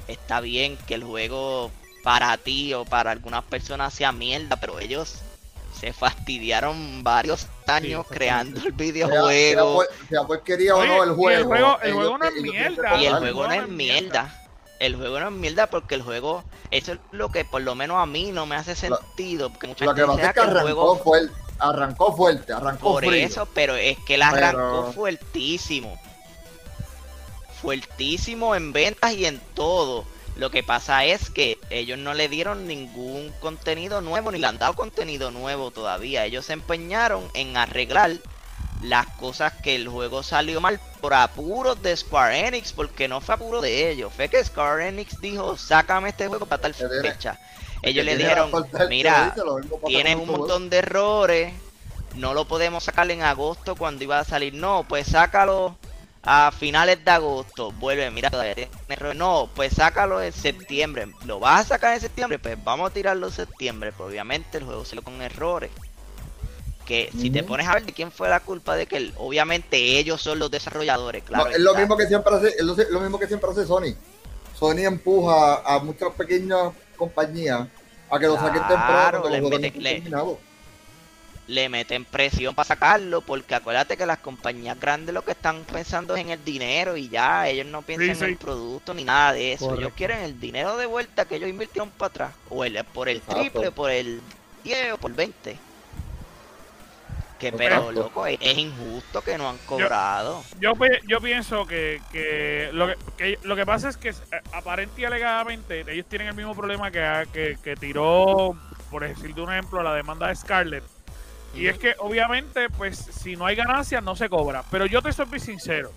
Está 0.07 0.39
bien 0.39 0.77
que 0.87 0.95
el 0.95 1.03
juego 1.03 1.71
para 2.03 2.37
ti 2.37 2.73
o 2.73 2.85
para 2.85 3.11
algunas 3.11 3.43
personas 3.43 3.93
sea 3.93 4.11
mierda, 4.11 4.55
pero 4.55 4.79
ellos 4.79 5.19
se 5.77 5.91
fastidiaron 5.93 7.03
varios 7.03 7.47
años 7.67 8.05
creando 8.09 8.61
el 8.65 8.71
videojuego. 8.71 9.83
sea 10.09 10.23
porquería 10.23 10.75
o 10.75 10.79
Oye, 10.79 10.87
no 10.87 11.03
el 11.03 11.09
y 11.09 11.11
el 11.11 11.15
juego. 11.15 11.45
juego- 11.47 11.79
el 11.81 11.87
ellos 11.89 11.95
juego 11.97 12.17
no 12.17 12.25
es 12.25 12.33
mierda. 12.41 12.97
Y 13.01 13.05
el 13.05 13.15
juego 13.17 13.47
no 13.47 13.53
es 13.53 13.67
mierda. 13.67 14.43
El 14.79 14.95
juego 14.95 15.19
no 15.19 15.27
es 15.27 15.33
mierda 15.33 15.67
porque 15.67 15.95
el 15.95 16.03
juego, 16.03 16.43
eso 16.71 16.93
es 16.93 16.99
lo 17.11 17.29
que 17.31 17.43
por 17.43 17.61
lo 17.63 17.75
menos 17.75 17.97
a 17.97 18.05
mí 18.05 18.31
no 18.31 18.45
me 18.45 18.55
hace 18.55 18.75
sentido. 18.75 19.49
Porque 19.49 19.67
mucha 19.67 19.85
Lo 19.85 19.91
gente 19.95 20.05
que 20.05 20.11
dice, 20.11 20.17
pasa 20.17 20.27
"Ah, 20.27 20.29
es 20.29 20.33
que 20.35 20.39
que 20.39 20.45
el 20.45 20.57
arrancó 20.57 20.63
juego 20.75 21.03
fue, 21.03 21.29
arrancó 21.59 22.15
fuerte, 22.15 22.53
arrancó 22.53 22.93
Por 22.93 23.05
frío. 23.05 23.25
eso, 23.25 23.47
pero 23.53 23.75
es 23.75 23.97
que 24.05 24.17
la 24.17 24.29
arrancó 24.29 24.81
Pero- 24.81 24.93
fuertísimo. 24.93 25.99
Fuertísimo 27.61 28.55
en 28.55 28.71
ventas 28.73 29.13
y 29.13 29.25
en 29.25 29.39
todo. 29.55 30.05
Lo 30.35 30.51
que 30.51 30.61
pasa 30.61 31.03
es 31.05 31.31
que 31.31 31.57
ellos 31.71 31.97
no 31.97 32.13
le 32.13 32.29
dieron 32.29 32.67
ningún 32.67 33.33
contenido 33.39 34.01
nuevo, 34.01 34.31
ni 34.31 34.37
le 34.37 34.45
han 34.45 34.59
dado 34.59 34.73
contenido 34.75 35.31
nuevo 35.31 35.71
todavía. 35.71 36.25
Ellos 36.25 36.45
se 36.45 36.53
empeñaron 36.53 37.27
en 37.33 37.57
arreglar 37.57 38.11
las 38.83 39.07
cosas 39.15 39.53
que 39.63 39.73
el 39.75 39.87
juego 39.87 40.21
salió 40.21 40.61
mal 40.61 40.79
por 41.01 41.15
apuros 41.15 41.81
de 41.81 41.97
Square 41.97 42.47
Enix, 42.47 42.71
porque 42.73 43.07
no 43.07 43.21
fue 43.21 43.33
apuro 43.33 43.59
de 43.61 43.89
ellos. 43.89 44.13
Fue 44.15 44.29
que 44.29 44.43
Square 44.45 44.89
Enix 44.89 45.19
dijo, 45.19 45.57
sácame 45.57 46.09
este 46.09 46.27
juego 46.27 46.45
para 46.45 46.61
tal 46.61 46.75
fecha. 46.75 47.39
Ellos 47.83 48.05
Que 48.05 48.11
le 48.11 48.17
dijeron, 48.17 48.51
mira, 48.89 49.35
tienes 49.85 50.15
un 50.15 50.21
tu 50.21 50.25
juego". 50.27 50.39
montón 50.39 50.69
de 50.69 50.77
errores, 50.77 51.53
no 52.15 52.33
lo 52.33 52.45
podemos 52.45 52.83
sacar 52.83 53.09
en 53.11 53.21
agosto 53.21 53.75
cuando 53.75 54.03
iba 54.03 54.19
a 54.19 54.23
salir. 54.23 54.53
No, 54.53 54.85
pues 54.89 55.07
sácalo 55.07 55.77
a 56.23 56.51
finales 56.51 57.03
de 57.05 57.11
agosto. 57.11 57.71
Vuelve, 57.73 58.09
mira, 58.11 58.29
todavía 58.31 58.55
tiene 58.55 58.71
errores. 58.89 59.15
No, 59.17 59.49
pues 59.55 59.73
sácalo 59.73 60.21
en 60.21 60.33
septiembre. 60.33 61.07
¿Lo 61.25 61.39
vas 61.39 61.65
a 61.65 61.67
sacar 61.69 61.93
en 61.93 62.01
septiembre? 62.01 62.39
Pues 62.39 62.61
vamos 62.63 62.89
a 62.89 62.93
tirarlo 62.93 63.27
en 63.27 63.33
septiembre. 63.33 63.91
Pues 63.95 64.09
obviamente 64.09 64.57
el 64.57 64.63
juego 64.65 64.83
salió 64.83 65.03
con 65.03 65.21
errores. 65.21 65.69
Que 66.85 67.09
si 67.19 67.29
te 67.29 67.43
pones 67.43 67.67
a 67.67 67.73
ver 67.73 67.85
de 67.85 67.91
quién 67.91 68.13
fue 68.13 68.29
la 68.29 68.39
culpa 68.39 68.75
de 68.77 68.85
que 68.87 68.95
el- 68.95 69.13
obviamente 69.17 69.75
ellos 69.99 70.21
son 70.21 70.39
los 70.39 70.49
desarrolladores, 70.49 71.21
claro. 71.25 71.45
No, 71.45 71.51
es 71.51 71.59
lo 71.59 71.75
mismo 71.75 71.97
que 71.97 72.07
siempre 72.07 72.33
hace, 72.33 72.47
es 72.47 72.61
lo, 72.63 72.75
lo 72.75 73.01
mismo 73.01 73.19
que 73.19 73.27
siempre 73.27 73.49
hace 73.51 73.65
Sony. 73.65 73.93
Sony 74.57 74.85
empuja 74.85 75.61
a 75.65 75.79
muchas 75.79 76.13
pequeñas 76.13 76.71
compañías 76.97 77.67
a 78.09 78.19
que 78.19 78.25
lo 78.27 78.35
saquen 78.35 78.61
temprano 78.67 79.29
le 79.29 79.39
los 79.39 79.39
juegos 79.39 79.51
no 79.51 79.59
mete- 79.59 79.67
estén 79.67 80.37
le- 81.47 81.69
meten 81.69 82.03
presión 82.03 82.53
para 82.53 82.67
sacarlo, 82.67 83.21
porque 83.21 83.55
acuérdate 83.55 83.95
que 83.95 84.05
las 84.05 84.17
compañías 84.17 84.77
grandes 84.77 85.13
lo 85.15 85.23
que 85.23 85.31
están 85.31 85.63
pensando 85.63 86.13
es 86.15 86.21
en 86.21 86.31
el 86.31 86.43
dinero 86.43 86.97
y 86.97 87.07
ya, 87.07 87.47
ellos 87.47 87.65
no 87.67 87.81
piensan 87.83 88.15
Sí, 88.17 88.23
en 88.25 88.29
el 88.31 88.37
producto 88.37 88.93
ni 88.93 89.05
nada 89.05 89.31
de 89.31 89.53
eso. 89.53 89.65
Correcto. 89.65 89.81
Ellos 89.85 89.93
quieren 89.95 90.19
el 90.23 90.37
dinero 90.41 90.75
de 90.75 90.85
vuelta 90.87 91.23
que 91.23 91.35
ellos 91.37 91.49
invirtieron 91.49 91.89
para 91.91 92.09
atrás, 92.09 92.33
o 92.49 92.65
el, 92.65 92.83
por 92.83 93.07
el 93.07 93.17
Exacto. 93.17 93.39
triple, 93.41 93.71
por 93.71 93.91
el 93.91 94.19
10 94.65 94.91
o 94.93 94.97
por 94.97 95.13
20. 95.13 95.57
Que 97.37 97.51
pero 97.51 97.91
loco, 97.91 98.25
es, 98.25 98.37
es 98.41 98.57
injusto 98.57 99.21
que 99.21 99.37
no 99.37 99.47
han 99.49 99.57
cobrado. 99.59 100.43
Yo, 100.59 100.73
yo 101.07 101.21
pienso 101.21 101.67
que, 101.67 102.01
que, 102.11 102.69
lo 102.73 102.87
que, 102.87 102.95
que 103.17 103.39
lo 103.43 103.55
que 103.55 103.65
pasa 103.65 103.89
es 103.89 103.97
que 103.97 104.09
eh, 104.09 104.15
aparente 104.53 105.01
y 105.01 105.05
alegadamente 105.05 105.85
ellos 105.91 106.07
tienen 106.09 106.29
el 106.29 106.33
mismo 106.33 106.55
problema 106.55 106.89
que, 106.89 107.27
que, 107.31 107.57
que 107.63 107.75
tiró, 107.75 108.57
por 108.89 109.07
decirte 109.07 109.39
un 109.41 109.51
ejemplo, 109.51 109.83
la 109.83 109.93
demanda 109.93 110.27
de 110.27 110.35
Scarlett. 110.35 110.83
Y 111.53 111.67
es 111.67 111.77
que 111.77 111.95
obviamente, 111.99 112.69
pues, 112.69 112.97
si 112.97 113.35
no 113.35 113.45
hay 113.45 113.55
ganancias, 113.55 114.03
no 114.03 114.15
se 114.15 114.29
cobra. 114.29 114.63
Pero 114.69 114.85
yo 114.85 115.01
te 115.01 115.11
soy 115.11 115.25
muy 115.27 115.39
sincero. 115.39 115.91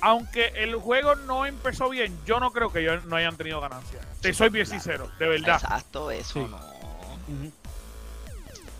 Aunque 0.00 0.46
el 0.56 0.74
juego 0.76 1.14
no 1.14 1.46
empezó 1.46 1.90
bien, 1.90 2.18
yo 2.24 2.40
no 2.40 2.50
creo 2.52 2.72
que 2.72 2.80
ellos 2.80 3.04
no 3.04 3.16
hayan 3.16 3.36
tenido 3.36 3.60
ganancias. 3.60 4.04
Te 4.20 4.32
soy 4.32 4.48
bien 4.48 4.64
Claro. 4.64 4.80
sincero, 4.80 5.10
de 5.18 5.28
verdad. 5.28 5.60
Exacto, 5.62 6.10
eso 6.10 6.32
Sí. 6.32 6.46
no. 6.50 6.56
Ujú. 6.56 7.52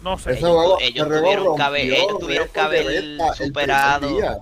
No 0.02 0.18
sé. 0.18 0.30
Ellos- 0.32 0.40
juego, 0.40 0.78
tuvieron 0.78 1.56
que 1.56 1.62
haber- 1.62 1.88
rompió 1.88 1.94
ellos 2.04 2.18
tuvieron 2.20 2.48
que 2.48 2.60
récord 2.60 2.70
de 2.72 2.78
haber 2.78 3.02
venta 3.02 3.24
el 3.24 3.34
primer 3.36 3.46
superado. 3.48 4.40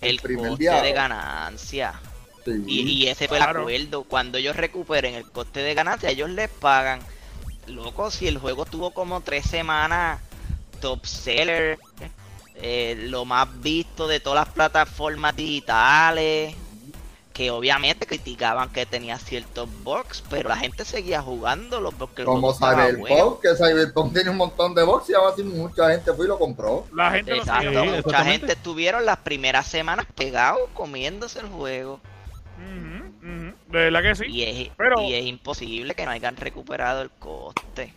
El, 0.00 0.18
primer 0.20 0.48
coste 0.50 0.62
día. 0.64 0.82
de 0.82 0.92
ganancia. 0.92 2.00
Sí. 2.44 2.64
Y, 2.66 2.80
y 2.82 3.06
ese 3.08 3.28
fue 3.28 3.36
Claro. 3.36 3.68
el 3.68 3.76
acuerdo. 3.82 4.04
Cuando 4.04 4.38
ellos 4.38 4.56
recuperen 4.56 5.14
el 5.14 5.24
coste 5.30 5.60
de 5.60 5.74
ganancia, 5.74 6.08
ellos 6.10 6.30
les 6.30 6.48
pagan. 6.48 7.00
Loco, 7.66 8.10
si 8.10 8.26
el 8.26 8.38
juego 8.38 8.64
tuvo 8.64 8.92
como 8.92 9.20
tres 9.20 9.44
semanas 9.46 10.20
top 10.80 11.04
seller, 11.04 11.78
eh, 12.54 12.96
lo 13.08 13.24
más 13.26 13.46
visto 13.60 14.08
de 14.08 14.20
todas 14.20 14.46
las 14.46 14.54
plataformas 14.54 15.36
digitales, 15.36 16.54
que 17.32 17.50
obviamente 17.50 18.06
criticaban 18.06 18.70
que 18.70 18.84
tenía 18.86 19.16
ciertos 19.18 19.68
bugs, 19.84 20.22
pero 20.28 20.48
la 20.48 20.56
gente 20.56 20.84
seguía 20.84 21.22
jugándolo 21.22 21.92
porque 21.92 22.24
Como 22.24 22.52
Cyberpunk, 22.52 22.98
bueno. 23.08 23.38
que 23.40 23.54
Cyberpunk 23.54 24.12
tiene 24.12 24.30
un 24.30 24.36
montón 24.36 24.74
de 24.74 24.82
box 24.82 25.10
y 25.10 25.14
aún 25.14 25.32
así 25.32 25.42
mucha 25.44 25.90
gente 25.90 26.12
fue 26.12 26.24
y 26.26 26.28
lo 26.28 26.38
compró. 26.38 26.86
La 26.92 27.12
gente 27.12 27.30
lo 27.30 27.36
Exacto, 27.38 27.70
sigue. 27.70 27.96
Sí, 27.96 28.02
mucha 28.04 28.24
gente 28.24 28.52
estuvieron 28.52 29.06
las 29.06 29.18
primeras 29.18 29.66
semanas 29.66 30.06
pegados 30.16 30.68
comiéndose 30.74 31.38
el 31.40 31.46
juego. 31.48 32.00
De 33.68 33.78
verdad 33.78 34.02
que 34.02 34.14
sí. 34.16 34.24
Y 34.26 34.42
es, 34.42 34.70
Pero- 34.76 35.00
y 35.02 35.14
es 35.14 35.24
imposible 35.24 35.94
que 35.94 36.04
no 36.04 36.10
hayan 36.10 36.36
recuperado 36.36 37.02
el 37.02 37.10
coste. 37.10 37.94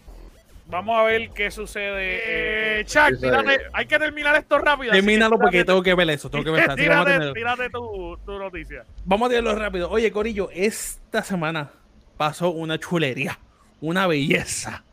Vamos 0.73 0.97
a 0.99 1.03
ver 1.03 1.29
qué 1.29 1.51
sucede. 1.51 2.79
Eh, 2.79 2.85
Chuck, 2.85 3.09
Sí, 3.09 3.15
sí. 3.17 3.21
tírate- 3.21 3.61
hay 3.73 3.85
que 3.85 3.99
terminar 3.99 4.35
esto 4.35 4.57
rápido. 4.57 4.91
Termínalo 4.91 5.37
porque 5.37 5.57
tírate- 5.59 5.65
tengo 5.67 5.83
que 5.83 5.93
ver 5.93 6.09
eso. 6.09 6.29
Tengo 6.31 6.43
que 6.43 6.49
ver 6.49 6.73
tírate, 6.75 7.31
tírate 7.33 7.69
tu, 7.69 8.17
tu 8.25 8.39
noticia. 8.39 8.83
Vamos 9.05 9.27
a 9.27 9.29
tirarlo 9.29 9.53
rápido. 9.55 9.89
Oye, 9.91 10.11
Corillo, 10.11 10.49
esta 10.51 11.23
semana 11.23 11.69
pasó 12.17 12.49
una 12.49 12.79
chulería, 12.79 13.37
una 13.81 14.07
belleza. 14.07 14.83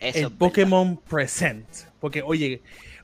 Eso 0.00 0.18
el 0.18 0.24
es 0.26 0.30
Pokémon 0.30 0.96
Present. 0.96 1.66
Porque, 1.98 2.22
oye, 2.22 2.62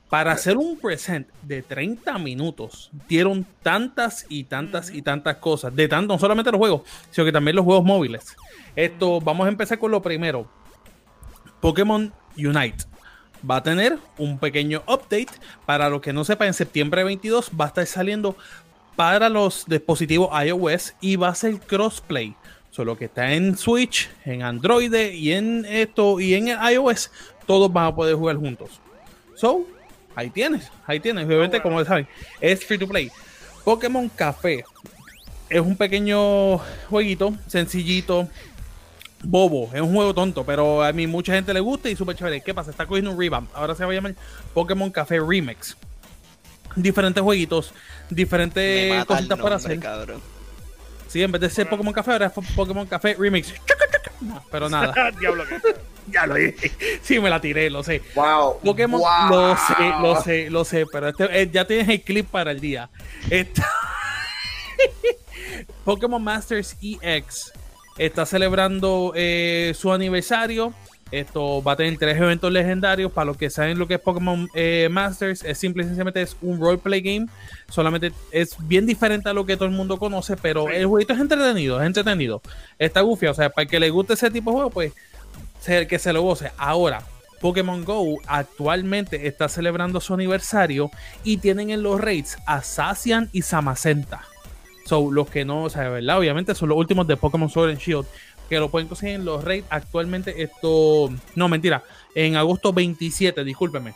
para 0.09 0.31
hacer 0.31 0.55
un 0.55 0.79
present 0.79 1.27
de 1.41 1.61
30 1.61 2.17
minutos, 2.17 2.89
dieron 3.09 3.45
tantas 3.61 4.25
y 4.29 4.45
tantas 4.45 4.89
y 4.91 5.01
tantas 5.01 5.35
cosas. 5.37 5.75
De 5.75 5.89
tanto, 5.89 6.13
no 6.13 6.19
solamente 6.19 6.51
los 6.51 6.57
juegos, 6.59 6.83
sino 7.11 7.25
que 7.25 7.33
también 7.33 7.57
los 7.57 7.65
juegos 7.65 7.83
móviles. 7.83 8.35
Esto, 8.77 9.19
vamos 9.19 9.45
a 9.45 9.49
empezar 9.49 9.77
con 9.77 9.91
lo 9.91 10.01
primero. 10.01 10.49
Pokémon 11.61 12.13
Unite. 12.37 12.85
Va 13.49 13.57
a 13.57 13.63
tener 13.63 13.97
un 14.17 14.39
pequeño 14.39 14.83
update. 14.87 15.29
Para 15.65 15.89
los 15.89 16.01
que 16.01 16.13
no 16.13 16.23
sepan, 16.23 16.47
en 16.47 16.53
septiembre 16.53 17.03
22 17.03 17.51
va 17.59 17.65
a 17.65 17.67
estar 17.69 17.85
saliendo 17.85 18.35
para 18.95 19.29
los 19.29 19.65
dispositivos 19.67 20.29
iOS 20.43 20.95
y 21.01 21.15
va 21.15 21.29
a 21.29 21.35
ser 21.35 21.59
crossplay. 21.59 22.35
Solo 22.71 22.97
que 22.97 23.05
está 23.05 23.33
en 23.33 23.57
Switch, 23.57 24.09
en 24.25 24.43
Android 24.43 24.93
y 24.93 25.31
en 25.31 25.65
esto 25.65 26.19
y 26.19 26.33
en 26.33 26.47
iOS, 26.47 27.11
todos 27.45 27.71
van 27.71 27.85
a 27.87 27.95
poder 27.95 28.15
jugar 28.15 28.35
juntos. 28.35 28.81
So, 29.35 29.65
ahí 30.15 30.29
tienes, 30.29 30.71
ahí 30.85 30.99
tienes. 30.99 31.25
Obviamente, 31.25 31.61
como 31.61 31.83
saben, 31.85 32.07
es 32.41 32.63
free 32.65 32.77
to 32.77 32.87
play. 32.87 33.11
Pokémon 33.63 34.09
Café 34.09 34.63
es 35.49 35.61
un 35.61 35.75
pequeño 35.75 36.57
jueguito, 36.89 37.35
sencillito, 37.47 38.27
bobo. 39.23 39.69
Es 39.73 39.81
un 39.81 39.93
juego 39.93 40.13
tonto, 40.13 40.45
pero 40.45 40.83
a 40.83 40.91
mí 40.93 41.07
mucha 41.07 41.33
gente 41.33 41.53
le 41.53 41.59
gusta 41.59 41.89
y 41.89 41.95
súper 41.95 42.15
chévere. 42.15 42.41
¿Qué 42.41 42.53
pasa? 42.53 42.71
Está 42.71 42.85
cogiendo 42.85 43.11
un 43.11 43.19
revamp. 43.19 43.49
Ahora 43.55 43.75
se 43.75 43.83
va 43.85 43.91
a 43.91 43.95
llamar 43.95 44.15
Pokémon 44.53 44.89
Café 44.91 45.19
Remix. 45.19 45.75
Diferentes 46.75 47.23
jueguitos, 47.23 47.73
Me 48.09 48.15
diferentes 48.17 49.05
cositas 49.05 49.39
para 49.39 49.55
hacer. 49.55 49.79
cabrón. 49.79 50.21
Sí, 51.07 51.23
en 51.23 51.31
vez 51.31 51.41
de 51.41 51.49
ser 51.49 51.67
Pokémon 51.69 51.93
Café, 51.93 52.11
ahora 52.11 52.25
es 52.27 52.33
Pokémon 52.55 52.85
Café 52.85 53.15
Remix. 53.17 53.53
No, 54.21 54.43
pero 54.51 54.69
nada. 54.69 55.11
Diablo 55.19 55.43
ya 56.09 56.25
lo 56.25 56.35
dije. 56.35 56.71
Sí, 57.01 57.19
me 57.19 57.29
la 57.29 57.41
tiré, 57.41 57.69
lo 57.69 57.83
sé. 57.83 58.01
Wow. 58.15 58.59
Pokémon, 58.63 59.01
wow. 59.01 59.29
lo 59.29 59.57
sé, 59.57 59.89
lo 60.01 60.21
sé, 60.21 60.49
lo 60.49 60.65
sé, 60.65 60.85
pero 60.91 61.09
este, 61.09 61.41
eh, 61.41 61.49
ya 61.51 61.65
tienes 61.65 61.89
el 61.89 62.01
clip 62.01 62.29
para 62.29 62.51
el 62.51 62.59
día. 62.61 62.89
Esta- 63.29 63.67
Pokémon 65.83 66.23
Masters 66.23 66.75
EX 66.81 67.51
está 67.97 68.25
celebrando 68.25 69.13
eh, 69.15 69.73
su 69.75 69.91
aniversario. 69.91 70.73
Esto 71.09 71.63
va 71.63 71.71
a 71.71 71.75
tener 71.77 71.97
tres 71.97 72.17
eventos 72.17 72.51
legendarios. 72.51 73.11
Para 73.13 73.25
los 73.25 73.37
que 73.37 73.49
saben 73.49 73.79
lo 73.79 73.87
que 73.87 73.93
es 73.93 73.99
Pokémon 74.01 74.49
eh, 74.53 74.89
Masters, 74.91 75.43
es 75.45 75.57
simple 75.57 75.83
y 75.83 75.85
sencillamente 75.85 76.21
es 76.21 76.35
un 76.41 76.59
roleplay 76.59 76.99
game. 77.01 77.27
Solamente 77.69 78.11
es 78.31 78.57
bien 78.67 78.85
diferente 78.85 79.29
a 79.29 79.33
lo 79.33 79.45
que 79.45 79.55
todo 79.55 79.65
el 79.69 79.71
mundo 79.73 79.97
conoce, 79.97 80.35
pero 80.35 80.69
el 80.69 80.85
jueguito 80.85 81.13
es 81.13 81.19
entretenido, 81.21 81.79
es 81.79 81.87
entretenido. 81.87 82.41
Está 82.77 83.01
goofy, 83.01 83.27
o 83.27 83.33
sea, 83.33 83.49
para 83.49 83.63
el 83.63 83.69
que 83.69 83.79
le 83.79 83.89
guste 83.89 84.13
ese 84.15 84.29
tipo 84.29 84.49
de 84.51 84.55
juego, 84.55 84.69
pues 84.69 84.93
se- 85.61 85.87
que 85.87 85.97
se 85.97 86.11
lo 86.11 86.23
goce. 86.23 86.51
Ahora, 86.57 87.01
Pokémon 87.39 87.85
Go 87.85 88.17
actualmente 88.27 89.27
está 89.27 89.47
celebrando 89.47 90.01
su 90.01 90.13
aniversario 90.13 90.91
y 91.23 91.37
tienen 91.37 91.69
en 91.69 91.83
los 91.83 92.01
raids 92.01 92.37
a 92.45 92.61
Sacian 92.63 93.29
y 93.31 93.43
Samacenta. 93.43 94.23
So, 94.87 95.11
los 95.11 95.29
que 95.29 95.43
no, 95.43 95.63
o 95.63 95.69
sea, 95.69 95.89
¿verdad? 95.89 96.17
Obviamente 96.17 96.55
son 96.55 96.69
los 96.69 96.77
últimos 96.77 97.05
de 97.07 97.17
Pokémon 97.17 97.49
Sword 97.49 97.71
and 97.71 97.79
Shield. 97.79 98.05
Que 98.47 98.57
lo 98.57 98.69
pueden 98.69 98.87
conseguir 98.87 99.15
en 99.15 99.25
los 99.25 99.43
raids 99.43 99.67
actualmente. 99.69 100.41
Esto, 100.41 101.11
no, 101.35 101.49
mentira. 101.49 101.83
En 102.15 102.37
agosto 102.37 102.71
27, 102.71 103.43
discúlpeme. 103.43 103.93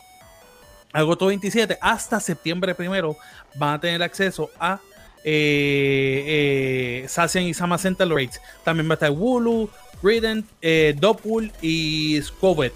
Agosto 0.92 1.28
27 1.28 1.78
hasta 1.80 2.20
septiembre 2.20 2.76
primero 2.76 3.16
van 3.56 3.76
a 3.76 3.80
tener 3.80 4.04
acceso 4.04 4.50
a 4.60 4.82
eh, 5.24 7.06
eh, 7.08 7.42
y 7.42 7.54
Samacenta 7.54 8.04
en 8.04 8.10
los 8.10 8.18
raids. 8.18 8.42
También 8.66 8.90
va 8.90 8.94
a 8.94 8.96
estar 8.96 9.12
Wooloo, 9.12 9.70
Rident, 10.04 10.46
eh, 10.62 10.94
Doppul 11.00 11.54
y 11.62 12.22
Scovet. 12.22 12.74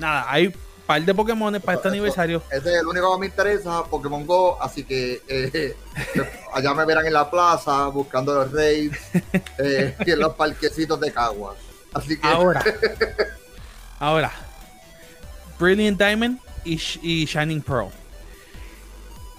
Nada, 0.00 0.24
hay 0.28 0.52
par 0.88 1.02
de 1.04 1.14
Pokémon 1.14 1.52
para 1.60 1.76
este 1.76 1.88
Eso- 1.88 1.94
aniversario. 1.94 2.42
Ese 2.50 2.70
es 2.74 2.80
el 2.80 2.86
único 2.86 3.12
que 3.12 3.20
me 3.20 3.26
interesa, 3.26 3.84
Pokémon 3.84 4.26
Go, 4.26 4.56
así 4.60 4.84
que 4.84 5.20
eh, 5.28 5.76
allá 6.54 6.72
me 6.72 6.86
verán 6.86 7.04
en 7.06 7.12
la 7.12 7.30
plaza 7.30 7.88
buscando 7.88 8.34
los 8.34 8.50
raids 8.52 8.98
eh, 9.58 9.94
y 10.06 10.10
en 10.10 10.18
los 10.18 10.34
parquecitos 10.34 10.98
de 10.98 11.12
Caguas. 11.12 11.56
Así 11.92 12.18
que 12.18 12.26
Ahora, 12.26 12.64
ahora, 13.98 14.32
Brilliant 15.58 15.98
Diamond 15.98 16.38
y, 16.64 16.80
y 17.02 17.26
Shining 17.26 17.60
Pearl. 17.60 17.90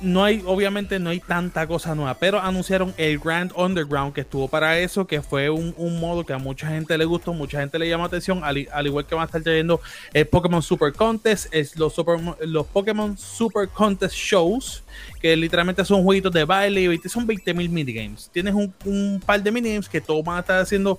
No 0.02 0.24
hay, 0.24 0.42
obviamente 0.46 0.98
no 0.98 1.10
hay 1.10 1.20
tanta 1.20 1.68
cosa 1.68 1.94
nueva, 1.94 2.14
pero 2.14 2.40
anunciaron 2.40 2.94
el 2.96 3.20
Grand 3.20 3.52
Underground 3.54 4.14
que 4.14 4.22
estuvo 4.22 4.48
para 4.48 4.80
eso, 4.80 5.06
que 5.06 5.22
fue 5.22 5.50
un, 5.50 5.74
un 5.76 6.00
modo 6.00 6.26
que 6.26 6.32
a 6.32 6.38
mucha 6.38 6.68
gente 6.68 6.98
le 6.98 7.04
gustó, 7.04 7.34
mucha 7.34 7.60
gente 7.60 7.78
le 7.78 7.90
llama 7.90 8.06
atención, 8.06 8.42
al, 8.44 8.66
al 8.72 8.88
igual 8.88 9.06
que 9.06 9.16
van 9.16 9.24
a 9.24 9.26
estar 9.26 9.42
trayendo 9.42 9.82
el 10.14 10.26
Pokémon 10.26 10.62
Super 10.62 10.94
Contest, 10.94 11.54
es 11.54 11.76
los, 11.78 11.94
Super, 11.94 12.18
los 12.48 12.66
Pokémon 12.68 13.18
Super 13.18 13.68
Contest 13.68 14.16
Shows, 14.16 14.84
que 15.22 15.36
literalmente 15.36 15.84
son 15.84 16.04
jueguitos 16.04 16.32
de 16.32 16.46
baile, 16.46 16.82
y 16.82 16.88
20 16.88 17.10
son 17.10 17.28
20.000 17.28 17.70
minigames. 17.70 18.30
Tienes 18.32 18.54
un, 18.54 18.74
un 18.86 19.22
par 19.26 19.44
de 19.44 19.52
minigames 19.52 19.90
que 19.90 20.00
todos 20.00 20.24
van 20.24 20.38
a 20.38 20.40
estar 20.40 20.62
haciendo 20.62 20.98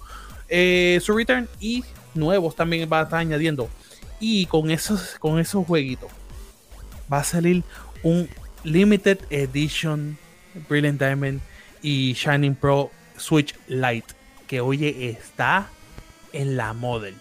eh, 0.50 0.98
su 1.00 1.16
return 1.16 1.48
y 1.60 1.84
nuevos 2.12 2.56
también 2.56 2.88
van 2.88 3.00
a 3.00 3.04
estar 3.04 3.20
añadiendo. 3.20 3.70
Y 4.18 4.46
con 4.46 4.70
esos, 4.70 5.16
con 5.18 5.38
esos 5.38 5.64
jueguitos 5.66 6.10
va 7.10 7.20
a 7.20 7.24
salir 7.24 7.62
un 8.02 8.28
Limited 8.64 9.18
Edition 9.30 10.18
Brilliant 10.68 11.00
Diamond 11.00 11.40
y 11.82 12.12
Shining 12.14 12.54
Pro 12.54 12.90
Switch 13.16 13.54
Lite. 13.68 14.14
Que 14.46 14.60
oye, 14.60 15.10
está 15.10 15.68
en 16.32 16.56
la 16.56 16.72
model. 16.72 17.14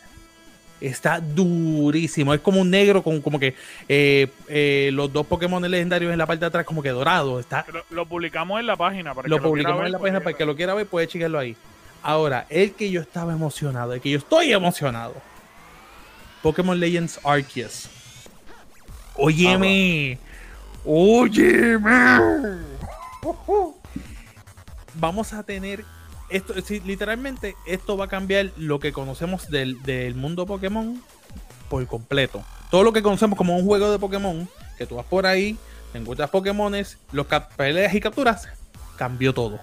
Está 0.82 1.20
durísimo. 1.20 2.34
Es 2.34 2.40
como 2.40 2.62
un 2.62 2.70
negro 2.70 3.04
con 3.04 3.22
como 3.22 3.40
que 3.40 3.54
eh, 3.88 4.28
eh, 4.48 4.90
los 4.94 5.12
dos 5.12 5.28
Pokémon 5.28 5.62
legendarios 5.70 6.12
en 6.12 6.18
la 6.18 6.26
parte 6.26 6.42
de 6.42 6.48
atrás, 6.48 6.66
como 6.66 6.82
que 6.82 6.90
dorado. 6.90 7.40
Está 7.40 7.66
Lo, 7.72 7.84
lo 7.90 8.06
publicamos 8.06 8.60
en 8.60 8.66
la 8.66 8.78
página. 8.78 9.14
Para 9.14 9.28
lo 9.28 9.36
que 9.36 9.42
quiera 9.42 9.50
publicamos 9.50 9.86
en 9.86 9.92
la 9.92 10.00
página 10.00 10.20
para 10.20 10.32
el 10.32 10.38
que 10.38 10.46
lo 10.46 10.56
quiera 10.56 10.74
ver, 10.74 10.88
puede 10.88 11.08
checarlo 11.08 11.38
ahí. 11.38 11.56
Ahora, 12.02 12.46
el 12.50 12.72
que 12.74 12.90
yo 12.90 13.02
estaba 13.02 13.34
emocionado, 13.34 13.94
el 13.94 14.02
que 14.02 14.10
yo 14.10 14.18
estoy 14.20 14.54
emocionado. 14.54 15.16
Pokémon 16.42 16.80
Legends 16.80 17.20
Arceus. 17.26 17.90
Óyeme. 19.16 20.18
Óyeme. 20.86 22.20
Vamos 24.96 25.34
a 25.34 25.44
tener 25.44 25.86
esto, 26.30 26.54
literalmente 26.86 27.56
esto 27.66 27.98
va 27.98 28.06
a 28.06 28.08
cambiar 28.08 28.52
lo 28.58 28.80
que 28.80 28.92
conocemos 28.92 29.50
del, 29.50 29.82
del 29.84 30.16
mundo 30.16 30.46
Pokémon 30.46 31.02
por 31.70 31.86
completo. 31.88 32.44
Todo 32.70 32.84
lo 32.84 32.94
que 32.94 33.02
conocemos 33.02 33.38
como 33.38 33.56
un 33.56 33.66
juego 33.66 33.92
de 33.92 34.00
Pokémon, 34.00 34.48
que 34.78 34.86
tú 34.86 34.96
vas 34.96 35.06
por 35.06 35.26
ahí, 35.26 35.58
te 35.92 35.98
encuentras 35.98 36.30
Pokémones, 36.30 36.98
los 37.12 37.26
peleas 37.56 37.94
y 37.94 38.00
capturas, 38.00 38.48
cambió 38.96 39.34
todo. 39.34 39.60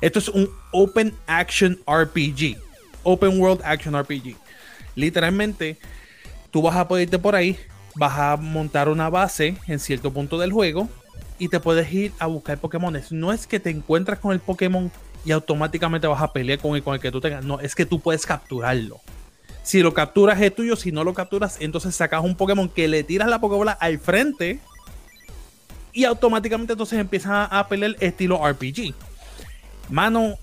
Esto 0.00 0.18
es 0.18 0.28
un 0.28 0.50
Open 0.72 1.14
Action 1.26 1.80
RPG. 1.86 2.58
Open 3.02 3.40
World 3.40 3.62
Action 3.64 4.00
RPG. 4.00 4.36
Literalmente, 4.94 5.78
tú 6.50 6.62
vas 6.62 6.76
a 6.76 6.86
poder 6.86 7.04
irte 7.04 7.18
por 7.18 7.34
ahí, 7.34 7.58
vas 7.94 8.18
a 8.18 8.36
montar 8.36 8.88
una 8.88 9.08
base 9.10 9.56
en 9.66 9.78
cierto 9.78 10.12
punto 10.12 10.38
del 10.38 10.52
juego 10.52 10.88
y 11.38 11.48
te 11.48 11.60
puedes 11.60 11.92
ir 11.92 12.12
a 12.18 12.26
buscar 12.26 12.58
Pokémones. 12.58 13.12
No 13.12 13.32
es 13.32 13.46
que 13.46 13.60
te 13.60 13.70
encuentras 13.70 14.18
con 14.18 14.32
el 14.32 14.40
Pokémon 14.40 14.90
y 15.24 15.32
automáticamente 15.32 16.06
vas 16.06 16.22
a 16.22 16.32
pelear 16.32 16.58
con 16.58 16.76
el, 16.76 16.82
con 16.82 16.94
el 16.94 17.00
que 17.00 17.10
tú 17.10 17.20
tengas. 17.20 17.44
No, 17.44 17.60
es 17.60 17.74
que 17.74 17.86
tú 17.86 18.00
puedes 18.00 18.26
capturarlo. 18.26 19.00
Si 19.62 19.80
lo 19.80 19.94
capturas 19.94 20.40
es 20.40 20.54
tuyo, 20.54 20.76
si 20.76 20.92
no 20.92 21.04
lo 21.04 21.14
capturas, 21.14 21.56
entonces 21.60 21.96
sacas 21.96 22.22
un 22.22 22.36
Pokémon 22.36 22.68
que 22.68 22.86
le 22.86 23.02
tiras 23.02 23.28
la 23.28 23.40
Pokébola 23.40 23.72
al 23.72 23.98
frente 23.98 24.60
y 25.92 26.04
automáticamente 26.04 26.74
entonces 26.74 26.98
empiezan 26.98 27.32
a, 27.32 27.44
a 27.44 27.68
pelear 27.68 27.96
estilo 28.00 28.46
RPG. 28.46 28.94
Mano, 29.88 30.34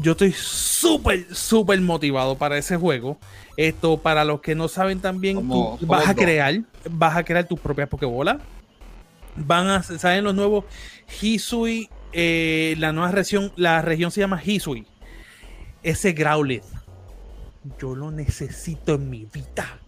yo 0.00 0.12
estoy 0.12 0.32
súper, 0.32 1.34
súper 1.34 1.80
motivado 1.80 2.36
para 2.36 2.56
ese 2.56 2.76
juego. 2.76 3.18
Esto, 3.56 3.98
para 3.98 4.24
los 4.24 4.40
que 4.40 4.54
no 4.54 4.68
saben 4.68 5.00
también, 5.00 5.36
tú 5.48 5.78
vas 5.82 6.08
a 6.08 6.14
crear, 6.14 6.60
vas 6.90 7.16
a 7.16 7.24
crear 7.24 7.46
tus 7.46 7.58
propias 7.58 7.88
Pokébolas. 7.88 8.38
Van 9.36 9.68
a, 9.68 9.82
salen 9.82 10.24
los 10.24 10.34
nuevos 10.34 10.64
Hisui, 11.20 11.88
eh, 12.12 12.74
la 12.78 12.92
nueva 12.92 13.12
región, 13.12 13.52
la 13.56 13.82
región 13.82 14.10
se 14.10 14.20
llama 14.20 14.40
Hisui. 14.44 14.86
Ese 15.82 16.12
Growlithe, 16.12 16.66
yo 17.80 17.94
lo 17.94 18.10
necesito 18.10 18.94
en 18.94 19.10
mi 19.10 19.26
vida. 19.32 19.78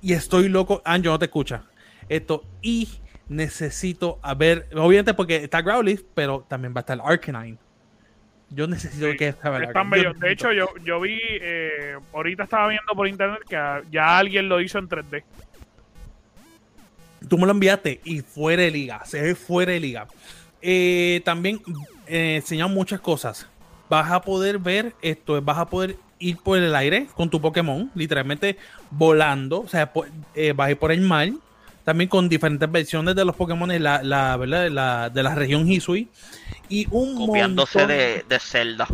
Y 0.00 0.12
estoy 0.12 0.48
loco. 0.48 0.82
Anjo, 0.84 1.10
no 1.10 1.18
te 1.18 1.26
escucha. 1.26 1.64
Esto, 2.08 2.44
y 2.60 2.88
necesito 3.28 4.18
a 4.22 4.34
ver, 4.34 4.68
obviamente 4.74 5.14
porque 5.14 5.36
está 5.36 5.62
Growlithe, 5.62 6.04
pero 6.14 6.44
también 6.48 6.74
va 6.74 6.80
a 6.80 6.82
estar 6.82 7.00
Arcanine. 7.02 7.58
Yo 8.54 8.66
necesito 8.66 9.10
Sí, 9.10 9.16
que 9.16 9.28
esta 9.28 9.62
Es 9.62 9.72
tan 9.72 9.90
bello. 9.90 10.12
De 10.14 10.32
hecho, 10.32 10.52
yo, 10.52 10.68
yo 10.84 11.00
vi, 11.00 11.18
eh, 11.22 11.96
ahorita 12.12 12.44
estaba 12.44 12.68
viendo 12.68 12.94
por 12.94 13.08
internet 13.08 13.40
que 13.48 13.56
ya 13.90 14.18
alguien 14.18 14.48
lo 14.48 14.60
hizo 14.60 14.78
en 14.78 14.88
3D. 14.88 15.24
tú 17.28 17.38
me 17.38 17.46
lo 17.46 17.52
enviaste 17.52 18.00
y 18.04 18.20
fuera 18.20 18.62
de 18.62 18.70
liga, 18.70 19.04
se 19.04 19.22
ve 19.22 19.34
fuera 19.34 19.72
de 19.72 19.80
liga. 19.80 20.06
Eh, 20.60 21.22
también 21.24 21.60
eh, 22.06 22.36
enseñan 22.36 22.72
muchas 22.72 23.00
cosas. 23.00 23.46
Vas 23.88 24.10
a 24.10 24.22
poder 24.22 24.58
ver 24.58 24.94
esto, 25.02 25.40
vas 25.42 25.58
a 25.58 25.66
poder 25.66 25.96
ir 26.18 26.36
por 26.38 26.58
el 26.58 26.74
aire 26.74 27.08
con 27.14 27.28
tu 27.28 27.40
Pokémon, 27.40 27.90
literalmente 27.94 28.56
volando, 28.90 29.60
o 29.60 29.68
sea, 29.68 29.92
eh, 30.34 30.52
vas 30.54 30.68
a 30.68 30.70
ir 30.70 30.78
por 30.78 30.92
el 30.92 31.00
mar, 31.00 31.30
también 31.84 32.08
con 32.08 32.28
diferentes 32.28 32.70
versiones 32.70 33.16
de 33.16 33.24
los 33.24 33.34
Pokémon 33.34 33.68
la, 33.82 34.02
la, 34.02 34.36
¿verdad? 34.36 34.62
De, 34.62 34.70
la, 34.70 35.10
de 35.10 35.22
la 35.22 35.34
región 35.34 35.68
Hisui. 35.68 36.08
Y 36.68 36.86
un 36.90 37.26
Copiándose 37.26 37.78
montón- 37.80 37.88
de, 37.88 38.24
de 38.28 38.38
Zelda. 38.40 38.88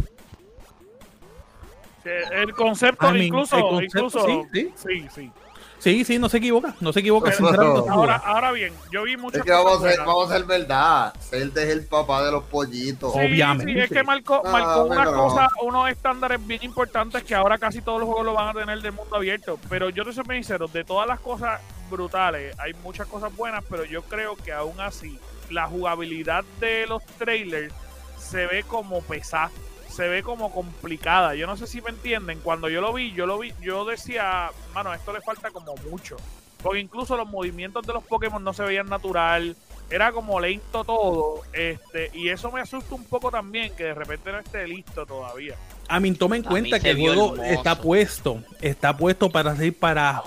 Eh, 2.04 2.22
El 2.32 2.52
concepto, 2.54 3.06
I 3.08 3.12
mean, 3.12 3.24
incluso, 3.26 3.56
el 3.56 3.62
concepto, 3.62 3.98
incluso, 3.98 4.26
sí, 4.26 4.42
sí. 4.52 4.72
sí, 4.76 5.06
sí. 5.14 5.32
Sí, 5.80 6.04
sí, 6.04 6.18
no 6.18 6.28
se 6.28 6.38
equivoca, 6.38 6.74
no 6.80 6.92
se 6.92 6.98
equivoca. 7.00 7.30
Pero- 7.38 7.84
no 7.86 7.92
Ahora, 7.92 8.16
ahora 8.16 8.50
bien, 8.50 8.72
yo 8.90 9.04
vi 9.04 9.16
muchas 9.16 9.40
Es 9.40 9.44
que 9.44 9.52
vamos 9.52 9.74
a, 9.74 9.76
cosas 9.76 9.90
ser, 9.92 9.98
buenas. 10.00 10.06
vamos 10.06 10.30
a 10.30 10.36
ser 10.36 10.44
verdad. 10.46 11.14
Zelda 11.20 11.62
es 11.62 11.68
el 11.68 11.86
papá 11.86 12.24
de 12.24 12.32
los 12.32 12.42
pollitos. 12.44 13.12
Sí, 13.12 13.18
Obviamente. 13.20 13.72
sí, 13.72 13.78
es 13.78 13.88
que 13.88 14.02
marcó, 14.02 14.42
Ah, 14.44 14.50
marcó 14.50 14.84
una 14.86 15.04
pero- 15.04 15.12
cosa, 15.16 15.48
unos 15.62 15.88
estándares 15.88 16.44
bien 16.44 16.64
importantes 16.64 17.22
que 17.22 17.34
ahora 17.36 17.58
casi 17.58 17.80
todos 17.80 18.00
los 18.00 18.08
juegos 18.08 18.26
lo 18.26 18.32
van 18.32 18.48
a 18.48 18.58
tener 18.60 18.80
del 18.82 18.90
mundo 18.92 19.14
abierto. 19.14 19.56
Pero 19.68 19.88
yo 19.90 20.04
te 20.04 20.12
soy 20.12 20.24
sincero, 20.28 20.66
de 20.66 20.82
todas 20.82 21.06
las 21.06 21.20
cosas 21.20 21.60
brutales, 21.88 22.58
hay 22.58 22.74
muchas 22.82 23.06
cosas 23.06 23.34
buenas, 23.36 23.62
pero 23.70 23.84
yo 23.84 24.02
creo 24.02 24.34
que 24.34 24.52
aún 24.52 24.80
así, 24.80 25.16
la 25.50 25.66
jugabilidad 25.66 26.44
de 26.60 26.86
los 26.86 27.04
trailers 27.18 27.72
se 28.18 28.46
ve 28.46 28.62
como 28.62 29.00
pesada, 29.02 29.50
se 29.88 30.08
ve 30.08 30.22
como 30.22 30.52
complicada. 30.52 31.34
Yo 31.34 31.46
no 31.46 31.56
sé 31.56 31.66
si 31.66 31.80
me 31.80 31.90
entienden. 31.90 32.40
Cuando 32.40 32.68
yo 32.68 32.80
lo 32.80 32.92
vi, 32.92 33.12
yo 33.12 33.26
lo 33.26 33.38
vi, 33.38 33.52
yo 33.60 33.84
decía, 33.84 34.50
mano, 34.74 34.92
esto 34.94 35.12
le 35.12 35.20
falta 35.20 35.50
como 35.50 35.74
mucho. 35.90 36.16
Porque 36.62 36.80
incluso 36.80 37.16
los 37.16 37.28
movimientos 37.28 37.86
de 37.86 37.92
los 37.92 38.04
Pokémon 38.04 38.42
no 38.42 38.52
se 38.52 38.64
veían 38.64 38.88
natural. 38.88 39.56
Era 39.90 40.12
como 40.12 40.40
lento 40.40 40.84
todo. 40.84 41.42
Este, 41.52 42.10
y 42.12 42.28
eso 42.28 42.50
me 42.50 42.60
asusta 42.60 42.94
un 42.94 43.04
poco 43.04 43.30
también, 43.30 43.74
que 43.74 43.84
de 43.84 43.94
repente 43.94 44.32
no 44.32 44.38
esté 44.38 44.66
listo 44.66 45.06
todavía. 45.06 45.54
A 45.88 46.00
mí 46.00 46.12
toma 46.12 46.36
en 46.36 46.44
A 46.46 46.48
cuenta 46.48 46.80
que 46.80 46.90
el 46.90 46.98
juego 46.98 47.34
hermoso. 47.34 47.42
está 47.44 47.80
puesto, 47.80 48.42
está 48.60 48.96
puesto 48.96 49.30
para 49.30 49.56
salir 49.56 49.78
para, 49.78 50.22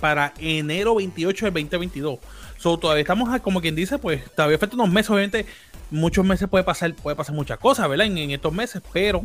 para 0.00 0.34
enero 0.38 0.96
28 0.96 1.46
del 1.46 1.54
2022. 1.54 2.18
So, 2.58 2.78
todavía 2.78 3.02
estamos 3.02 3.32
a- 3.32 3.40
como 3.40 3.60
quien 3.60 3.74
dice, 3.74 3.98
pues 3.98 4.22
todavía 4.34 4.58
faltan 4.58 4.80
unos 4.80 4.92
meses, 4.92 5.10
obviamente 5.10 5.46
muchos 5.90 6.24
meses 6.24 6.48
puede 6.48 6.64
pasar, 6.64 6.94
puede 6.94 7.16
pasar 7.16 7.34
muchas 7.34 7.58
cosas, 7.58 7.88
¿verdad? 7.88 8.06
En, 8.06 8.30
estos 8.30 8.52
meses, 8.52 8.82
pero 8.92 9.24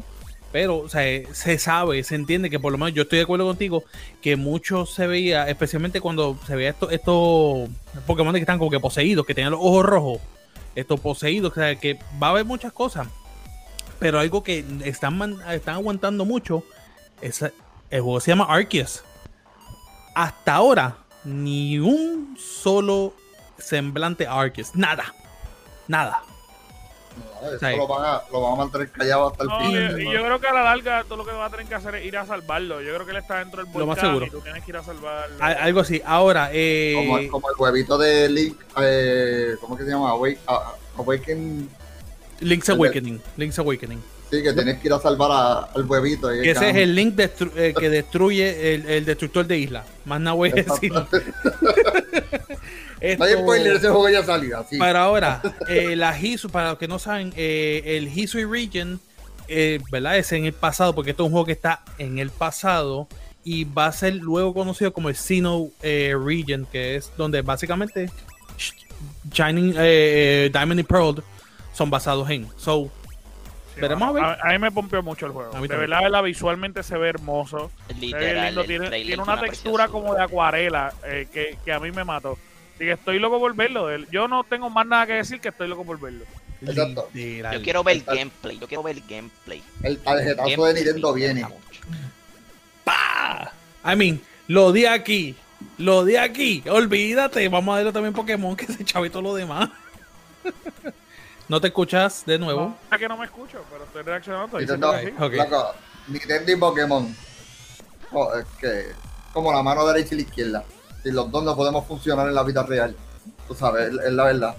pero 0.52 0.80
o 0.80 0.90
sea, 0.90 1.08
eh, 1.08 1.28
se 1.32 1.58
sabe, 1.58 2.04
se 2.04 2.16
entiende 2.16 2.50
que 2.50 2.60
por 2.60 2.74
lo 2.74 2.78
menos 2.78 2.94
yo 2.94 3.04
estoy 3.04 3.20
de 3.20 3.24
acuerdo 3.24 3.46
contigo 3.46 3.86
que 4.22 4.36
mucho 4.36 4.86
se 4.86 5.08
veía, 5.08 5.48
especialmente 5.48 6.02
cuando 6.02 6.38
se 6.46 6.58
veía 6.58 6.76
estos 6.92 7.70
Pokémon 8.06 8.34
que 8.34 8.42
están 8.42 8.58
como 8.58 8.70
que 8.70 8.80
poseídos, 8.82 9.26
que 9.26 9.34
tenían 9.34 9.52
los 9.52 9.62
ojos 9.62 9.86
rojos, 9.86 10.20
estos 10.76 11.00
poseídos, 11.00 11.54
o 11.54 11.56
sea, 11.56 11.76
que 11.76 12.00
va 12.22 12.28
a 12.28 12.30
haber 12.32 12.44
muchas 12.44 12.74
cosas. 12.74 13.08
Pero 13.98 14.20
algo 14.20 14.44
que 14.44 14.66
están, 14.84 15.38
están 15.52 15.76
aguantando 15.76 16.26
mucho 16.26 16.66
es 17.22 17.42
el 17.92 18.02
juego 18.02 18.20
se 18.20 18.32
llama 18.32 18.48
Arceus. 18.50 19.04
Hasta 20.16 20.56
ahora, 20.56 20.98
ni 21.24 21.80
un 21.80 22.36
solo 22.38 23.14
semblante 23.62 24.28
a 24.28 24.40
Arceus. 24.40 24.76
Nada. 24.76 25.14
Nada. 25.88 26.24
No, 27.42 27.50
eso 27.50 27.60
Sí. 27.60 27.76
lo, 27.76 27.88
van 27.88 28.06
a, 28.06 28.22
lo 28.32 28.42
van 28.42 28.54
a 28.54 28.56
mantener 28.56 28.90
callado 28.90 29.28
hasta 29.32 29.44
el 29.44 29.50
No, 29.50 29.60
fin. 29.60 29.72
y- 29.72 29.76
hermano. 29.76 30.00
y 30.00 30.04
yo 30.14 30.24
creo 30.24 30.40
que 30.40 30.48
a 30.48 30.54
la 30.54 30.64
larga 30.64 31.04
tú 31.10 31.18
lo 31.18 31.26
que 31.26 31.32
vas 31.34 31.48
a 31.48 31.52
tener 31.52 31.66
que 31.68 31.76
hacer 31.76 31.96
es 31.96 32.06
ir 32.06 32.18
a 32.18 32.26
salvarlo. 32.26 32.80
Yo 32.82 32.94
creo 32.94 33.06
que 33.06 33.12
él 33.12 33.18
está 33.18 33.40
dentro 33.40 33.64
del 33.66 33.74
Lo 33.74 33.80
más 33.86 33.98
volcán 33.98 34.06
seguro. 34.06 34.26
y 34.28 34.30
tú 34.30 34.40
tienes 34.42 34.64
que 34.64 34.72
ir 34.72 34.78
a 34.78 34.84
salvarlo. 34.84 35.36
A- 35.44 35.48
algo 35.48 35.80
así. 35.82 36.02
Ahora, 36.06 36.50
eh, 36.54 36.94
como, 36.96 37.18
el- 37.18 37.28
como 37.30 37.50
el 37.50 37.56
huevito 37.58 37.98
de 37.98 38.30
Link, 38.30 38.58
eh, 38.82 39.56
¿cómo 39.60 39.76
es 39.76 39.80
que 39.80 39.86
se 39.86 39.92
llama? 39.92 40.12
Awake- 40.12 40.40
a- 40.48 40.74
Awaken, 40.98 41.70
Link's 42.40 42.70
Awakening. 42.70 43.22
Link's 43.38 43.60
Awakening. 43.60 44.02
sí, 44.30 44.42
que 44.42 44.54
tienes 44.54 44.80
que 44.80 44.88
ir 44.88 44.94
a 44.94 45.00
salvar 45.00 45.32
a- 45.32 45.60
al 45.76 45.84
huevito. 45.86 46.34
y 46.34 46.42
Que 46.44 46.52
ese 46.52 46.70
es 46.70 46.76
el 46.78 46.96
Link 46.96 47.16
destru- 47.16 47.52
eh, 47.58 47.74
que 47.78 47.90
destruye 47.90 48.74
el, 48.76 48.86
el 48.90 49.04
destructor 49.06 49.46
de 49.46 49.58
isla. 49.58 49.84
Más 50.06 50.22
nada 50.22 50.36
voy 50.36 50.50
a 50.52 50.54
decir. 50.64 50.94
No 53.02 53.26
hay 53.26 53.32
Esto- 53.32 53.42
spoiler, 53.44 53.76
ese 53.76 53.90
juego 53.90 54.10
ya 54.10 54.24
salió. 54.24 54.60
Así. 54.60 54.78
Para 54.78 55.02
ahora, 55.04 55.42
eh, 55.68 55.96
la 55.96 56.18
Hisu, 56.20 56.50
para 56.50 56.70
los 56.70 56.78
que 56.78 56.88
no 56.88 57.00
saben, 57.00 57.34
eh, 57.36 57.82
el 57.98 58.08
Hisui 58.08 58.46
Region, 58.46 59.00
eh, 59.48 59.80
¿verdad? 59.92 60.18
Es 60.18 60.32
en 60.32 60.46
el 60.46 60.54
pasado, 60.54 60.94
porque 60.94 61.12
esto 61.12 61.24
es 61.24 61.28
un 61.28 61.32
juego 61.32 61.46
que 61.48 61.52
está 61.54 61.82
en 61.98 62.20
el 62.20 62.30
pasado 62.30 63.08
y 63.44 63.64
va 63.64 63.88
a 63.88 63.92
ser 63.92 64.14
luego 64.16 64.54
conocido 64.54 64.94
como 64.94 65.10
el 65.10 65.16
Sino 65.16 65.70
eh, 65.82 66.14
Region, 66.24 66.68
que 66.72 66.96
es 66.96 67.12
donde 67.18 67.42
básicamente 67.42 68.10
Shining 69.32 69.74
eh, 69.78 70.50
Diamond 70.54 70.80
y 70.80 70.84
Pearl 70.84 71.24
son 71.74 71.90
basados 71.90 72.30
en. 72.30 72.48
So, 72.58 72.90
Sí, 73.74 73.80
Veremos 73.80 74.10
a 74.10 74.12
ver. 74.12 74.24
a, 74.26 74.34
a 74.42 74.52
mí 74.52 74.60
me 74.60 74.70
pompió 74.70 75.02
mucho 75.02 75.26
el 75.26 75.32
juego. 75.32 75.56
A 75.56 75.62
mí 75.62 75.68
De 75.70 75.78
verdad, 75.78 76.02
verdad, 76.02 76.22
visualmente 76.24 76.84
se 76.84 76.98
ve 76.98 77.08
hermoso. 77.08 77.72
Se 77.88 77.94
ve 77.94 78.00
Literal, 78.02 78.46
lindo, 78.48 78.64
tiene, 78.66 79.16
una 79.16 79.40
textura 79.40 79.88
como 79.88 80.14
de 80.14 80.22
acuarela 80.22 80.94
eh, 81.06 81.28
que, 81.32 81.58
que 81.64 81.72
a 81.72 81.80
mí 81.80 81.90
me 81.90 82.04
mató. 82.04 82.38
Así 82.82 82.88
que 82.88 82.94
estoy 82.94 83.20
loco 83.20 83.40
por 83.40 83.54
verlo. 83.56 83.92
El- 83.92 84.10
Yo 84.10 84.28
no 84.28 84.44
tengo 84.44 84.68
más 84.72 84.88
nada 84.88 85.06
que 85.06 85.14
decir 85.14 85.40
que 85.40 85.50
estoy 85.50 85.68
loco 85.68 85.86
por 85.86 86.00
verlo. 86.00 86.26
Exacto. 86.66 87.08
literal. 87.14 87.54
Yo 87.56 87.62
quiero 87.64 87.84
ver 87.84 87.98
Está- 87.98 88.16
gameplay, 88.16 88.58
yo 88.58 88.68
quiero 88.68 88.82
ver 88.82 89.00
gameplay. 89.08 89.62
El 89.84 90.00
tarjetazo 90.00 90.66
de 90.66 90.74
Nintendo 90.74 91.14
viene. 91.14 91.46
¡Pah! 92.84 93.52
I 93.86 93.96
mean, 93.96 94.20
lo 94.48 94.72
di 94.72 94.88
aquí. 94.88 95.36
Lo 95.78 96.04
di 96.06 96.16
aquí. 96.16 96.64
Olvídate. 96.68 97.48
Vamos 97.50 97.72
a 97.74 97.78
verlo 97.78 97.94
también 97.94 98.16
Pokémon, 98.16 98.56
que 98.56 98.66
se 98.66 98.84
chave 98.84 99.12
todo 99.12 99.22
lo 99.22 99.36
demás. 99.36 99.70
no 101.48 101.62
te 101.62 101.68
escuchas 101.68 102.26
de 102.26 102.40
nuevo. 102.40 102.76
Es 102.92 102.98
que 102.98 103.08
no 103.08 103.16
me 103.16 103.26
escucho, 103.26 103.64
pero 103.72 103.84
estoy 103.84 104.02
reaccionando. 104.02 104.58
Nintendo, 104.58 104.92
diciendo 104.94 105.20
que 105.20 105.36
sí. 105.36 105.40
Ok. 105.40 105.52
loco, 105.52 105.72
Nintendo 106.08 106.52
y 106.52 106.56
Pokémon. 106.56 107.16
Oh, 108.12 108.34
es 108.36 108.46
que 108.60 108.88
como 109.34 109.54
la 109.54 109.62
mano 109.62 109.86
derecha 109.86 110.16
y 110.16 110.18
la 110.18 110.22
izquierda. 110.24 110.64
Si 111.04 111.12
los 111.12 111.32
dos 111.32 111.44
no 111.44 111.56
podemos 111.56 111.86
funcionar 111.88 112.28
en 112.28 112.36
la 112.36 112.44
vida 112.44 112.64
real. 112.64 112.96
Tú 113.48 113.56
sabes, 113.56 113.90
es, 113.90 114.00
es 114.06 114.12
la 114.14 114.24
verdad. 114.26 114.56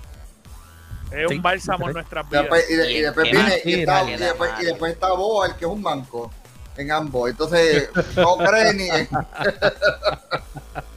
Es 1.11 1.31
un 1.31 1.43
bálsamo 1.43 1.89
en 1.89 1.95
nuestras 1.95 2.29
vidas. 2.29 2.43
Después, 2.45 2.71
y, 2.71 2.75
de- 2.75 2.93
y 2.93 2.97
Y 2.97 3.01
después 3.03 3.31
viene 3.31 3.61
y, 3.65 3.73
está- 3.81 4.11
y 4.11 4.17
después, 4.17 4.51
y 4.61 4.65
después 4.65 4.93
está 4.95 5.13
Boa, 5.13 5.47
el 5.47 5.55
que 5.57 5.65
es 5.67 5.71
un 5.71 5.83
manco 5.83 6.31
en 6.77 6.91
ambos. 6.91 7.31
Entonces, 7.31 7.91
no 8.17 8.37
cree 8.39 8.73
ni 8.75 8.89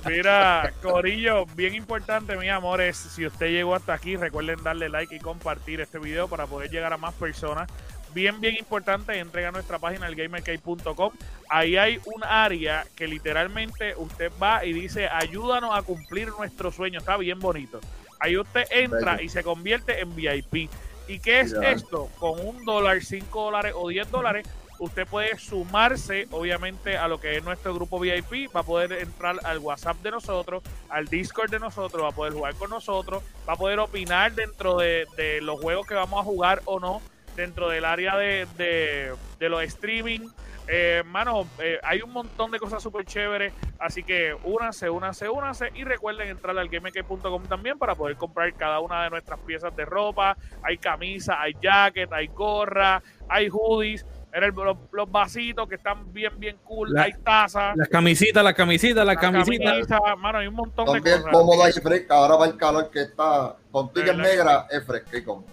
Mira, 0.07 0.71
Corillo, 0.81 1.45
bien 1.55 1.73
importante, 1.75 2.37
mis 2.37 2.51
amores, 2.51 2.95
si 2.95 3.25
usted 3.25 3.47
llegó 3.47 3.75
hasta 3.75 3.93
aquí, 3.93 4.15
recuerden 4.15 4.61
darle 4.63 4.87
like 4.87 5.15
y 5.15 5.19
compartir 5.19 5.81
este 5.81 5.97
video 5.97 6.27
para 6.27 6.45
poder 6.45 6.69
llegar 6.69 6.93
a 6.93 6.97
más 6.97 7.13
personas. 7.15 7.67
Bien, 8.16 8.39
bien 8.39 8.55
importante, 8.55 9.20
entrega 9.20 9.51
nuestra 9.51 9.78
página, 9.78 10.07
elgamercade.com. 10.07 11.11
Ahí 11.49 11.76
hay 11.76 11.99
un 12.05 12.24
área 12.24 12.88
que 12.95 13.07
literalmente 13.07 13.93
usted 13.97 14.32
va 14.41 14.63
y 14.63 14.72
dice, 14.72 15.09
ayúdanos 15.09 15.78
a 15.78 15.82
cumplir 15.82 16.30
nuestro 16.30 16.72
sueño. 16.72 16.99
Está 16.99 17.18
bien 17.18 17.41
bonito. 17.41 17.82
Ahí 18.22 18.38
usted 18.38 18.68
entra 18.72 19.22
y 19.22 19.28
se 19.28 19.43
convierte 19.43 19.99
en 19.99 20.16
VIP. 20.16 20.70
¿Y 21.09 21.20
qué 21.20 21.41
es 21.41 21.51
esto? 21.51 22.09
Con 22.18 22.39
un 22.39 22.63
dólar, 22.63 23.03
cinco 23.03 23.43
dólares 23.43 23.74
o 23.76 23.89
diez 23.89 24.09
dólares, 24.09 24.47
usted 24.80 25.05
puede 25.05 25.38
sumarse, 25.38 26.30
obviamente, 26.32 26.97
a 26.97 27.09
lo 27.09 27.20
que 27.20 27.36
es 27.36 27.43
nuestro 27.43 27.74
grupo 27.74 27.99
VIP. 27.99 28.49
Va 28.55 28.61
a 28.61 28.63
poder 28.63 28.93
entrar 28.93 29.41
al 29.43 29.59
WhatsApp 29.59 29.97
de 29.97 30.11
nosotros, 30.11 30.63
al 30.88 31.07
Discord 31.07 31.51
de 31.51 31.59
nosotros, 31.59 32.01
va 32.01 32.09
a 32.09 32.16
poder 32.16 32.32
jugar 32.32 32.55
con 32.55 32.70
nosotros, 32.70 33.22
va 33.47 33.53
a 33.53 33.57
poder 33.57 33.80
opinar 33.80 34.32
dentro 34.36 34.78
de, 34.78 35.05
de 35.18 35.41
los 35.41 35.59
juegos 35.59 35.86
que 35.86 35.95
vamos 35.95 36.22
a 36.22 36.24
jugar 36.24 36.61
o 36.63 36.80
no, 36.80 37.01
dentro 37.36 37.69
del 37.69 37.86
área 37.86 38.15
de, 38.17 38.47
de, 38.57 39.13
de 39.39 39.49
los 39.49 39.63
streaming. 39.63 40.21
Eh, 40.67 41.03
mano, 41.05 41.47
eh, 41.59 41.77
hay 41.83 42.01
un 42.01 42.11
montón 42.11 42.49
de 42.49 42.57
cosas 42.57 42.81
súper 42.81 43.05
chéveres, 43.05 43.53
así 43.77 44.01
que 44.01 44.36
únanse, 44.45 44.89
únanse, 44.89 45.29
únanse 45.29 45.69
y 45.75 45.83
recuerden 45.83 46.27
entrar 46.29 46.57
al 46.57 46.67
gamek.com 46.69 47.43
también 47.43 47.77
para 47.77 47.93
poder 47.93 48.15
comprar 48.17 48.51
cada 48.55 48.79
una 48.79 49.03
de 49.03 49.11
nuestras 49.11 49.39
piezas 49.41 49.75
de 49.75 49.86
ropa. 49.86 50.36
Hay 50.63 50.79
camisas, 50.79 51.36
hay 51.39 51.53
jacket, 51.61 52.11
hay 52.11 52.25
gorra, 52.27 53.03
hay 53.29 53.47
hoodies, 53.51 54.07
era 54.33 54.47
el- 54.47 54.55
los, 54.55 54.75
los 54.91 55.11
vasitos 55.11 55.69
que 55.69 55.75
están 55.75 56.11
bien, 56.11 56.33
bien 56.39 56.57
cool, 56.63 56.91
La- 56.91 57.03
hay 57.03 57.13
tazas, 57.23 57.77
Las 57.77 57.88
camisitas, 57.88 58.43
las 58.43 58.55
camisitas, 58.55 59.05
las 59.05 59.15
las 59.15 59.17
camisitas. 59.17 59.88
mano, 60.17 60.39
hay 60.39 60.47
un 60.47 60.55
montón 60.55 60.91
de 60.93 60.99
cosas. 61.01 61.31
cómodas 61.31 61.77
y 61.77 61.79
frescas. 61.79 62.17
Ahora 62.17 62.39
para 62.39 62.51
el 62.51 62.57
calor 62.57 62.89
que 62.89 63.01
está 63.03 63.55
con 63.71 63.93
que 63.93 64.01
negras, 64.15 64.65
es 64.71 64.83
fresca 64.83 65.15
y 65.15 65.23
cómoda. 65.23 65.51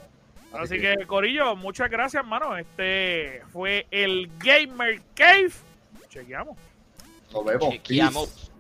Así 0.55 0.79
que, 0.79 1.07
Corillo, 1.07 1.57
muchas 1.57 1.91
gracias, 1.91 2.23
hermano. 2.23 2.57
Este 2.57 3.43
fue 3.53 3.87
el 3.91 4.31
Gamer 4.39 5.01
Cave. 5.15 5.53
Chequeamos. 6.09 6.57
Nos 7.33 7.45
vemos. 7.45 7.71
Chequeamos. 7.71 8.53